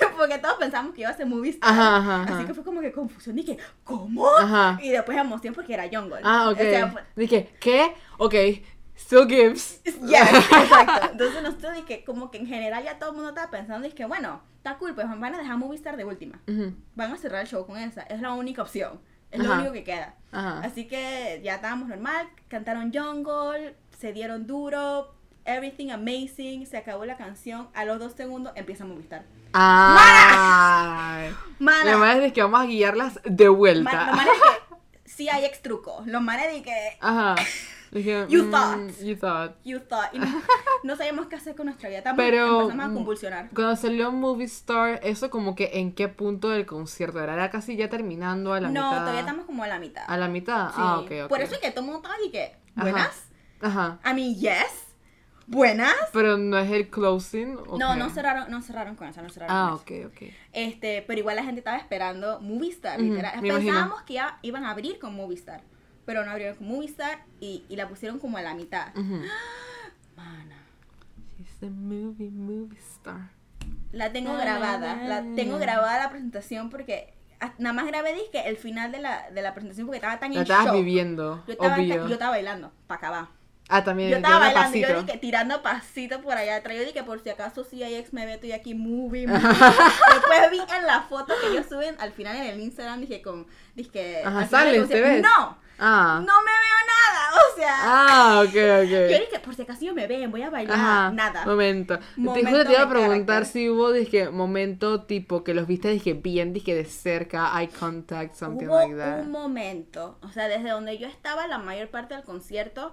Porque 0.16 0.38
todos 0.38 0.56
pensamos 0.56 0.92
que 0.94 1.02
iba 1.02 1.10
a 1.10 1.16
ser 1.16 1.26
movie 1.26 1.50
star. 1.50 1.70
Ajá, 1.70 1.96
ajá, 1.98 2.22
ajá. 2.22 2.36
Así 2.36 2.44
que 2.46 2.54
fue 2.54 2.64
como 2.64 2.80
que 2.80 2.90
confusión, 2.92 3.36
dije, 3.36 3.56
¿cómo? 3.84 4.28
Ajá. 4.36 4.78
Y 4.82 4.90
después 4.90 5.16
emoción 5.16 5.54
porque 5.54 5.74
era 5.74 5.84
Jungle. 5.90 6.20
Ah, 6.24 6.48
ok. 6.50 6.56
O 6.58 6.62
sea, 6.62 6.88
fue- 6.88 7.02
Dije, 7.14 7.54
¿qué? 7.60 7.94
Ok, 8.18 8.34
still 8.98 9.26
gives. 9.28 9.80
Ya, 10.02 10.22
exacto. 10.22 11.08
Entonces 11.12 11.42
nosotros 11.42 11.74
dije, 11.74 12.04
como 12.04 12.30
que 12.30 12.38
en 12.38 12.46
general 12.46 12.84
ya 12.84 12.98
todo 12.98 13.10
el 13.10 13.16
mundo 13.16 13.30
estaba 13.30 13.50
pensando, 13.50 13.86
dije, 13.88 14.04
bueno, 14.06 14.42
está 14.56 14.76
cool, 14.78 14.94
pues 14.94 15.06
van 15.08 15.34
a 15.34 15.38
dejar 15.38 15.56
Movistar 15.56 15.96
de 15.96 16.04
última. 16.04 16.40
Ujú, 16.46 16.74
Van 16.94 17.12
a 17.12 17.16
cerrar 17.16 17.40
el 17.42 17.46
show 17.48 17.66
con 17.66 17.76
esa. 17.78 18.02
Es 18.02 18.20
la 18.20 18.32
única 18.32 18.62
opción. 18.62 19.00
Es 19.30 19.40
Ajá. 19.40 19.48
lo 19.48 19.54
único 19.56 19.72
que 19.72 19.84
queda. 19.84 20.14
Ajá. 20.32 20.60
Así 20.60 20.86
que 20.86 21.40
ya 21.44 21.56
estábamos 21.56 21.88
normal, 21.88 22.28
cantaron 22.48 22.92
Jungle, 22.94 23.74
se 23.98 24.12
dieron 24.12 24.46
duro, 24.46 25.14
everything 25.44 25.90
amazing, 25.90 26.66
se 26.66 26.76
acabó 26.78 27.04
la 27.04 27.16
canción, 27.16 27.68
a 27.74 27.84
los 27.84 27.98
dos 27.98 28.12
segundos 28.14 28.52
empieza 28.56 28.84
Movistar. 28.84 29.24
Ay. 29.52 31.34
Mana, 31.58 31.92
Lo 31.92 31.98
malo 31.98 32.22
es 32.22 32.32
que 32.32 32.42
vamos 32.42 32.60
a 32.60 32.64
guiarlas 32.64 33.20
de 33.24 33.48
vuelta. 33.48 33.90
ma- 33.90 34.06
los 34.06 34.16
manes 34.16 34.32
que 35.02 35.10
sí 35.10 35.28
hay 35.28 35.44
ex 35.44 35.60
truco, 35.62 36.02
los 36.06 36.22
manes 36.22 36.52
de 36.52 36.62
que 36.62 36.96
Ajá. 37.00 37.34
Dije, 37.90 38.26
You 38.28 38.44
mm, 38.44 38.50
thought. 38.50 39.00
You 39.02 39.16
thought. 39.16 39.52
you 39.64 39.78
thought, 39.80 40.12
y 40.14 40.18
no, 40.18 40.26
no 40.84 40.96
sabíamos 40.96 41.26
qué 41.26 41.36
hacer 41.36 41.54
con 41.56 41.66
nuestra 41.66 41.88
vida, 41.88 41.98
Estábamos- 41.98 42.24
Pero 42.24 42.60
empezamos 42.60 42.84
a 42.84 42.88
mm, 42.88 42.94
convulsionar. 42.94 43.48
cuando 43.54 43.76
salió 43.76 44.12
Movie 44.12 44.44
Star, 44.46 45.00
eso 45.02 45.30
como 45.30 45.54
que 45.54 45.70
en 45.74 45.92
qué 45.92 46.08
punto 46.08 46.50
del 46.50 46.66
concierto 46.66 47.20
era, 47.22 47.32
era 47.34 47.50
casi 47.50 47.76
ya 47.76 47.88
terminando 47.88 48.52
a 48.52 48.60
la 48.60 48.68
No, 48.68 48.90
mitad. 48.90 48.98
todavía 49.00 49.20
estamos 49.20 49.46
como 49.46 49.62
a 49.64 49.68
la 49.68 49.78
mitad. 49.78 50.04
a 50.06 50.16
la 50.18 50.28
mitad. 50.28 50.68
Sí. 50.68 50.74
Ah, 50.76 50.98
ok, 50.98 51.10
ok. 51.24 51.28
Por 51.28 51.40
eso 51.40 51.54
es 51.54 51.60
que 51.60 51.70
todo 51.70 51.84
mundo 51.84 52.08
y 52.26 52.30
que, 52.30 52.56
buenas, 52.76 53.24
Ajá. 53.60 53.98
I 54.04 54.14
mean, 54.14 54.34
yes, 54.34 54.86
buenas. 55.46 55.94
Pero 56.12 56.36
no 56.36 56.58
es 56.58 56.70
el 56.70 56.90
closing. 56.90 57.56
¿o 57.68 57.78
No, 57.78 57.96
no 57.96 58.10
cerraron, 58.10 58.50
no 58.50 58.60
cerraron 58.62 58.96
con 58.96 59.08
eso, 59.08 59.22
no 59.22 59.30
cerraron 59.30 59.56
Ah, 59.56 59.78
con 59.84 59.96
eso. 59.96 60.06
ok, 60.08 60.12
ok. 60.14 60.28
Este, 60.52 61.02
pero 61.06 61.18
igual 61.20 61.36
la 61.36 61.42
gente 61.44 61.60
estaba 61.60 61.78
esperando 61.78 62.40
Movistar, 62.40 63.00
Ujú, 63.00 63.08
literal. 63.10 63.40
me 63.40 63.48
imagino. 63.48 63.72
Pensábamos 63.72 64.02
que 64.02 64.14
ya 64.14 64.38
iban 64.42 64.64
a 64.64 64.70
abrir 64.70 64.98
con 64.98 65.14
Movistar, 65.16 65.62
pero 66.08 66.24
no 66.24 66.30
abrieron 66.30 66.56
con 66.56 66.68
Movistar 66.68 67.18
y, 67.38 67.64
y 67.68 67.76
la 67.76 67.86
pusieron 67.86 68.18
como 68.18 68.38
a 68.38 68.42
la 68.42 68.54
mitad. 68.54 68.96
Ujú. 68.96 69.20
Mana, 70.16 70.56
She's 71.36 71.62
a 71.62 71.66
movie, 71.66 72.30
movie 72.30 72.78
star. 72.78 73.28
la 73.92 74.10
tengo 74.10 74.34
grabada, 74.36 74.96
la 75.06 75.22
tengo 75.36 75.58
grabada 75.58 75.98
la 75.98 76.08
presentación 76.10 76.70
porque 76.70 77.12
a- 77.40 77.52
nada 77.58 77.74
más 77.74 77.86
grabé 77.86 78.14
dije 78.14 78.48
el 78.48 78.56
final 78.56 78.90
de 78.90 79.00
la, 79.00 79.30
de 79.30 79.42
la 79.42 79.52
presentación 79.52 79.86
porque 79.86 79.98
estaba 79.98 80.18
tan 80.18 80.30
La 80.32 80.36
en 80.36 80.42
estabas 80.42 80.64
shock. 80.66 80.74
viviendo, 80.76 81.44
Yo 81.46 81.52
estaba, 81.52 81.74
obvio. 81.76 82.06
yo 82.08 82.12
estaba 82.14 82.30
bailando, 82.30 82.72
para 82.86 82.98
acabar. 82.98 83.26
Ah, 83.70 83.84
también. 83.84 84.08
Yo 84.08 84.16
estaba 84.16 84.38
bailando, 84.38 84.78
yo 84.78 84.86
pasito. 84.88 85.02
dije, 85.02 85.18
tirando 85.18 85.62
pasito 85.62 86.22
por 86.22 86.32
allá 86.32 86.56
atrás. 86.56 86.74
Yo 86.78 86.84
dije, 86.86 87.04
por 87.04 87.22
si 87.22 87.28
acaso 87.28 87.64
si 87.64 87.82
hay 87.82 87.96
ex 87.96 88.14
me 88.14 88.24
ve, 88.24 88.32
estoy 88.34 88.52
aquí 88.52 88.72
movie, 88.74 89.26
movie. 89.28 89.42
Después 89.42 90.50
vi 90.52 90.60
en 90.74 90.86
la 90.86 91.02
foto 91.02 91.34
que 91.38 91.48
ellos 91.52 91.66
suben 91.68 91.94
al 92.00 92.12
final 92.12 92.34
en 92.36 92.44
el 92.44 92.60
Instagram, 92.60 93.00
dije 93.02 93.20
con, 93.20 93.46
dije, 93.74 94.22
Ajá, 94.24 94.46
¿te 94.48 94.78
concierto, 94.78 95.08
ves? 95.08 95.22
No, 95.22 95.58
Ah. 95.78 96.22
no 96.26 96.32
me 96.42 96.50
veo 96.50 96.78
nada, 96.86 97.30
o 97.52 97.56
sea. 97.56 97.76
Ah, 97.80 98.42
ok, 98.44 98.54
Yo 98.90 99.16
ok. 99.36 99.42
por 99.44 99.54
si 99.54 99.62
acaso 99.62 99.80
ellos 99.82 99.94
me 99.94 100.06
ven, 100.06 100.30
voy 100.30 100.42
a 100.42 100.50
bailar, 100.50 100.76
Ajá, 100.78 101.10
nada. 101.12 101.44
Momento. 101.46 101.98
te 101.98 102.04
Momento 102.20 102.50
juro 102.50 102.64
te 102.64 102.72
iba 102.72 102.82
a 102.82 102.88
preguntar 102.88 103.26
carácter. 103.26 103.46
si 103.52 103.68
hubo, 103.70 103.92
dije, 103.92 104.30
momento 104.30 105.02
tipo 105.04 105.44
que 105.44 105.54
los 105.54 105.66
viste, 105.66 105.88
dije, 105.88 106.14
bien, 106.14 106.52
dije, 106.52 106.74
de 106.74 106.84
cerca, 106.84 107.50
eye 107.60 107.68
contact, 107.68 108.34
something 108.34 108.66
Hubo 108.66 108.74
like 108.78 108.94
that. 108.96 109.20
un 109.20 109.30
momento, 109.30 110.18
o 110.22 110.30
sea, 110.32 110.48
desde 110.48 110.70
donde 110.70 110.98
yo 110.98 111.06
estaba 111.08 111.46
la 111.46 111.58
mayor 111.58 111.88
parte 111.88 112.14
del 112.14 112.24
concierto, 112.24 112.92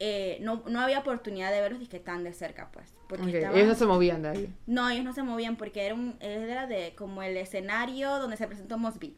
eh, 0.00 0.38
no, 0.40 0.62
no 0.66 0.80
había 0.80 0.98
oportunidad 0.98 1.52
de 1.52 1.60
verlos 1.60 1.78
dije 1.80 2.00
tan 2.00 2.24
de 2.24 2.32
cerca, 2.32 2.70
pues. 2.72 2.92
Porque 3.08 3.36
estaban- 3.38 3.56
Ellos 3.56 3.68
no 3.68 3.74
se 3.76 3.86
movían 3.86 4.22
de 4.22 4.28
ahí. 4.30 4.54
No, 4.66 4.90
ellos 4.90 5.04
no 5.04 5.12
se 5.12 5.22
movían 5.22 5.56
porque 5.56 5.86
era 5.86 5.94
un 5.94 6.16
era 6.20 6.66
de 6.66 6.94
como 6.96 7.22
el 7.22 7.36
escenario 7.36 8.18
donde 8.18 8.36
se 8.36 8.46
presentó 8.48 8.76
Mosby. 8.76 9.14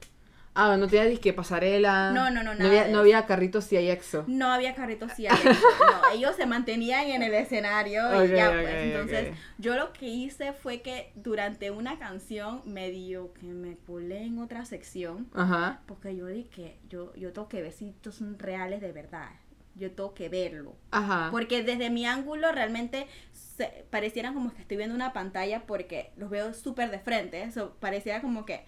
Ah, 0.58 0.76
no 0.78 0.88
tenía 0.88 1.04
disque 1.04 1.34
pasarela. 1.34 2.12
No, 2.12 2.30
no, 2.30 2.42
no, 2.42 2.54
No 2.54 2.66
había, 2.66 2.88
no 2.88 3.00
había 3.00 3.26
carritos 3.26 3.70
y 3.72 3.76
hay 3.76 3.90
exo. 3.90 4.24
No 4.26 4.50
había 4.50 4.74
carritos 4.74 5.18
y 5.18 5.26
adentro, 5.26 5.52
no, 5.52 6.14
ellos 6.14 6.34
se 6.34 6.46
mantenían 6.46 7.08
en 7.08 7.22
el 7.22 7.34
escenario 7.34 8.24
y 8.24 8.28
ya 8.28 8.50
pues. 8.50 8.66
Entonces, 8.68 9.36
yo 9.58 9.74
lo 9.76 9.92
que 9.92 10.06
hice 10.06 10.54
fue 10.54 10.80
que 10.80 11.12
durante 11.14 11.70
una 11.70 11.98
canción 11.98 12.62
medio 12.64 13.34
que 13.34 13.46
me 13.46 13.76
colé 13.86 14.24
en 14.24 14.38
otra 14.38 14.64
sección 14.64 15.28
Ajá. 15.34 15.82
porque 15.86 16.16
yo 16.16 16.26
dije, 16.26 16.78
yo 16.88 17.14
yo 17.14 17.32
tengo 17.34 17.48
que 17.48 17.60
ver 17.60 17.72
si 17.72 17.90
estos 17.90 18.14
son 18.14 18.38
reales 18.38 18.80
de 18.80 18.92
verdad. 18.92 19.28
Yo 19.74 19.90
tengo 19.92 20.14
que 20.14 20.30
verlo. 20.30 20.74
Ajá. 20.90 21.28
Porque 21.30 21.62
desde 21.62 21.90
mi 21.90 22.06
ángulo 22.06 22.50
realmente 22.50 23.06
se, 23.32 23.84
parecieran 23.90 24.32
como 24.32 24.54
que 24.54 24.62
estoy 24.62 24.78
viendo 24.78 24.94
una 24.94 25.12
pantalla 25.12 25.66
porque 25.66 26.12
los 26.16 26.30
veo 26.30 26.54
súper 26.54 26.90
de 26.90 26.98
frente. 26.98 27.42
Eso 27.42 27.76
pareciera 27.78 28.22
como 28.22 28.46
que 28.46 28.64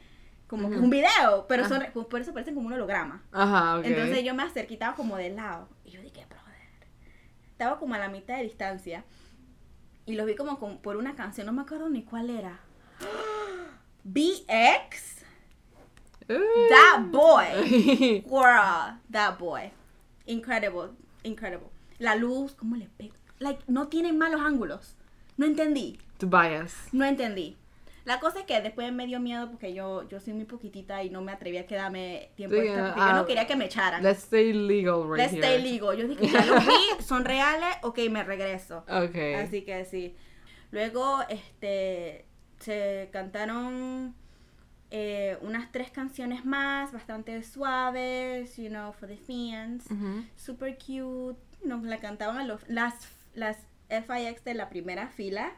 como 0.48 0.68
que 0.70 0.76
un 0.78 0.90
video, 0.90 1.46
pero 1.48 1.68
son, 1.68 1.84
por 2.10 2.20
eso 2.20 2.32
parecen 2.32 2.54
como 2.54 2.66
un 2.68 2.72
holograma. 2.72 3.22
Ajá. 3.32 3.80
Entonces 3.84 4.24
yo 4.24 4.34
me 4.34 4.42
acerqué, 4.42 4.74
estaba 4.74 4.96
como 4.96 5.16
de 5.16 5.30
lado. 5.30 5.68
Y 5.84 5.90
yo 5.92 6.00
dije, 6.02 6.24
brother. 6.26 6.48
Estaba 7.52 7.78
como 7.78 7.94
a 7.94 7.98
la 7.98 8.08
mitad 8.08 8.36
de 8.38 8.44
distancia. 8.44 9.04
Y 10.06 10.14
los 10.14 10.26
vi 10.26 10.34
como 10.34 10.58
con- 10.58 10.78
por 10.78 10.96
una 10.96 11.14
canción, 11.14 11.46
no 11.46 11.52
me 11.52 11.62
acuerdo 11.62 11.88
ni 11.90 12.02
cuál 12.02 12.30
era. 12.30 12.58
BX, 14.04 15.16
Uh. 16.30 16.68
that 16.68 17.04
boy. 17.10 18.22
Girl, 18.28 18.98
that 19.10 19.38
boy. 19.38 19.70
Incredible, 20.26 20.90
incredible. 21.22 21.68
La 21.98 22.14
luz, 22.16 22.54
¿cómo 22.54 22.76
le 22.76 22.86
pega? 22.98 23.14
Like, 23.38 23.62
no 23.66 23.88
tienen 23.88 24.18
malos 24.18 24.40
ángulos. 24.42 24.94
No 25.38 25.46
entendí, 25.46 25.98
Tobias. 26.18 26.88
no 26.92 27.04
entendí. 27.04 27.56
La 28.08 28.20
cosa 28.20 28.38
es 28.38 28.46
que 28.46 28.58
después 28.62 28.90
me 28.90 29.06
dio 29.06 29.20
miedo 29.20 29.50
porque 29.50 29.74
yo, 29.74 30.08
yo 30.08 30.18
soy 30.18 30.32
muy 30.32 30.46
poquitita 30.46 31.02
y 31.02 31.10
no 31.10 31.20
me 31.20 31.30
atreví 31.30 31.58
a 31.58 31.66
quedarme 31.66 32.30
tiempo 32.36 32.56
Sí, 32.56 32.62
extra 32.62 32.86
porque 32.86 33.00
ah, 33.02 33.10
yo 33.10 33.16
no 33.16 33.26
quería 33.26 33.46
que 33.46 33.54
me 33.54 33.66
echaran. 33.66 34.02
Let's 34.02 34.22
stay 34.22 34.54
legal 34.54 35.02
right 35.06 35.18
Let's 35.18 35.34
here. 35.34 35.42
stay 35.42 35.62
legal. 35.62 35.94
Yo 35.94 36.08
dije, 36.08 36.26
ya 36.26 36.46
los 36.46 36.66
vi, 36.98 37.04
son 37.04 37.26
reales, 37.26 37.68
ok, 37.82 37.98
me 38.10 38.24
regreso. 38.24 38.78
Ok. 38.88 39.14
Así 39.44 39.60
que 39.60 39.84
sí. 39.84 40.16
Luego, 40.70 41.20
este, 41.28 42.24
se 42.60 43.10
cantaron 43.12 44.14
eh, 44.90 45.36
unas 45.42 45.70
tres 45.70 45.90
canciones 45.90 46.46
más, 46.46 46.92
bastante 46.92 47.42
suaves, 47.42 48.56
you 48.56 48.70
know, 48.70 48.90
for 48.94 49.06
the 49.06 49.18
fans. 49.18 49.84
Super 50.34 50.78
cute. 50.78 51.38
Nos 51.62 51.82
la 51.82 51.98
cantaban 51.98 52.38
a 52.38 52.44
los, 52.44 52.66
las, 52.70 52.94
las 53.34 53.58
FIX 53.90 54.42
de 54.44 54.54
la 54.54 54.70
primera 54.70 55.08
fila. 55.08 55.52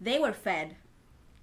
They 0.00 0.20
were 0.20 0.34
fed. 0.34 0.76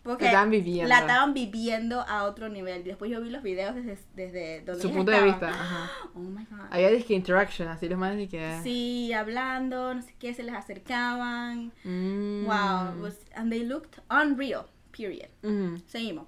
Porque 0.04 0.24
La 0.24 0.30
estaban 0.32 0.50
viviendo. 0.50 0.90
la 0.90 1.00
estaban 1.02 1.34
viviendo 1.36 2.02
a 2.02 2.24
otro 2.24 2.50
nivel. 2.50 2.84
Después 2.84 3.12
yo 3.12 3.22
vi 3.22 3.30
los 3.30 3.44
videos 3.44 3.76
desde, 3.76 3.98
desde 4.16 4.62
donde 4.62 4.82
Su 4.82 4.92
punto 4.92 5.12
de 5.12 5.18
estaban. 5.18 5.40
vista. 5.40 5.50
Ajá. 5.50 5.92
Oh 6.16 6.20
my 6.20 6.44
god. 6.46 6.60
Había 6.72 6.90
disque 6.90 7.14
interaction, 7.14 7.68
así 7.68 7.88
los 7.88 8.00
más 8.00 8.16
que. 8.28 8.60
Sí, 8.64 9.14
hablando, 9.14 9.94
no 9.94 10.02
sé 10.02 10.16
qué, 10.18 10.34
se 10.34 10.42
les 10.44 10.56
acercaban. 10.56 11.72
Mm. 11.84 12.46
Wow, 12.46 13.02
was, 13.04 13.20
and 13.36 13.52
they 13.52 13.64
looked 13.64 14.02
unreal, 14.10 14.66
period. 14.92 15.30
Ujú. 15.44 15.78
Seguimos. 15.88 16.26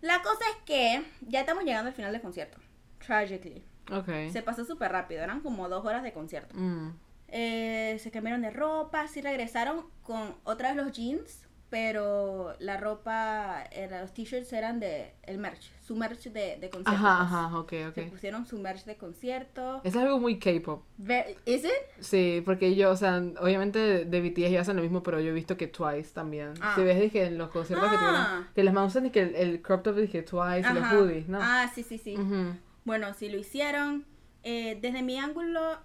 La 0.00 0.22
cosa 0.22 0.44
es 0.50 0.56
que 0.64 1.04
ya 1.28 1.40
estamos 1.40 1.64
llegando 1.64 1.88
al 1.88 1.94
final 1.94 2.12
del 2.12 2.22
concierto. 2.22 2.58
Tragically. 3.04 3.64
Se 4.32 4.42
pasó 4.42 4.64
súper 4.64 4.92
rápido, 4.92 5.22
eran 5.22 5.40
como 5.40 5.68
dos 5.68 5.84
horas 5.84 6.02
de 6.02 6.12
concierto. 6.12 6.54
Mm. 6.56 6.90
Eh, 7.28 7.96
se 8.00 8.10
cambiaron 8.10 8.42
de 8.42 8.50
ropa, 8.50 9.06
sí 9.08 9.20
regresaron 9.20 9.86
con 10.02 10.34
otra 10.44 10.68
vez 10.72 10.76
los 10.84 10.92
jeans, 10.92 11.46
pero 11.72 12.54
la 12.58 12.76
ropa, 12.76 13.64
era, 13.72 14.02
los 14.02 14.12
t-shirts 14.12 14.52
eran 14.52 14.78
de 14.78 15.14
el 15.22 15.38
merch, 15.38 15.72
su 15.80 15.96
merch 15.96 16.24
de, 16.24 16.58
de 16.58 16.68
concierto. 16.68 16.90
Ajá, 16.90 17.18
pues. 17.18 17.32
ajá, 17.32 17.58
ok, 17.58 17.94
Se 17.94 18.02
ok. 18.04 18.10
pusieron 18.10 18.44
su 18.46 18.58
merch 18.58 18.84
de 18.84 18.96
concierto. 18.98 19.80
Es 19.82 19.96
algo 19.96 20.20
muy 20.20 20.38
K-pop. 20.38 20.84
Ve- 20.98 21.38
¿Is 21.46 21.64
it? 21.64 21.70
Sí, 22.00 22.42
porque 22.44 22.74
yo, 22.74 22.90
o 22.90 22.96
sea, 22.96 23.22
obviamente 23.40 24.04
de 24.04 24.20
BTS 24.20 24.50
ya 24.50 24.60
hacen 24.60 24.76
lo 24.76 24.82
mismo, 24.82 25.02
pero 25.02 25.18
yo 25.18 25.30
he 25.30 25.32
visto 25.32 25.56
que 25.56 25.66
Twice 25.66 26.12
también. 26.12 26.52
Ah. 26.60 26.74
Si 26.76 26.82
ves, 26.84 27.00
dije, 27.00 27.24
en 27.24 27.38
los 27.38 27.48
conciertos 27.48 27.88
que 27.88 27.96
Ah. 27.96 27.98
tuvieron, 27.98 28.48
que 28.54 28.64
les 28.64 28.74
usan, 28.86 29.10
que 29.10 29.20
el, 29.22 29.34
el 29.34 29.62
crop 29.62 29.82
top, 29.82 29.96
dije, 29.96 30.22
Twice 30.22 30.60
y 30.70 30.74
los 30.74 30.82
Ajá. 30.82 30.94
hoodies, 30.98 31.26
¿no? 31.28 31.38
Ah, 31.40 31.70
sí, 31.74 31.82
sí, 31.82 31.96
sí. 31.96 32.18
Ujú. 32.18 32.54
Bueno, 32.84 33.14
sí 33.14 33.30
lo 33.30 33.38
hicieron. 33.38 34.04
Eh, 34.42 34.78
desde 34.82 35.02
mi 35.02 35.18
ángulo, 35.18 35.78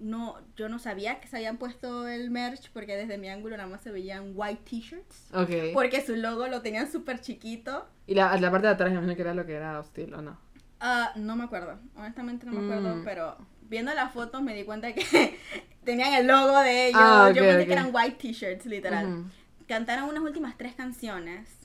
no, 0.00 0.36
yo 0.56 0.68
no 0.68 0.78
sabía 0.78 1.20
que 1.20 1.28
se 1.28 1.36
habían 1.36 1.56
puesto 1.58 2.06
el 2.08 2.30
merch 2.30 2.70
porque 2.72 2.96
desde 2.96 3.18
mi 3.18 3.28
ángulo 3.28 3.56
nada 3.56 3.68
más 3.68 3.80
se 3.82 3.90
veían 3.90 4.32
white 4.34 4.62
t-shirts. 4.68 5.32
Ok. 5.34 5.50
Porque 5.74 6.04
su 6.04 6.14
logo 6.16 6.46
lo 6.48 6.62
tenían 6.62 6.90
súper 6.90 7.20
chiquito. 7.20 7.86
Y 8.06 8.14
la, 8.14 8.36
la 8.38 8.50
parte 8.50 8.66
de 8.68 8.72
atrás, 8.74 8.90
me 8.90 8.94
imagino 8.96 9.16
que 9.16 9.22
era 9.22 9.34
lo 9.34 9.44
que 9.46 9.54
era 9.54 9.78
hostil, 9.80 10.14
¿o 10.14 10.22
no? 10.22 10.38
Ah, 10.80 11.12
no 11.16 11.34
me 11.34 11.44
acuerdo, 11.44 11.78
honestamente 11.96 12.46
no 12.46 12.52
me 12.52 12.64
acuerdo, 12.72 12.96
Mm. 12.96 13.04
pero 13.04 13.36
viendo 13.62 13.92
las 13.94 14.12
fotos 14.12 14.40
me 14.42 14.54
di 14.54 14.62
cuenta 14.64 14.92
que 14.94 15.02
tenían 15.84 16.14
el 16.14 16.26
logo 16.28 16.58
de 16.60 16.88
ellos. 16.88 17.00
Ah, 17.02 17.32
yo 17.34 17.42
pensé 17.42 17.66
que 17.66 17.72
eran 17.72 17.90
white 17.92 18.16
t-shirts, 18.18 18.66
literal. 18.66 19.24
Cantaron 19.66 20.08
unas 20.08 20.22
últimas 20.22 20.56
tres 20.56 20.74
canciones. 20.74 21.58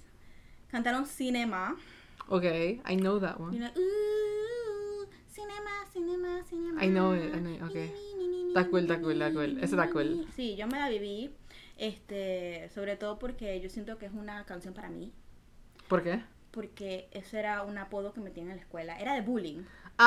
Cantaron 0.70 1.06
Cinema. 1.06 1.76
Ok, 2.28 2.44
I 2.46 2.96
know 2.98 3.20
that 3.20 3.40
one. 3.40 3.56
una, 3.56 3.68
"Ooh, 3.78 5.08
cinema, 5.28 5.70
cinema, 5.92 6.44
cinema. 6.50 6.84
I 6.84 6.88
know 6.90 7.14
it, 7.16 7.36
I 7.36 7.40
know 7.40 7.54
it, 7.54 7.62
ok. 7.62 7.76
Está 8.56 8.70
cool, 8.70 8.82
está 8.82 9.02
cool, 9.02 9.14
está 9.14 9.34
cool. 9.34 9.58
Ese 9.58 9.66
está 9.76 9.90
cool. 9.90 10.28
Sí, 10.36 10.56
yo 10.56 10.68
me 10.68 10.78
la 10.78 10.90
viví. 10.90 11.34
Este, 11.78 12.70
sobre 12.76 12.96
todo 12.98 13.18
porque 13.18 13.60
yo 13.60 13.70
siento 13.70 13.98
que 13.98 14.06
es 14.06 14.12
una 14.14 14.46
canción 14.46 14.76
para 14.76 14.90
mí. 14.90 15.12
¿Por 15.88 16.04
qué? 16.04 16.22
Porque 16.52 17.08
eso 17.12 17.36
era 17.36 17.64
un 17.64 17.80
apodo 17.80 18.14
que 18.14 18.22
me 18.22 18.30
tenían 18.30 18.52
en 18.52 18.58
la 18.58 18.62
escuela. 18.62 19.00
Era 19.00 19.16
de 19.16 19.22
bullying. 19.22 19.64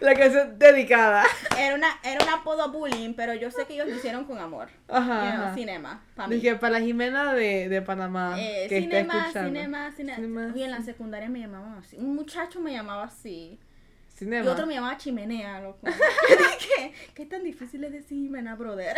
La 0.00 0.14
canción 0.14 0.58
dedicada. 0.58 1.24
Era, 1.58 1.74
una, 1.74 1.88
era 2.02 2.22
un 2.22 2.30
apodo 2.30 2.70
bullying, 2.70 3.14
pero 3.14 3.34
yo 3.34 3.50
sé 3.50 3.66
que 3.66 3.74
ellos 3.74 3.88
lo 3.88 3.96
hicieron 3.96 4.24
con 4.24 4.38
amor. 4.38 4.68
Ajá. 4.88 5.30
You 5.30 5.36
know, 5.42 5.54
cinema. 5.54 6.02
Pa' 6.14 6.26
mí. 6.26 6.36
Dije, 6.36 6.56
para 6.56 6.78
la 6.78 6.80
Jimena 6.80 7.34
de, 7.34 7.68
de 7.68 7.82
Panamá. 7.82 8.34
Eh, 8.38 8.66
que 8.68 8.78
está 8.78 8.98
cinema, 8.98 9.18
escuchando. 9.20 9.48
cinema, 9.48 9.92
cinema, 9.92 10.16
Cinema, 10.16 10.52
Oye, 10.54 10.64
en 10.64 10.70
la 10.70 10.82
secundaria 10.82 11.28
me 11.28 11.40
llamaban 11.40 11.78
así. 11.78 11.96
Un 11.96 12.14
muchacho 12.14 12.60
me 12.60 12.72
llamaba 12.72 13.04
así. 13.04 13.58
Cinema. 14.20 14.44
Y 14.44 14.48
otro 14.48 14.66
me 14.66 14.74
llamaba 14.74 14.98
chimenea, 14.98 15.60
loco. 15.60 15.78
Dije, 15.88 16.92
¿qué 17.14 17.24
tan 17.24 17.42
difícil 17.42 17.82
es 17.84 17.92
decir 17.92 18.18
Jimena, 18.18 18.54
brother? 18.54 18.94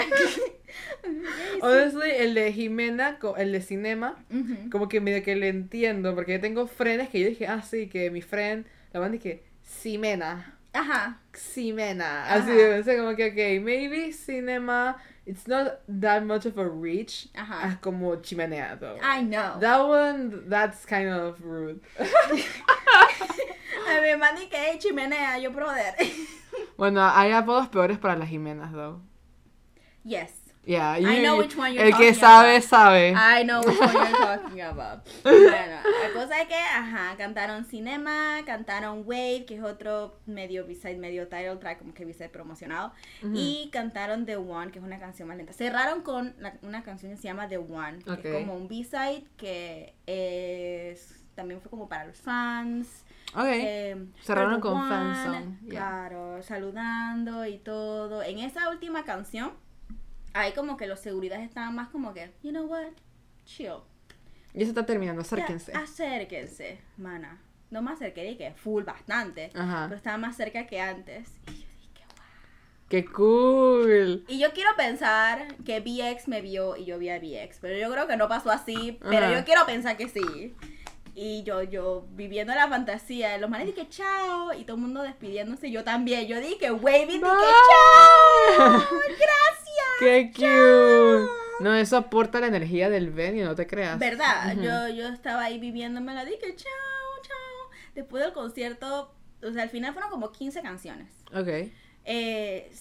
Honestly, 1.63 2.11
el 2.11 2.35
de 2.35 2.53
Jimena, 2.53 3.19
el 3.37 3.53
de 3.53 3.61
Cinema, 3.61 4.17
Ujú. 4.31 4.69
como 4.71 4.89
que 4.89 5.01
medio 5.01 5.23
que 5.23 5.37
le 5.37 5.49
entiendo, 5.49 6.15
porque 6.17 6.33
yo 6.33 6.41
tengo 6.41 6.67
frenes 6.67 7.09
que 7.09 7.21
yo 7.21 7.29
dije, 7.29 7.47
ah, 7.47 7.63
sí, 7.63 7.89
que 7.89 8.11
mi 8.11 8.21
friend, 8.21 8.67
la 8.93 8.99
van 9.01 9.13
dije, 9.13 9.45
Ximena, 9.65 10.59
Ajá. 10.73 11.21
Ximena, 11.33 12.25
Ajá. 12.25 12.35
así, 12.35 12.83
sea, 12.83 12.97
como 12.97 13.15
que, 13.15 13.27
ok, 13.29 13.63
maybe 13.65 14.13
Cinema, 14.13 14.97
it's 15.25 15.47
not 15.47 15.81
that 16.01 16.25
much 16.25 16.47
of 16.47 16.59
a 16.59 16.69
reach, 16.69 17.29
Ajá. 17.35 17.63
as 17.69 17.77
como 17.77 18.17
chimenea, 18.17 18.77
though. 18.81 18.99
I 19.01 19.23
know. 19.23 19.61
That 19.61 19.87
one, 19.87 20.49
that's 20.49 20.85
kind 20.85 21.09
of 21.09 21.41
rude. 21.45 21.81
Mi 24.01 24.09
hermana 24.09 24.43
y 24.43 24.47
que 24.49 24.57
hey, 24.57 24.79
chimenea, 24.79 25.39
yo 25.39 25.51
brother. 25.53 25.95
bueno, 26.77 27.03
hay 27.15 27.33
apodos 27.33 27.69
peores 27.69 27.99
para 27.99 28.17
las 28.17 28.29
Jimenas, 28.29 28.73
though. 28.73 29.01
yes. 30.05 30.39
Yeah, 30.65 30.97
I 30.97 31.19
know 31.21 31.35
you- 31.35 31.41
which 31.43 31.57
one 31.57 31.75
you're 31.75 31.85
el 31.89 31.97
que 31.97 32.15
sabe, 32.15 32.59
about. 32.59 32.63
sabe. 32.69 33.15
I 33.17 33.43
know 33.43 33.63
which 33.67 33.81
one 33.81 33.93
you're 33.93 34.17
talking 34.17 34.61
about. 34.61 35.05
Bueno, 35.25 35.51
la 35.83 36.13
cosa 36.15 36.41
es 36.41 36.47
que, 36.47 36.55
ajá, 36.55 37.17
cantaron 37.17 37.65
Cinema, 37.65 38.43
cantaron 38.47 39.03
Wave, 39.05 39.45
que 39.45 39.57
es 39.57 39.63
otro 39.65 40.21
medio 40.25 40.65
B-side, 40.65 40.99
medio 40.99 41.27
title 41.27 41.57
track, 41.57 41.81
como 41.81 41.93
que 41.95 42.05
B-side 42.05 42.29
promocionado. 42.29 42.93
Y 43.35 43.71
cantaron 43.73 44.25
The 44.25 44.37
One, 44.37 44.71
que 44.71 44.79
es 44.79 44.85
una 44.85 45.01
canción 45.01 45.27
más 45.27 45.37
lenta. 45.37 45.53
Cerraron 45.53 46.03
con 46.03 46.37
la- 46.39 46.55
una 46.63 46.85
canción 46.85 47.11
que 47.11 47.17
se 47.17 47.25
llama 47.25 47.49
The 47.49 47.59
One, 47.59 47.99
que 48.05 48.11
Ok. 48.13 48.25
es 48.25 48.35
como 48.35 48.55
un 48.55 48.69
B-side 48.69 49.25
que 49.37 49.95
es, 50.07 51.25
también 51.35 51.61
fue 51.61 51.71
como 51.71 51.89
para 51.89 52.05
los 52.05 52.19
fans. 52.19 52.87
Ok. 53.35 53.45
Eh, 53.49 54.07
Cerraron 54.23 54.61
pero 54.61 54.75
con 54.75 54.89
fan 54.89 55.07
One, 55.09 55.25
song, 55.25 55.61
yeah. 55.63 55.71
Claro, 55.71 56.43
saludando 56.43 57.47
y 57.47 57.59
todo. 57.59 58.23
En 58.23 58.39
esa 58.39 58.69
última 58.69 59.05
canción, 59.05 59.53
ahí 60.35 60.53
como 60.53 60.77
que 60.77 60.87
los 60.87 61.01
seguridades 61.01 61.45
estaban 61.49 61.75
más 61.75 61.89
como 61.89 62.13
que, 62.13 62.33
you 62.43 62.51
know 62.51 62.67
what, 62.67 62.93
chill. 63.45 63.79
Ya 64.55 64.61
se 64.61 64.69
está 64.71 64.85
terminando, 64.85 65.23
Ya, 65.23 65.27
acérquense. 65.27 65.73
acérquense, 65.75 66.79
mana. 66.99 67.41
No 67.71 67.81
me 67.81 67.93
acerqué, 67.93 68.23
dije, 68.25 68.53
full, 68.55 68.85
bastante. 68.85 69.51
Ajá. 69.55 69.85
Pero 69.89 69.97
estaba 69.97 70.19
más 70.19 70.37
cerca 70.37 70.67
que 70.67 70.79
antes. 70.79 71.31
Y 71.47 71.53
yo 71.53 71.67
dije, 71.81 72.05
wow. 72.07 72.25
¡Qué 72.91 73.05
cool! 73.07 74.25
Y 74.29 74.39
yo 74.39 74.53
quiero 74.53 74.69
pensar 74.77 75.57
que 75.65 75.81
BX 75.81 76.29
me 76.29 76.43
vio 76.43 76.77
y 76.77 76.85
yo 76.85 76.99
vi 76.99 77.09
a 77.09 77.19
BX, 77.19 77.61
pero 77.63 77.79
yo 77.79 77.91
creo 77.91 78.07
que 78.07 78.19
no 78.19 78.29
pasó 78.29 78.51
así, 78.51 78.99
pero 79.01 79.25
Ajá. 79.25 79.39
yo 79.39 79.45
quiero 79.47 79.65
pensar 79.65 79.97
que 79.97 80.11
sí. 80.11 80.55
Y 81.15 81.43
yo, 81.43 81.63
yo 81.63 82.07
viviendo 82.13 82.55
la 82.55 82.69
fantasía, 82.69 83.37
los 83.39 83.51
manes 83.51 83.67
dije 83.67 83.87
chao, 83.89 84.53
y 84.55 84.65
todo 84.65 84.77
el 84.77 84.83
mundo 84.83 85.03
despidiéndose, 85.03 85.71
yo 85.71 85.85
también, 85.85 86.27
yo 86.27 86.41
dije 86.41 86.71
waving, 86.73 87.21
dije 87.21 87.23
chao, 87.69 88.79
gracias. 89.09 89.87
¡Qué 90.01 90.31
cute! 90.35 91.31
No, 91.61 91.75
eso 91.75 91.97
aporta 91.99 92.41
la 92.41 92.47
energía 92.47 92.89
del 92.89 93.11
venue, 93.11 93.45
no 93.45 93.55
te 93.55 93.67
creas. 93.67 93.99
¿Verdad? 93.99 94.57
Yo, 94.57 94.89
yo 94.89 95.09
estaba 95.09 95.45
ahí 95.45 95.59
viviéndome 95.61 96.15
la 96.15 96.25
dije 96.25 96.57
chao, 96.57 97.23
chao. 97.23 97.71
Después 97.95 98.25
del 98.25 98.33
concierto, 98.33 99.15
o 99.43 99.53
sea, 99.53 99.63
al 99.65 99.71
final 99.71 99.93
fueron 99.93 100.11
como 100.11 100.33
15 100.33 100.63
canciones. 100.63 101.09
Ok. 101.35 101.71
eh, 102.05 102.73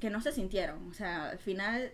que 0.00 0.10
no 0.10 0.20
se 0.20 0.32
sintieron. 0.32 0.90
O 0.90 0.92
sea, 0.92 1.30
al 1.30 1.38
final, 1.38 1.92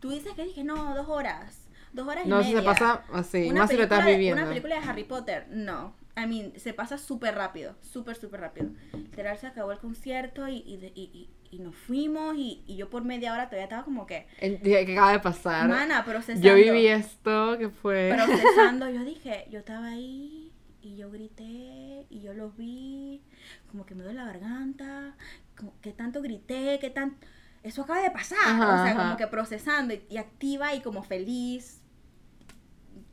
tú 0.00 0.10
dices 0.10 0.32
que 0.34 0.44
dije, 0.44 0.64
no, 0.64 0.94
dos 0.94 1.08
horas. 1.08 1.63
Dos 1.94 2.06
horas 2.06 2.26
y 2.26 2.28
No, 2.28 2.38
media. 2.38 2.58
se 2.58 2.62
pasa 2.64 3.04
así, 3.12 3.48
Una 3.50 3.60
más 3.62 3.70
si 3.70 3.76
lo 3.76 3.84
estás 3.84 4.00
película 4.00 4.04
de- 4.10 4.16
viviendo. 4.18 4.40
Una 4.42 4.48
película 4.50 4.80
de 4.80 4.86
Harry 4.88 5.04
Potter, 5.04 5.46
no. 5.50 5.94
I 6.16 6.26
mean, 6.26 6.52
se 6.60 6.72
pasa 6.74 6.98
súper 6.98 7.34
rápido, 7.34 7.74
súper, 7.80 8.16
súper 8.16 8.40
rápido. 8.40 8.68
Literal, 8.92 9.36
se 9.38 9.46
acabó 9.46 9.72
el 9.72 9.78
concierto 9.78 10.46
y, 10.48 10.56
y, 10.58 10.74
y, 10.94 11.00
y- 11.02 11.30
y 11.50 11.58
nos 11.60 11.74
fuimos 11.76 12.36
y, 12.36 12.64
y 12.66 12.76
yo 12.76 12.90
por 12.90 13.04
media 13.04 13.32
hora 13.32 13.46
todavía 13.46 13.64
estaba 13.64 13.84
como 13.84 14.06
que, 14.06 14.26
El 14.40 14.60
día 14.60 14.84
que 14.84 14.92
acaba 14.92 15.12
de 15.12 15.20
pasar. 15.20 15.68
mana, 15.68 16.04
procesando. 16.04 16.46
Yo 16.48 16.54
viví 16.56 16.86
esto, 16.88 17.56
que 17.58 17.68
fue. 17.68 18.12
Procesando, 18.12 18.90
yo 18.90 19.04
dije, 19.04 19.46
yo 19.50 19.60
estaba 19.60 19.86
ahí 19.86 20.52
y 20.82 20.96
yo 20.96 21.10
grité 21.12 22.06
y 22.10 22.20
yo 22.20 22.34
los 22.34 22.56
vi, 22.56 23.22
como 23.70 23.86
que 23.86 23.94
me 23.94 24.02
duele 24.02 24.18
la 24.18 24.26
garganta, 24.26 25.16
como 25.56 25.80
que 25.80 25.92
tanto 25.92 26.20
grité, 26.22 26.78
que 26.80 26.90
tan... 26.90 27.16
Eso 27.62 27.82
acaba 27.82 28.02
de 28.02 28.10
pasar, 28.10 28.36
Ajá, 28.44 28.64
o 28.68 28.84
sea, 28.84 28.92
ajá. 28.92 29.02
como 29.02 29.16
que 29.16 29.26
procesando 29.28 29.94
y, 29.94 30.04
y 30.10 30.16
activa 30.18 30.74
y 30.74 30.80
como 30.82 31.02
feliz. 31.02 31.80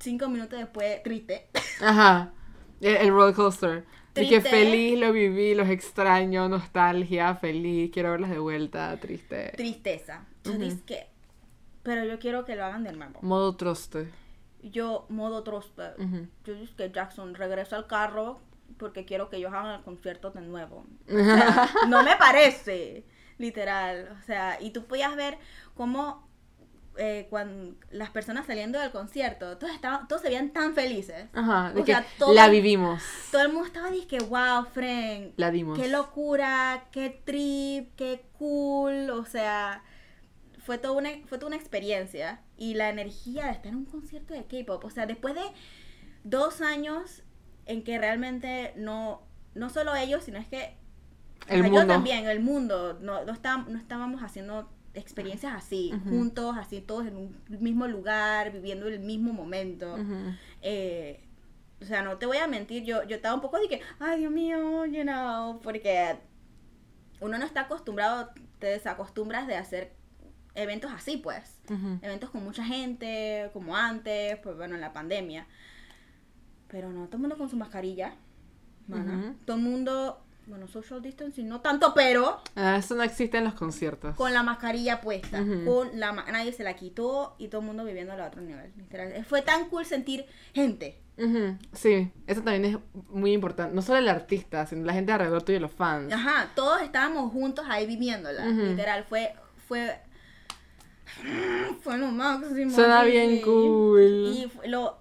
Cinco 0.01 0.27
minutos 0.29 0.59
después, 0.59 1.01
triste. 1.03 1.47
Ajá. 1.81 2.33
El, 2.81 2.95
el 2.97 3.09
roller 3.09 3.35
coaster. 3.35 3.85
Y 4.15 4.27
que 4.27 4.41
feliz 4.41 4.99
lo 4.99 5.13
viví, 5.13 5.55
los 5.55 5.69
extraño, 5.69 6.49
nostalgia, 6.49 7.35
feliz, 7.35 7.91
quiero 7.93 8.11
verlas 8.11 8.31
de 8.31 8.39
vuelta, 8.39 8.99
triste. 8.99 9.53
Tristeza. 9.55 10.25
Yo 10.43 10.53
dije 10.53 10.81
que... 10.85 11.07
Pero 11.83 12.03
yo 12.03 12.19
quiero 12.19 12.43
que 12.43 12.55
lo 12.55 12.65
hagan 12.65 12.83
de 12.83 12.91
nuevo. 12.91 13.19
Modo 13.21 13.55
troste. 13.55 14.11
Yo, 14.63 15.05
modo 15.09 15.43
trospe. 15.43 15.91
Ujú. 15.97 16.27
Yo 16.45 16.53
dije 16.53 16.73
que 16.75 16.91
Jackson 16.91 17.33
regresa 17.33 17.77
al 17.77 17.87
carro 17.87 18.39
porque 18.77 19.05
quiero 19.05 19.29
que 19.29 19.37
ellos 19.37 19.53
hagan 19.53 19.79
el 19.79 19.81
concierto 19.81 20.31
de 20.31 20.41
nuevo. 20.41 20.85
O 21.07 21.23
sea, 21.23 21.69
no 21.87 22.03
me 22.03 22.15
parece, 22.17 23.05
literal. 23.37 24.17
O 24.19 24.25
sea, 24.25 24.61
y 24.61 24.71
tú 24.71 24.85
podías 24.85 25.15
ver 25.15 25.37
cómo 25.75 26.27
eh, 26.97 27.27
cuando 27.29 27.75
las 27.89 28.09
personas 28.09 28.45
saliendo 28.45 28.79
del 28.79 28.91
concierto, 28.91 29.57
todos, 29.57 29.73
estaban, 29.73 30.07
todos 30.07 30.21
se 30.21 30.27
veían 30.29 30.51
tan 30.51 30.73
felices. 30.73 31.25
Ajá, 31.33 31.71
de 31.73 31.81
O 31.81 31.85
que 31.85 31.93
sea, 31.93 32.05
todo- 32.17 32.33
la 32.33 32.47
vivimos, 32.49 33.01
Todo 33.31 33.41
el 33.43 33.49
mundo 33.49 33.65
estaba 33.67 33.89
diciendo, 33.91 34.27
wow, 34.27 34.65
Frank, 34.65 35.33
la 35.37 35.51
dimos. 35.51 35.79
qué 35.79 35.87
locura, 35.87 36.87
qué 36.91 37.09
trip, 37.23 37.95
qué 37.95 38.25
cool. 38.37 39.09
O 39.11 39.25
sea, 39.25 39.83
fue 40.59 40.77
toda 40.77 40.93
una, 40.97 41.09
fue 41.27 41.37
toda 41.37 41.47
una 41.47 41.55
experiencia. 41.55 42.41
Y 42.57 42.75
la 42.75 42.89
energía 42.89 43.45
de 43.45 43.51
estar 43.53 43.67
en 43.67 43.77
un 43.77 43.85
concierto 43.85 44.33
de 44.33 44.45
K-pop. 44.45 44.83
O 44.85 44.89
sea, 44.89 45.05
después 45.05 45.33
de 45.33 45.41
dos 46.23 46.61
años 46.61 47.23
en 47.65 47.83
que 47.83 47.97
realmente 47.97 48.73
no, 48.75 49.21
no 49.55 49.69
solo 49.69 49.95
ellos, 49.95 50.23
sino 50.23 50.37
es 50.39 50.47
que 50.47 50.77
El 51.47 51.61
o 51.61 51.63
sea, 51.63 51.63
mundo. 51.63 51.81
yo 51.81 51.87
también, 51.87 52.27
el 52.27 52.39
mundo, 52.41 52.97
no, 53.01 53.23
no, 53.25 53.31
está- 53.33 53.57
no 53.67 53.77
estábamos 53.79 54.21
haciendo 54.21 54.69
experiencias 54.93 55.53
así, 55.53 55.93
juntos, 56.03 56.55
así 56.57 56.81
todos 56.81 57.07
en 57.07 57.15
un 57.15 57.35
mismo 57.47 57.87
lugar, 57.87 58.51
viviendo 58.51 58.87
el 58.87 58.99
mismo 58.99 59.33
momento. 59.33 59.97
Eh, 60.61 61.23
o 61.81 61.85
sea, 61.85 62.03
no 62.03 62.17
te 62.17 62.25
voy 62.25 62.37
a 62.37 62.47
mentir, 62.47 62.83
yo, 62.83 63.03
yo 63.03 63.15
estaba 63.15 63.33
un 63.33 63.41
poco 63.41 63.59
de 63.59 63.67
que, 63.67 63.81
ay 63.99 64.19
Dios 64.19 64.31
mío, 64.31 64.85
you 64.85 65.01
know, 65.01 65.59
porque 65.61 66.17
uno 67.19 67.37
no 67.37 67.45
está 67.45 67.61
acostumbrado, 67.61 68.29
te 68.59 68.67
desacostumbras 68.67 69.47
de 69.47 69.55
hacer 69.55 69.93
eventos 70.55 70.91
así, 70.91 71.17
pues. 71.17 71.59
Eventos 72.01 72.29
con 72.29 72.43
mucha 72.43 72.63
gente, 72.65 73.49
como 73.53 73.75
antes, 73.75 74.37
pues 74.43 74.57
bueno, 74.57 74.75
en 74.75 74.81
la 74.81 74.93
pandemia. 74.93 75.47
Pero 76.67 76.91
no, 76.91 77.05
todo 77.05 77.17
el 77.17 77.21
mundo 77.21 77.37
con 77.37 77.49
su 77.49 77.57
mascarilla, 77.57 78.15
mana. 78.87 79.35
Todo 79.45 79.57
el 79.57 79.63
mundo, 79.63 80.23
bueno, 80.47 80.67
social 80.67 81.01
distancing, 81.01 81.47
no 81.47 81.61
tanto, 81.61 81.93
pero 81.93 82.41
Ah, 82.55 82.75
eso 82.77 82.95
no 82.95 83.03
existe 83.03 83.37
en 83.37 83.43
los 83.45 83.53
conciertos. 83.53 84.15
con 84.15 84.33
la 84.33 84.43
mascarilla 84.43 84.99
puesta, 85.01 85.43
con 85.65 85.99
la 85.99 86.11
ma- 86.11 86.25
nadie 86.31 86.51
se 86.51 86.63
la 86.63 86.75
quitó 86.75 87.35
y 87.37 87.47
todo 87.47 87.61
el 87.61 87.67
mundo 87.67 87.85
viviendo 87.85 88.11
a 88.13 88.27
otro 88.27 88.41
nivel. 88.41 88.71
literal. 88.75 89.23
Fue 89.25 89.41
tan 89.41 89.69
cool 89.69 89.85
sentir 89.85 90.25
gente. 90.53 90.97
Sí, 91.73 92.11
eso 92.25 92.41
también 92.41 92.65
es 92.65 92.77
muy 93.09 93.31
importante. 93.33 93.75
No 93.75 93.83
solo 93.83 93.99
el 93.99 94.09
artista, 94.09 94.65
sino 94.65 94.83
la 94.85 94.93
gente 94.93 95.11
alrededor 95.11 95.43
tuyo 95.43 95.59
los 95.59 95.71
fans. 95.71 96.11
Ajá, 96.11 96.49
todos 96.55 96.81
estábamos 96.81 97.31
juntos 97.31 97.63
ahí 97.69 97.85
viviéndola. 97.85 98.43
Ujú. 98.47 98.61
Literal, 98.63 99.03
fue, 99.07 99.35
fue, 99.67 99.99
fue 101.81 101.97
lo 101.97 102.07
máximo. 102.07 102.71
Suena 102.71 103.03
bien 103.03 103.41
cool. 103.41 104.01
Y 104.01 104.51
lo, 104.67 104.97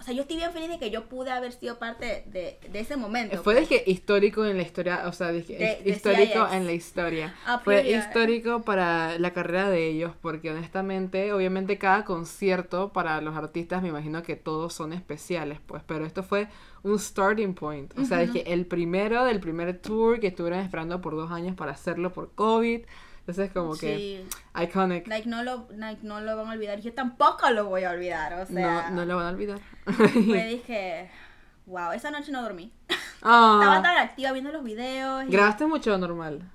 o 0.00 0.02
sea, 0.02 0.14
yo 0.14 0.22
estoy 0.22 0.38
bien 0.38 0.50
feliz 0.52 0.70
de 0.70 0.78
que 0.78 0.90
yo 0.90 1.04
pude 1.08 1.30
haber 1.30 1.52
sido 1.52 1.78
parte 1.78 2.24
de, 2.26 2.58
de 2.72 2.80
ese 2.80 2.96
momento. 2.96 3.36
Fue 3.42 3.54
pues. 3.54 3.68
de 3.68 3.76
que 3.84 3.90
histórico 3.90 4.44
en 4.46 4.56
la 4.56 4.62
historia, 4.62 5.02
o 5.06 5.12
sea, 5.12 5.30
dije, 5.30 5.52
De- 5.58 5.82
de 5.84 5.90
histórico 5.90 6.48
en 6.50 6.64
la 6.66 6.72
historia. 6.72 7.34
Ah, 7.46 7.60
Fue 7.62 7.76
period. 7.82 7.98
histórico 8.00 8.62
para 8.62 9.18
la 9.18 9.32
carrera 9.32 9.68
de 9.68 9.86
ellos, 9.88 10.12
porque 10.22 10.50
honestamente, 10.50 11.32
obviamente 11.32 11.76
cada 11.78 12.04
concierto 12.06 12.92
para 12.92 13.20
los 13.20 13.36
artistas, 13.36 13.82
me 13.82 13.88
imagino 13.88 14.22
que 14.22 14.36
todos 14.36 14.72
son 14.72 14.92
especiales, 14.92 15.58
pues, 15.66 15.82
pero 15.86 16.06
esto 16.06 16.22
fue 16.22 16.48
un 16.82 16.98
starting 16.98 17.52
point. 17.54 17.92
O 17.98 18.04
sea, 18.06 18.22
Ujú. 18.22 18.32
dije, 18.32 18.52
el 18.54 18.64
primero 18.66 19.24
del 19.24 19.38
primer 19.38 19.78
tour 19.78 20.18
que 20.18 20.28
estuvieron 20.28 20.60
esperando 20.60 21.00
por 21.02 21.14
dos 21.14 21.30
años 21.30 21.54
para 21.54 21.72
hacerlo 21.72 22.10
por 22.12 22.32
COVID. 22.34 22.80
Entonces 23.30 23.52
como 23.52 23.76
que 23.76 23.96
Sí. 23.96 24.60
iconic. 24.62 25.06
Like 25.06 25.28
no 25.28 25.42
lo, 25.42 25.68
like, 25.70 26.02
no 26.04 26.20
lo 26.20 26.36
van 26.36 26.48
a 26.48 26.52
olvidar. 26.52 26.80
Yo 26.80 26.92
tampoco 26.92 27.48
lo 27.50 27.66
voy 27.66 27.84
a 27.84 27.90
olvidar. 27.90 28.34
O 28.34 28.46
sea, 28.46 28.90
no, 28.90 28.96
no 28.96 29.04
lo 29.04 29.16
van 29.16 29.26
a 29.26 29.28
olvidar. 29.30 29.60
me 30.14 30.46
dije, 30.48 31.10
wow, 31.66 31.92
esa 31.92 32.10
noche 32.10 32.32
no 32.32 32.42
dormí. 32.42 32.72
Estaba 33.16 33.76
ah, 33.76 33.82
tan 33.82 33.96
activa 33.98 34.32
viendo 34.32 34.50
los 34.50 34.64
videos. 34.64 35.24
y 35.28 35.30
¿Grabaste 35.30 35.66
mucho 35.66 35.96
normal? 35.96 36.50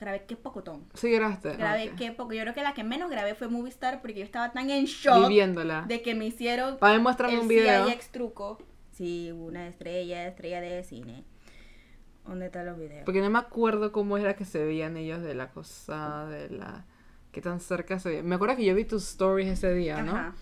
Grabé 0.00 0.24
qué 0.26 0.36
pocotón. 0.36 0.84
Sí, 0.94 1.10
grabaste. 1.10 1.56
Grabé 1.56 1.90
Ok. 1.90 1.96
qué 1.96 2.12
poco. 2.12 2.32
Yo 2.32 2.42
creo 2.42 2.54
que 2.54 2.62
la 2.62 2.74
que 2.74 2.84
menos 2.84 3.10
grabé 3.10 3.34
fue 3.34 3.48
Movistar 3.48 4.00
porque 4.00 4.18
yo 4.20 4.24
estaba 4.24 4.52
tan 4.52 4.68
en 4.70 4.84
shock 4.86 5.28
Viviéndola. 5.28 5.82
de 5.86 6.02
que 6.02 6.14
me 6.14 6.26
hicieron 6.26 6.78
Para 6.78 6.98
muéstrame 6.98 7.34
el 7.34 7.40
un 7.40 7.48
video. 7.48 7.86
CIX 7.88 8.08
truco. 8.10 8.58
Sí, 8.92 9.32
una 9.32 9.66
estrella, 9.66 10.26
estrella 10.26 10.60
de 10.60 10.82
cine. 10.84 11.24
¿Dónde 12.26 12.46
están 12.46 12.66
los 12.66 12.78
videos? 12.78 13.04
Porque 13.04 13.20
no 13.20 13.30
me 13.30 13.38
acuerdo 13.38 13.92
cómo 13.92 14.16
era 14.16 14.34
que 14.34 14.44
se 14.44 14.64
veían 14.64 14.96
ellos 14.96 15.22
de 15.22 15.34
la 15.34 15.50
cosa, 15.50 16.26
de 16.26 16.48
la... 16.50 16.84
Qué 17.32 17.40
tan 17.40 17.60
cerca 17.60 17.98
se 17.98 18.08
veían. 18.08 18.26
Me 18.26 18.36
acuerdo 18.36 18.56
que 18.56 18.64
yo 18.64 18.74
vi 18.74 18.84
tus 18.84 19.02
stories 19.10 19.48
ese 19.48 19.74
día, 19.74 20.02
¿no? 20.02 20.12
Ajá. 20.12 20.32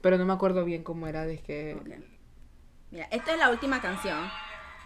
Pero 0.00 0.18
no 0.18 0.24
me 0.24 0.32
acuerdo 0.32 0.64
bien 0.64 0.82
cómo 0.82 1.06
era, 1.06 1.24
de 1.24 1.38
que... 1.38 1.76
Mira, 2.90 3.06
esta 3.10 3.32
es 3.32 3.38
la 3.38 3.50
última 3.50 3.80
canción. 3.80 4.18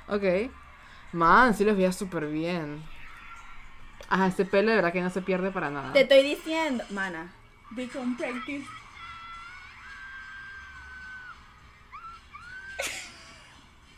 Ok. 0.09 0.51
Man, 1.13 1.55
sí 1.55 1.65
los 1.65 1.77
veía 1.77 1.93
súper 1.93 2.27
bien. 2.27 2.83
Ajá, 4.09 4.29
ese 4.29 4.45
pelo 4.45 4.71
de 4.71 4.77
verdad 4.77 4.93
que 4.93 5.03
no 5.03 5.11
se 5.11 5.23
pierde 5.23 5.51
para 5.51 5.71
nada. 5.71 5.93
Te 5.93 6.03
estoy 6.03 6.23
diciendo, 6.23 6.85
mana. 6.91 7.33
Be 7.73 7.89
on 7.99 8.17
practice. 8.17 8.67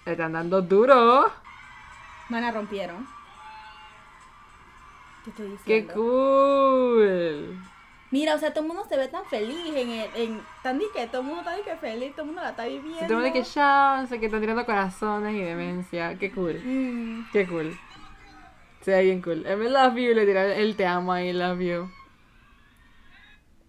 Le 0.07 0.13
están 0.13 0.33
dando 0.33 0.63
duro. 0.63 1.31
Mana, 2.29 2.51
rompieron. 2.51 3.07
¿Qué 5.25 5.31
estoy 5.31 5.49
¡Qué 5.65 5.83
diciendo? 5.83 5.95
cool! 5.95 7.59
Mira, 8.11 8.35
o 8.35 8.39
sea, 8.39 8.53
todo 8.53 8.63
el 8.63 8.69
mundo 8.69 8.85
se 8.89 8.97
ve 8.97 9.09
tan 9.09 9.25
feliz 9.27 9.75
en 9.75 9.91
el, 9.91 10.11
en, 10.15 10.41
tan 10.63 10.81
que 10.95 11.07
todo 11.09 11.21
el 11.21 11.27
mundo 11.27 11.41
está 11.41 11.63
que 11.63 11.77
feliz, 11.77 12.13
todo 12.13 12.23
el 12.23 12.27
mundo 12.29 12.43
la 12.43 12.51
está 12.51 12.65
viviendo. 12.67 12.99
Se 13.01 13.07
te 13.07 13.15
pone 13.15 13.33
que 13.33 13.43
ya, 13.43 14.07
sé 14.09 14.19
que 14.19 14.27
están 14.27 14.41
tirando 14.41 14.65
corazones 14.65 15.35
y 15.35 15.41
demencia. 15.43 16.17
¡Qué 16.19 16.33
cool! 16.33 16.59
Mm, 16.65 17.31
¡Qué 17.33 17.47
cool! 17.47 17.77
Se 18.81 18.93
ve 18.93 19.03
bien 19.05 19.21
cool. 19.21 19.41
I 19.47 19.69
love 19.69 19.97
you, 19.97 20.15
le 20.15 20.25
tira 20.25 20.55
el 20.55 20.77
te 20.77 20.87
amo 20.87 21.13
ahí, 21.13 21.33
love 21.35 21.61
you. 21.61 21.91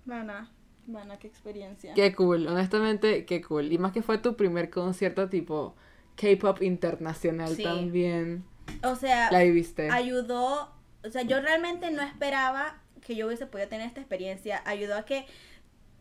mana, 0.05 0.49
mana, 0.87 1.17
qué 1.19 1.27
experiencia. 1.27 1.93
Qué 1.93 2.15
cool, 2.15 2.47
honestamente, 2.47 3.25
qué 3.25 3.41
cool. 3.41 3.71
Y 3.71 3.77
más 3.77 3.91
que 3.91 4.01
fue 4.01 4.17
tu 4.19 4.35
primer 4.37 4.69
concierto 4.69 5.29
tipo 5.29 5.75
K-pop 6.19 6.61
internacional 6.61 7.55
Sí. 7.55 7.63
también. 7.63 8.43
O 8.83 8.95
sea, 8.95 9.31
La 9.31 9.39
viviste. 9.43 9.89
ayudó, 9.89 10.71
o 11.03 11.09
sea, 11.09 11.21
yo 11.23 11.39
realmente 11.41 11.91
no 11.91 12.01
esperaba 12.01 12.77
que 13.05 13.15
yo 13.15 13.27
hubiese 13.27 13.45
podido 13.45 13.67
tener 13.69 13.87
esta 13.87 13.99
experiencia. 14.01 14.61
Ayudó 14.65 14.95
a 14.95 15.05
que 15.05 15.25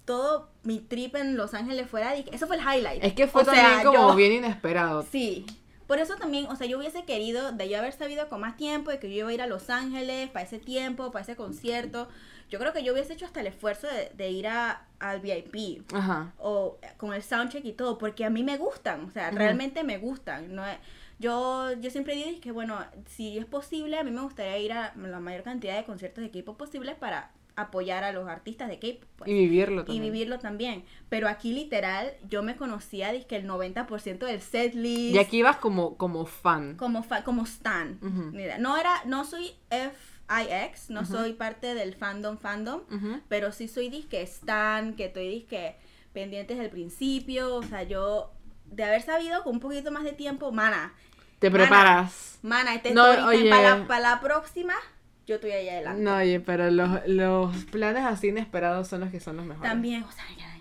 todo 0.05 0.51
mi 0.63 0.81
trip 0.81 1.17
en 1.17 1.37
Los 1.37 1.55
Ángeles 1.55 1.89
fuera, 1.89 2.13
de- 2.13 2.25
eso 2.33 2.47
fue 2.47 2.57
el 2.57 2.63
highlight. 2.63 3.05
Es 3.05 3.13
que 3.15 3.27
fue 3.27 3.43
O 3.43 3.45
sea, 3.45 3.55
también 3.55 3.85
como 3.87 4.11
yo- 4.11 4.17
bien 4.17 4.33
inesperado. 4.33 5.03
Sí. 5.11 5.45
Por 5.87 5.99
eso 5.99 6.17
también, 6.17 6.47
o 6.47 6.57
sea, 6.57 6.67
yo 6.67 6.79
hubiese 6.79 7.05
querido, 7.05 7.53
de 7.53 7.69
yo 7.69 7.79
haber 7.79 7.93
sabido 7.95 8.29
con 8.29 8.41
más 8.41 8.57
tiempo, 8.57 8.91
de 8.91 8.99
que 8.99 9.09
yo 9.09 9.17
iba 9.21 9.29
a 9.31 9.33
ir 9.33 9.43
a 9.43 9.47
Los 9.47 9.71
Ángeles 9.71 10.29
para 10.31 10.45
ese 10.45 10.59
tiempo, 10.59 11.11
para 11.11 11.23
ese 11.23 11.37
concierto. 11.37 12.09
Yo 12.51 12.59
creo 12.59 12.73
que 12.73 12.83
yo 12.83 12.93
hubiese 12.93 13.13
hecho 13.13 13.27
hasta 13.27 13.41
el 13.41 13.47
esfuerzo 13.49 13.87
de, 13.87 14.11
de 14.15 14.31
ir 14.31 14.47
a, 14.49 14.87
al 15.01 15.21
VIP 15.21 15.85
Ajá. 15.95 16.33
o 16.39 16.79
con 16.97 17.13
el 17.15 17.23
soundcheck 17.23 17.65
y 17.65 17.73
todo, 17.73 17.99
porque 17.99 18.25
a 18.25 18.31
mí 18.31 18.43
me 18.43 18.57
gustan, 18.57 19.05
o 19.05 19.11
sea, 19.11 19.31
realmente 19.31 19.85
me 19.85 19.99
gustan. 19.99 20.55
No 20.55 20.63
yo, 21.21 21.73
yo 21.81 21.91
siempre 21.91 22.15
digo 22.15 22.41
que, 22.41 22.53
bueno, 22.53 22.79
si 23.07 23.39
es 23.39 23.45
posible, 23.45 23.99
a 23.99 24.05
mí 24.05 24.11
me 24.13 24.21
gustaría 24.23 24.59
ir 24.59 24.73
a 24.73 24.95
la 24.97 25.19
mayor 25.21 25.43
cantidad 25.43 25.77
de 25.77 25.85
conciertos 25.85 26.23
de 26.23 26.31
K-pop 26.31 26.57
posibles 26.57 26.95
para 26.95 27.33
apoyar 27.57 28.05
a 28.05 28.13
los 28.13 28.29
artistas 28.29 28.69
de 28.69 28.79
K-pop. 28.79 29.03
pues, 29.17 29.29
Y 29.31 29.35
vivirlo 29.35 29.83
y 29.83 29.85
también. 29.85 30.03
vivirlo 30.05 30.39
también. 30.39 30.85
Pero 31.09 31.29
aquí 31.29 31.53
literal, 31.53 32.13
yo 32.29 32.45
me 32.45 32.55
conocía 32.55 33.11
que 33.27 33.35
el 33.35 33.49
90% 33.49 34.19
del 34.27 34.41
setlist 34.41 35.15
Y 35.17 35.19
aquí 35.19 35.39
ibas 35.39 35.57
como, 35.57 35.97
como 35.97 36.25
fan. 36.25 36.77
como 36.77 37.03
fa- 37.03 37.25
como 37.25 37.43
stan. 37.43 37.99
Mira, 38.33 38.59
no 38.59 38.77
era, 38.77 39.03
no 39.07 39.25
soy 39.25 39.51
FIX, 40.29 40.91
no 40.91 41.05
soy 41.05 41.33
parte 41.33 41.75
del 41.75 41.95
fandom 41.95 42.39
fandom, 42.39 42.83
pero 43.29 43.53
sí 43.53 43.69
soy 43.69 43.89
disque 43.89 44.23
stan, 44.23 44.95
que 44.95 45.07
estoy 45.07 45.29
disque 45.29 45.77
pendiente 46.13 46.55
desde 46.55 46.67
el 46.67 46.71
principio, 46.71 47.57
o 47.57 47.63
sea, 47.63 47.83
yo 47.83 48.33
de 48.67 48.85
haber 48.85 49.03
sabido 49.03 49.43
con 49.45 49.55
un 49.55 49.61
poquito 49.61 49.91
más 49.91 50.05
de 50.05 50.13
tiempo, 50.13 50.53
mana, 50.53 50.93
Te 51.39 51.51
Mana. 51.51 51.65
preparas. 51.65 52.39
mana, 52.43 52.75
este 52.75 52.93
No, 52.93 53.05
para 53.05 53.79
la, 53.79 53.87
pa' 53.87 54.01
la 54.01 54.21
próxima, 54.21 54.75
yo 55.27 55.37
estoy 55.37 55.53
ahí 55.53 55.69
adelante. 55.69 56.03
No, 56.03 56.17
oye, 56.17 56.41
pero 56.41 56.71
los, 56.71 57.07
los 57.07 57.65
planes 57.67 58.05
así 58.05 58.29
inesperados 58.29 58.89
son 58.89 59.01
los 59.01 59.11
que 59.11 59.21
son 59.21 59.37
los 59.37 59.47
mejores. 59.47 59.71
También, 59.71 60.03
o 60.03 60.13
sea, 60.13 60.25
ya, 60.37 60.55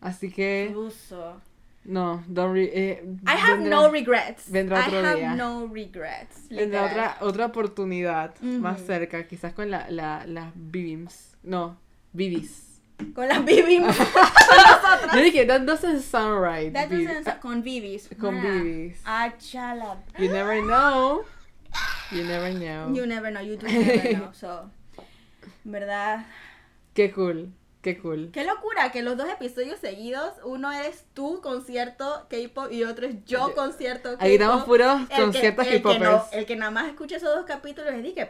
Así 0.00 0.30
que, 0.30 0.72
uso. 0.76 1.40
No, 1.88 2.22
don't 2.28 2.52
re- 2.52 2.70
eh, 2.72 3.02
I 3.26 3.32
have 3.36 3.58
vendrá- 3.58 3.70
no 3.70 3.90
regrets. 3.90 4.50
vendrá 4.52 4.86
otro 4.86 5.00
I 5.00 5.04
have 5.06 5.18
día. 5.20 5.34
no 5.34 5.66
regrets. 5.72 6.48
Vendrá 6.50 6.84
otra, 6.84 7.16
otra 7.20 7.46
oportunidad 7.46 8.38
más 8.42 8.80
cerca, 8.82 9.26
quizás 9.26 9.52
con 9.54 9.70
la, 9.70 9.88
la, 9.90 10.24
las 10.26 10.52
Bibims. 10.54 11.34
No, 11.42 11.78
Bibis. 12.12 12.80
Con 13.14 13.26
las 13.28 13.42
Bibi. 13.46 13.78
Yo 15.14 15.20
dije, 15.22 15.46
that 15.46 15.62
doesn't 15.64 16.02
sound 16.02 16.42
right. 16.42 16.72
That 16.72 16.90
doesn't 16.90 17.24
sound- 17.24 17.40
con 17.40 17.62
Bibis. 17.62 18.08
Con 18.20 18.34
Mana. 18.34 18.48
Bibis. 18.50 18.98
Ah, 19.06 19.32
chala. 19.38 19.96
You 20.18 20.28
never 20.30 20.60
know. 20.62 21.24
You 22.12 22.24
never 22.24 22.52
know. 22.52 22.92
You 22.94 23.06
never 23.06 23.30
know, 23.30 23.40
you 23.40 23.56
do 23.56 23.66
never 23.66 24.12
know. 24.18 24.32
So, 24.32 24.70
verdad. 25.64 26.26
Qué 26.94 27.12
cool, 27.12 27.52
qué 27.82 27.98
cool. 27.98 28.30
Qué 28.32 28.44
locura 28.44 28.90
que 28.92 29.02
los 29.02 29.16
dos 29.16 29.28
episodios 29.28 29.78
seguidos, 29.80 30.32
uno 30.44 30.72
eres 30.72 31.04
tú 31.14 31.40
concierto 31.40 32.26
K-pop 32.28 32.70
y 32.72 32.84
otro 32.84 33.06
es 33.06 33.24
yo 33.24 33.48
Yo- 33.48 33.54
concierto 33.54 34.10
K-pop. 34.10 34.22
Ahí 34.22 34.36
damos 34.38 34.64
puros 34.64 35.00
El 35.02 35.08
que- 35.08 35.22
conciertos 35.22 35.66
que 35.66 35.82
K-popers. 35.82 36.00
no- 36.10 36.24
El 36.32 36.46
que 36.46 36.56
nada 36.56 36.70
más 36.70 36.86
escucha 36.88 37.16
esos 37.16 37.34
dos 37.34 37.44
capítulos 37.46 37.92
es 37.94 38.14
que 38.14 38.24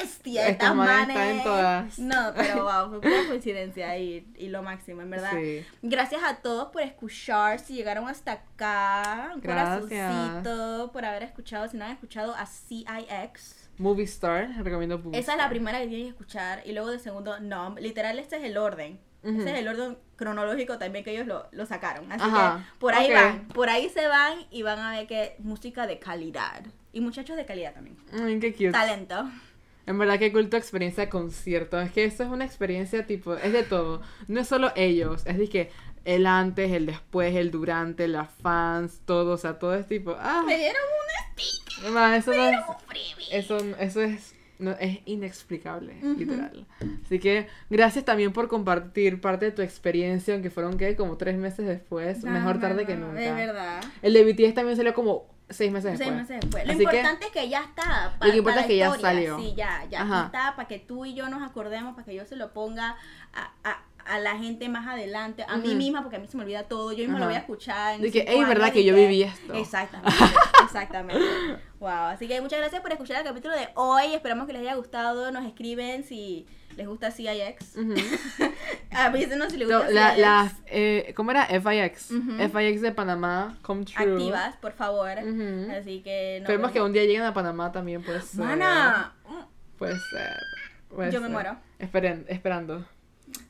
bestia, 0.00 0.48
Estas 0.48 0.74
manes 0.74 1.08
están 1.16 1.28
en 1.30 1.42
todas. 1.42 1.98
No, 1.98 2.32
pero 2.34 2.62
wow, 2.64 2.90
fue 2.90 3.00
pura 3.00 3.26
coincidencia 3.28 3.98
y, 3.98 4.26
y 4.36 4.48
lo 4.48 4.62
máximo, 4.62 5.02
en 5.02 5.10
verdad. 5.10 5.30
Sí. 5.34 5.64
Gracias 5.82 6.22
a 6.24 6.36
todos 6.36 6.68
por 6.70 6.82
escuchar, 6.82 7.58
si 7.60 7.74
llegaron 7.74 8.08
hasta 8.08 8.32
acá, 8.32 9.32
un 9.34 9.40
Gracias. 9.40 9.80
corazoncito 9.90 10.90
por 10.92 11.04
haber 11.04 11.22
escuchado, 11.22 11.68
si 11.68 11.76
no 11.76 11.84
han 11.84 11.92
escuchado 11.92 12.34
a 12.34 12.46
CIX. 12.46 13.65
Movie 13.78 14.04
Star, 14.04 14.50
recomiendo 14.62 14.98
Movie 14.98 15.18
Esa 15.18 15.32
es 15.32 15.38
la 15.38 15.48
primera 15.48 15.80
que 15.80 15.86
tienen 15.86 16.06
que 16.06 16.10
escuchar 16.10 16.62
y 16.64 16.72
luego 16.72 16.90
de 16.90 16.98
segundo 16.98 17.38
Numb. 17.40 17.78
Literal, 17.78 18.18
este 18.18 18.36
es 18.36 18.44
el 18.44 18.56
orden. 18.56 18.98
Ese 19.22 19.50
es 19.50 19.58
el 19.58 19.66
orden 19.66 19.98
cronológico 20.14 20.78
también 20.78 21.04
que 21.04 21.10
ellos 21.10 21.26
lo, 21.26 21.48
lo 21.50 21.66
sacaron. 21.66 22.10
Así 22.12 22.22
Ajá, 22.22 22.58
que 22.58 22.78
por 22.78 22.94
ahí 22.94 23.12
van, 23.12 23.48
por 23.48 23.68
ahí 23.68 23.88
se 23.88 24.06
van 24.06 24.38
y 24.52 24.62
van 24.62 24.78
a 24.78 24.92
ver 24.92 25.08
que 25.08 25.34
música 25.40 25.86
de 25.86 25.98
calidad. 25.98 26.62
Y 26.92 27.00
muchachos 27.00 27.36
de 27.36 27.44
calidad 27.44 27.74
también. 27.74 27.96
Ay, 28.12 28.38
qué 28.38 28.52
cute. 28.52 28.70
Talento. 28.70 29.28
En 29.86 29.98
verdad, 29.98 30.18
qué 30.18 30.32
cool 30.32 30.48
tu 30.48 30.56
experiencia 30.56 31.04
de 31.04 31.10
concierto. 31.10 31.80
Es 31.80 31.92
que 31.92 32.04
eso 32.04 32.24
es 32.24 32.28
una 32.28 32.44
experiencia 32.44 33.06
tipo, 33.06 33.34
es 33.34 33.52
de 33.52 33.62
todo. 33.62 34.02
No 34.26 34.40
es 34.40 34.48
solo 34.48 34.72
ellos, 34.74 35.24
es 35.26 35.38
de 35.38 35.48
que 35.48 35.70
el 36.06 36.26
antes, 36.26 36.70
el 36.72 36.86
después, 36.86 37.34
el 37.34 37.50
durante, 37.50 38.06
las 38.08 38.30
fans, 38.30 39.00
todo, 39.04 39.32
o 39.34 39.36
sea, 39.36 39.58
todo 39.58 39.74
es 39.74 39.86
tipo, 39.86 40.16
ah, 40.18 40.42
Me 40.46 40.56
dieron 40.56 40.76
un 40.80 41.32
stick, 41.34 41.88
man, 41.90 42.14
eso 42.14 42.30
no 42.30 42.36
me 42.38 42.44
es, 42.44 42.50
dieron 42.50 42.68
un 42.70 42.80
freebie. 42.86 43.26
eso, 43.38 43.58
eso 43.80 44.00
es, 44.02 44.34
no, 44.60 44.70
es 44.78 45.00
inexplicable, 45.04 45.96
Ujú. 46.02 46.14
literal. 46.14 46.66
Así 47.04 47.18
que 47.18 47.48
gracias 47.70 48.04
también 48.04 48.32
por 48.32 48.48
compartir 48.48 49.20
parte 49.20 49.46
de 49.46 49.50
tu 49.52 49.62
experiencia, 49.62 50.32
aunque 50.32 50.48
fueron 50.50 50.78
que 50.78 50.94
como 50.96 51.16
tres 51.16 51.36
meses 51.36 51.66
después, 51.66 52.22
No, 52.24 52.30
mejor 52.30 52.54
no, 52.56 52.60
tarde 52.62 52.86
que 52.86 52.94
no, 52.96 53.08
nunca. 53.08 53.20
De 53.20 53.32
verdad. 53.32 53.82
El 54.00 54.12
de 54.12 54.24
BTS 54.24 54.54
también 54.54 54.76
salió 54.76 54.94
como 54.94 55.26
seis 55.48 55.70
meses 55.70 55.98
Seis 55.98 56.10
después. 56.10 56.16
meses 56.28 56.40
después. 56.40 56.64
Lo 56.66 56.70
Así 56.72 56.78
que- 56.78 56.84
importante 56.96 57.26
es 57.26 57.32
que 57.32 57.48
ya 57.48 57.60
está. 57.62 58.16
pa- 58.18 58.26
Lo 58.26 58.32
que 58.32 58.38
importa 58.38 58.54
para 58.56 58.60
es 58.62 58.66
que 58.68 58.76
ya 58.78 58.86
historia. 58.86 59.06
salió. 59.10 59.38
Sí, 59.38 59.54
ya, 59.56 59.84
ya 59.90 60.00
está, 60.26 60.54
para 60.56 60.68
que 60.68 60.78
tú 60.78 61.04
y 61.04 61.14
yo 61.14 61.28
nos 61.28 61.42
acordemos, 61.42 61.94
para 61.94 62.04
que 62.06 62.14
yo 62.14 62.24
se 62.24 62.36
lo 62.36 62.52
ponga 62.52 62.96
a, 63.34 63.52
a, 63.62 63.82
a 64.08 64.18
la 64.18 64.36
gente 64.38 64.68
más 64.68 64.86
adelante, 64.86 65.44
a 65.48 65.56
mí 65.56 65.74
misma, 65.74 66.02
porque 66.02 66.16
a 66.16 66.18
mí 66.18 66.26
se 66.26 66.36
me 66.36 66.42
olvida 66.44 66.62
todo, 66.64 66.92
yo 66.92 66.98
misma 66.98 67.14
Ajá. 67.16 67.20
lo 67.20 67.26
voy 67.26 67.34
a 67.36 67.38
escuchar. 67.40 67.98
De 68.00 68.10
que, 68.10 68.20
cinco 68.20 68.32
"Ey, 68.32 68.44
¿verdad 68.44 68.64
años", 68.64 68.74
que 68.74 68.84
yo 68.84 68.94
viví 68.94 69.22
esto? 69.22 69.54
Exactamente, 69.54 70.12
exactamente. 70.64 71.24
Wow, 71.80 71.88
así 71.88 72.26
que 72.28 72.40
muchas 72.40 72.58
gracias 72.58 72.80
por 72.80 72.92
escuchar 72.92 73.18
el 73.18 73.24
capítulo 73.24 73.54
de 73.54 73.68
hoy, 73.74 74.14
esperamos 74.14 74.46
que 74.46 74.52
les 74.52 74.62
haya 74.62 74.74
gustado, 74.76 75.30
nos 75.30 75.44
escriben 75.44 76.04
si 76.04 76.46
les 76.76 76.86
gusta 76.86 77.10
CIX, 77.10 77.76
Ujú. 77.76 77.94
avísenos 78.92 79.52
si 79.52 79.58
les 79.58 79.68
No, 79.68 79.78
gusta 79.78 79.92
la, 79.92 80.08
CIX. 80.10 80.20
las, 80.20 80.54
eh, 80.66 81.12
¿Cómo 81.16 81.30
era? 81.30 81.46
FIX. 81.46 82.10
Ujú. 82.12 82.32
FIX 82.58 82.80
de 82.82 82.92
Panamá, 82.92 83.58
come 83.62 83.84
true. 83.84 84.12
Activas, 84.12 84.56
por 84.56 84.72
favor. 84.72 85.10
Así 85.18 86.00
que 86.02 86.38
nos 86.40 86.48
Esperemos 86.48 86.70
que 86.72 86.80
un 86.80 86.92
día 86.92 87.02
lleguen 87.04 87.22
a 87.22 87.34
Panamá 87.34 87.72
también, 87.72 88.02
puede 88.02 88.20
ser. 88.22 88.40
Mana, 88.44 89.14
Puede 89.78 89.94
ser. 90.10 90.36
puede 90.88 91.12
Yo 91.12 91.20
me 91.20 91.28
muero. 91.28 91.56
Esperen, 91.78 92.24
esperando. 92.28 92.86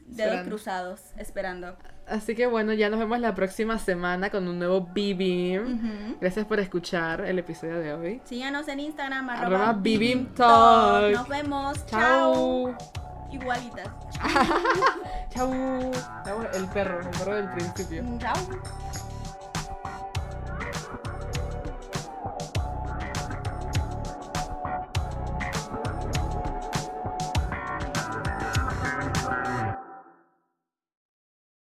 Dedos 0.06 0.18
Esperando. 0.18 0.50
cruzados, 0.50 1.00
esperando. 1.16 1.76
Así 2.06 2.34
que 2.36 2.46
bueno, 2.46 2.72
ya 2.72 2.88
nos 2.88 3.00
vemos 3.00 3.18
la 3.18 3.34
próxima 3.34 3.78
semana 3.78 4.30
con 4.30 4.46
un 4.46 4.58
nuevo 4.58 4.80
BBM. 4.82 5.58
Ujú. 5.74 6.16
Gracias 6.20 6.46
por 6.46 6.60
escuchar 6.60 7.22
el 7.22 7.38
episodio 7.40 7.78
de 7.80 7.92
hoy. 7.94 8.22
Síganos 8.24 8.68
en 8.68 8.80
Instagram, 8.80 9.28
Arroba 9.28 9.72
Bibimtalk. 9.72 10.36
Talk. 10.36 11.12
Nos 11.14 11.28
vemos. 11.28 11.86
Chao. 11.86 12.74
Chao. 12.76 12.78
igualitas. 13.32 13.88
Chau. 15.30 15.90
Chau, 16.24 16.42
el 16.54 16.66
perro, 16.68 17.00
el 17.00 17.08
perro 17.08 17.34
del 17.34 17.48
principio. 17.50 18.04
Chao. 18.18 18.34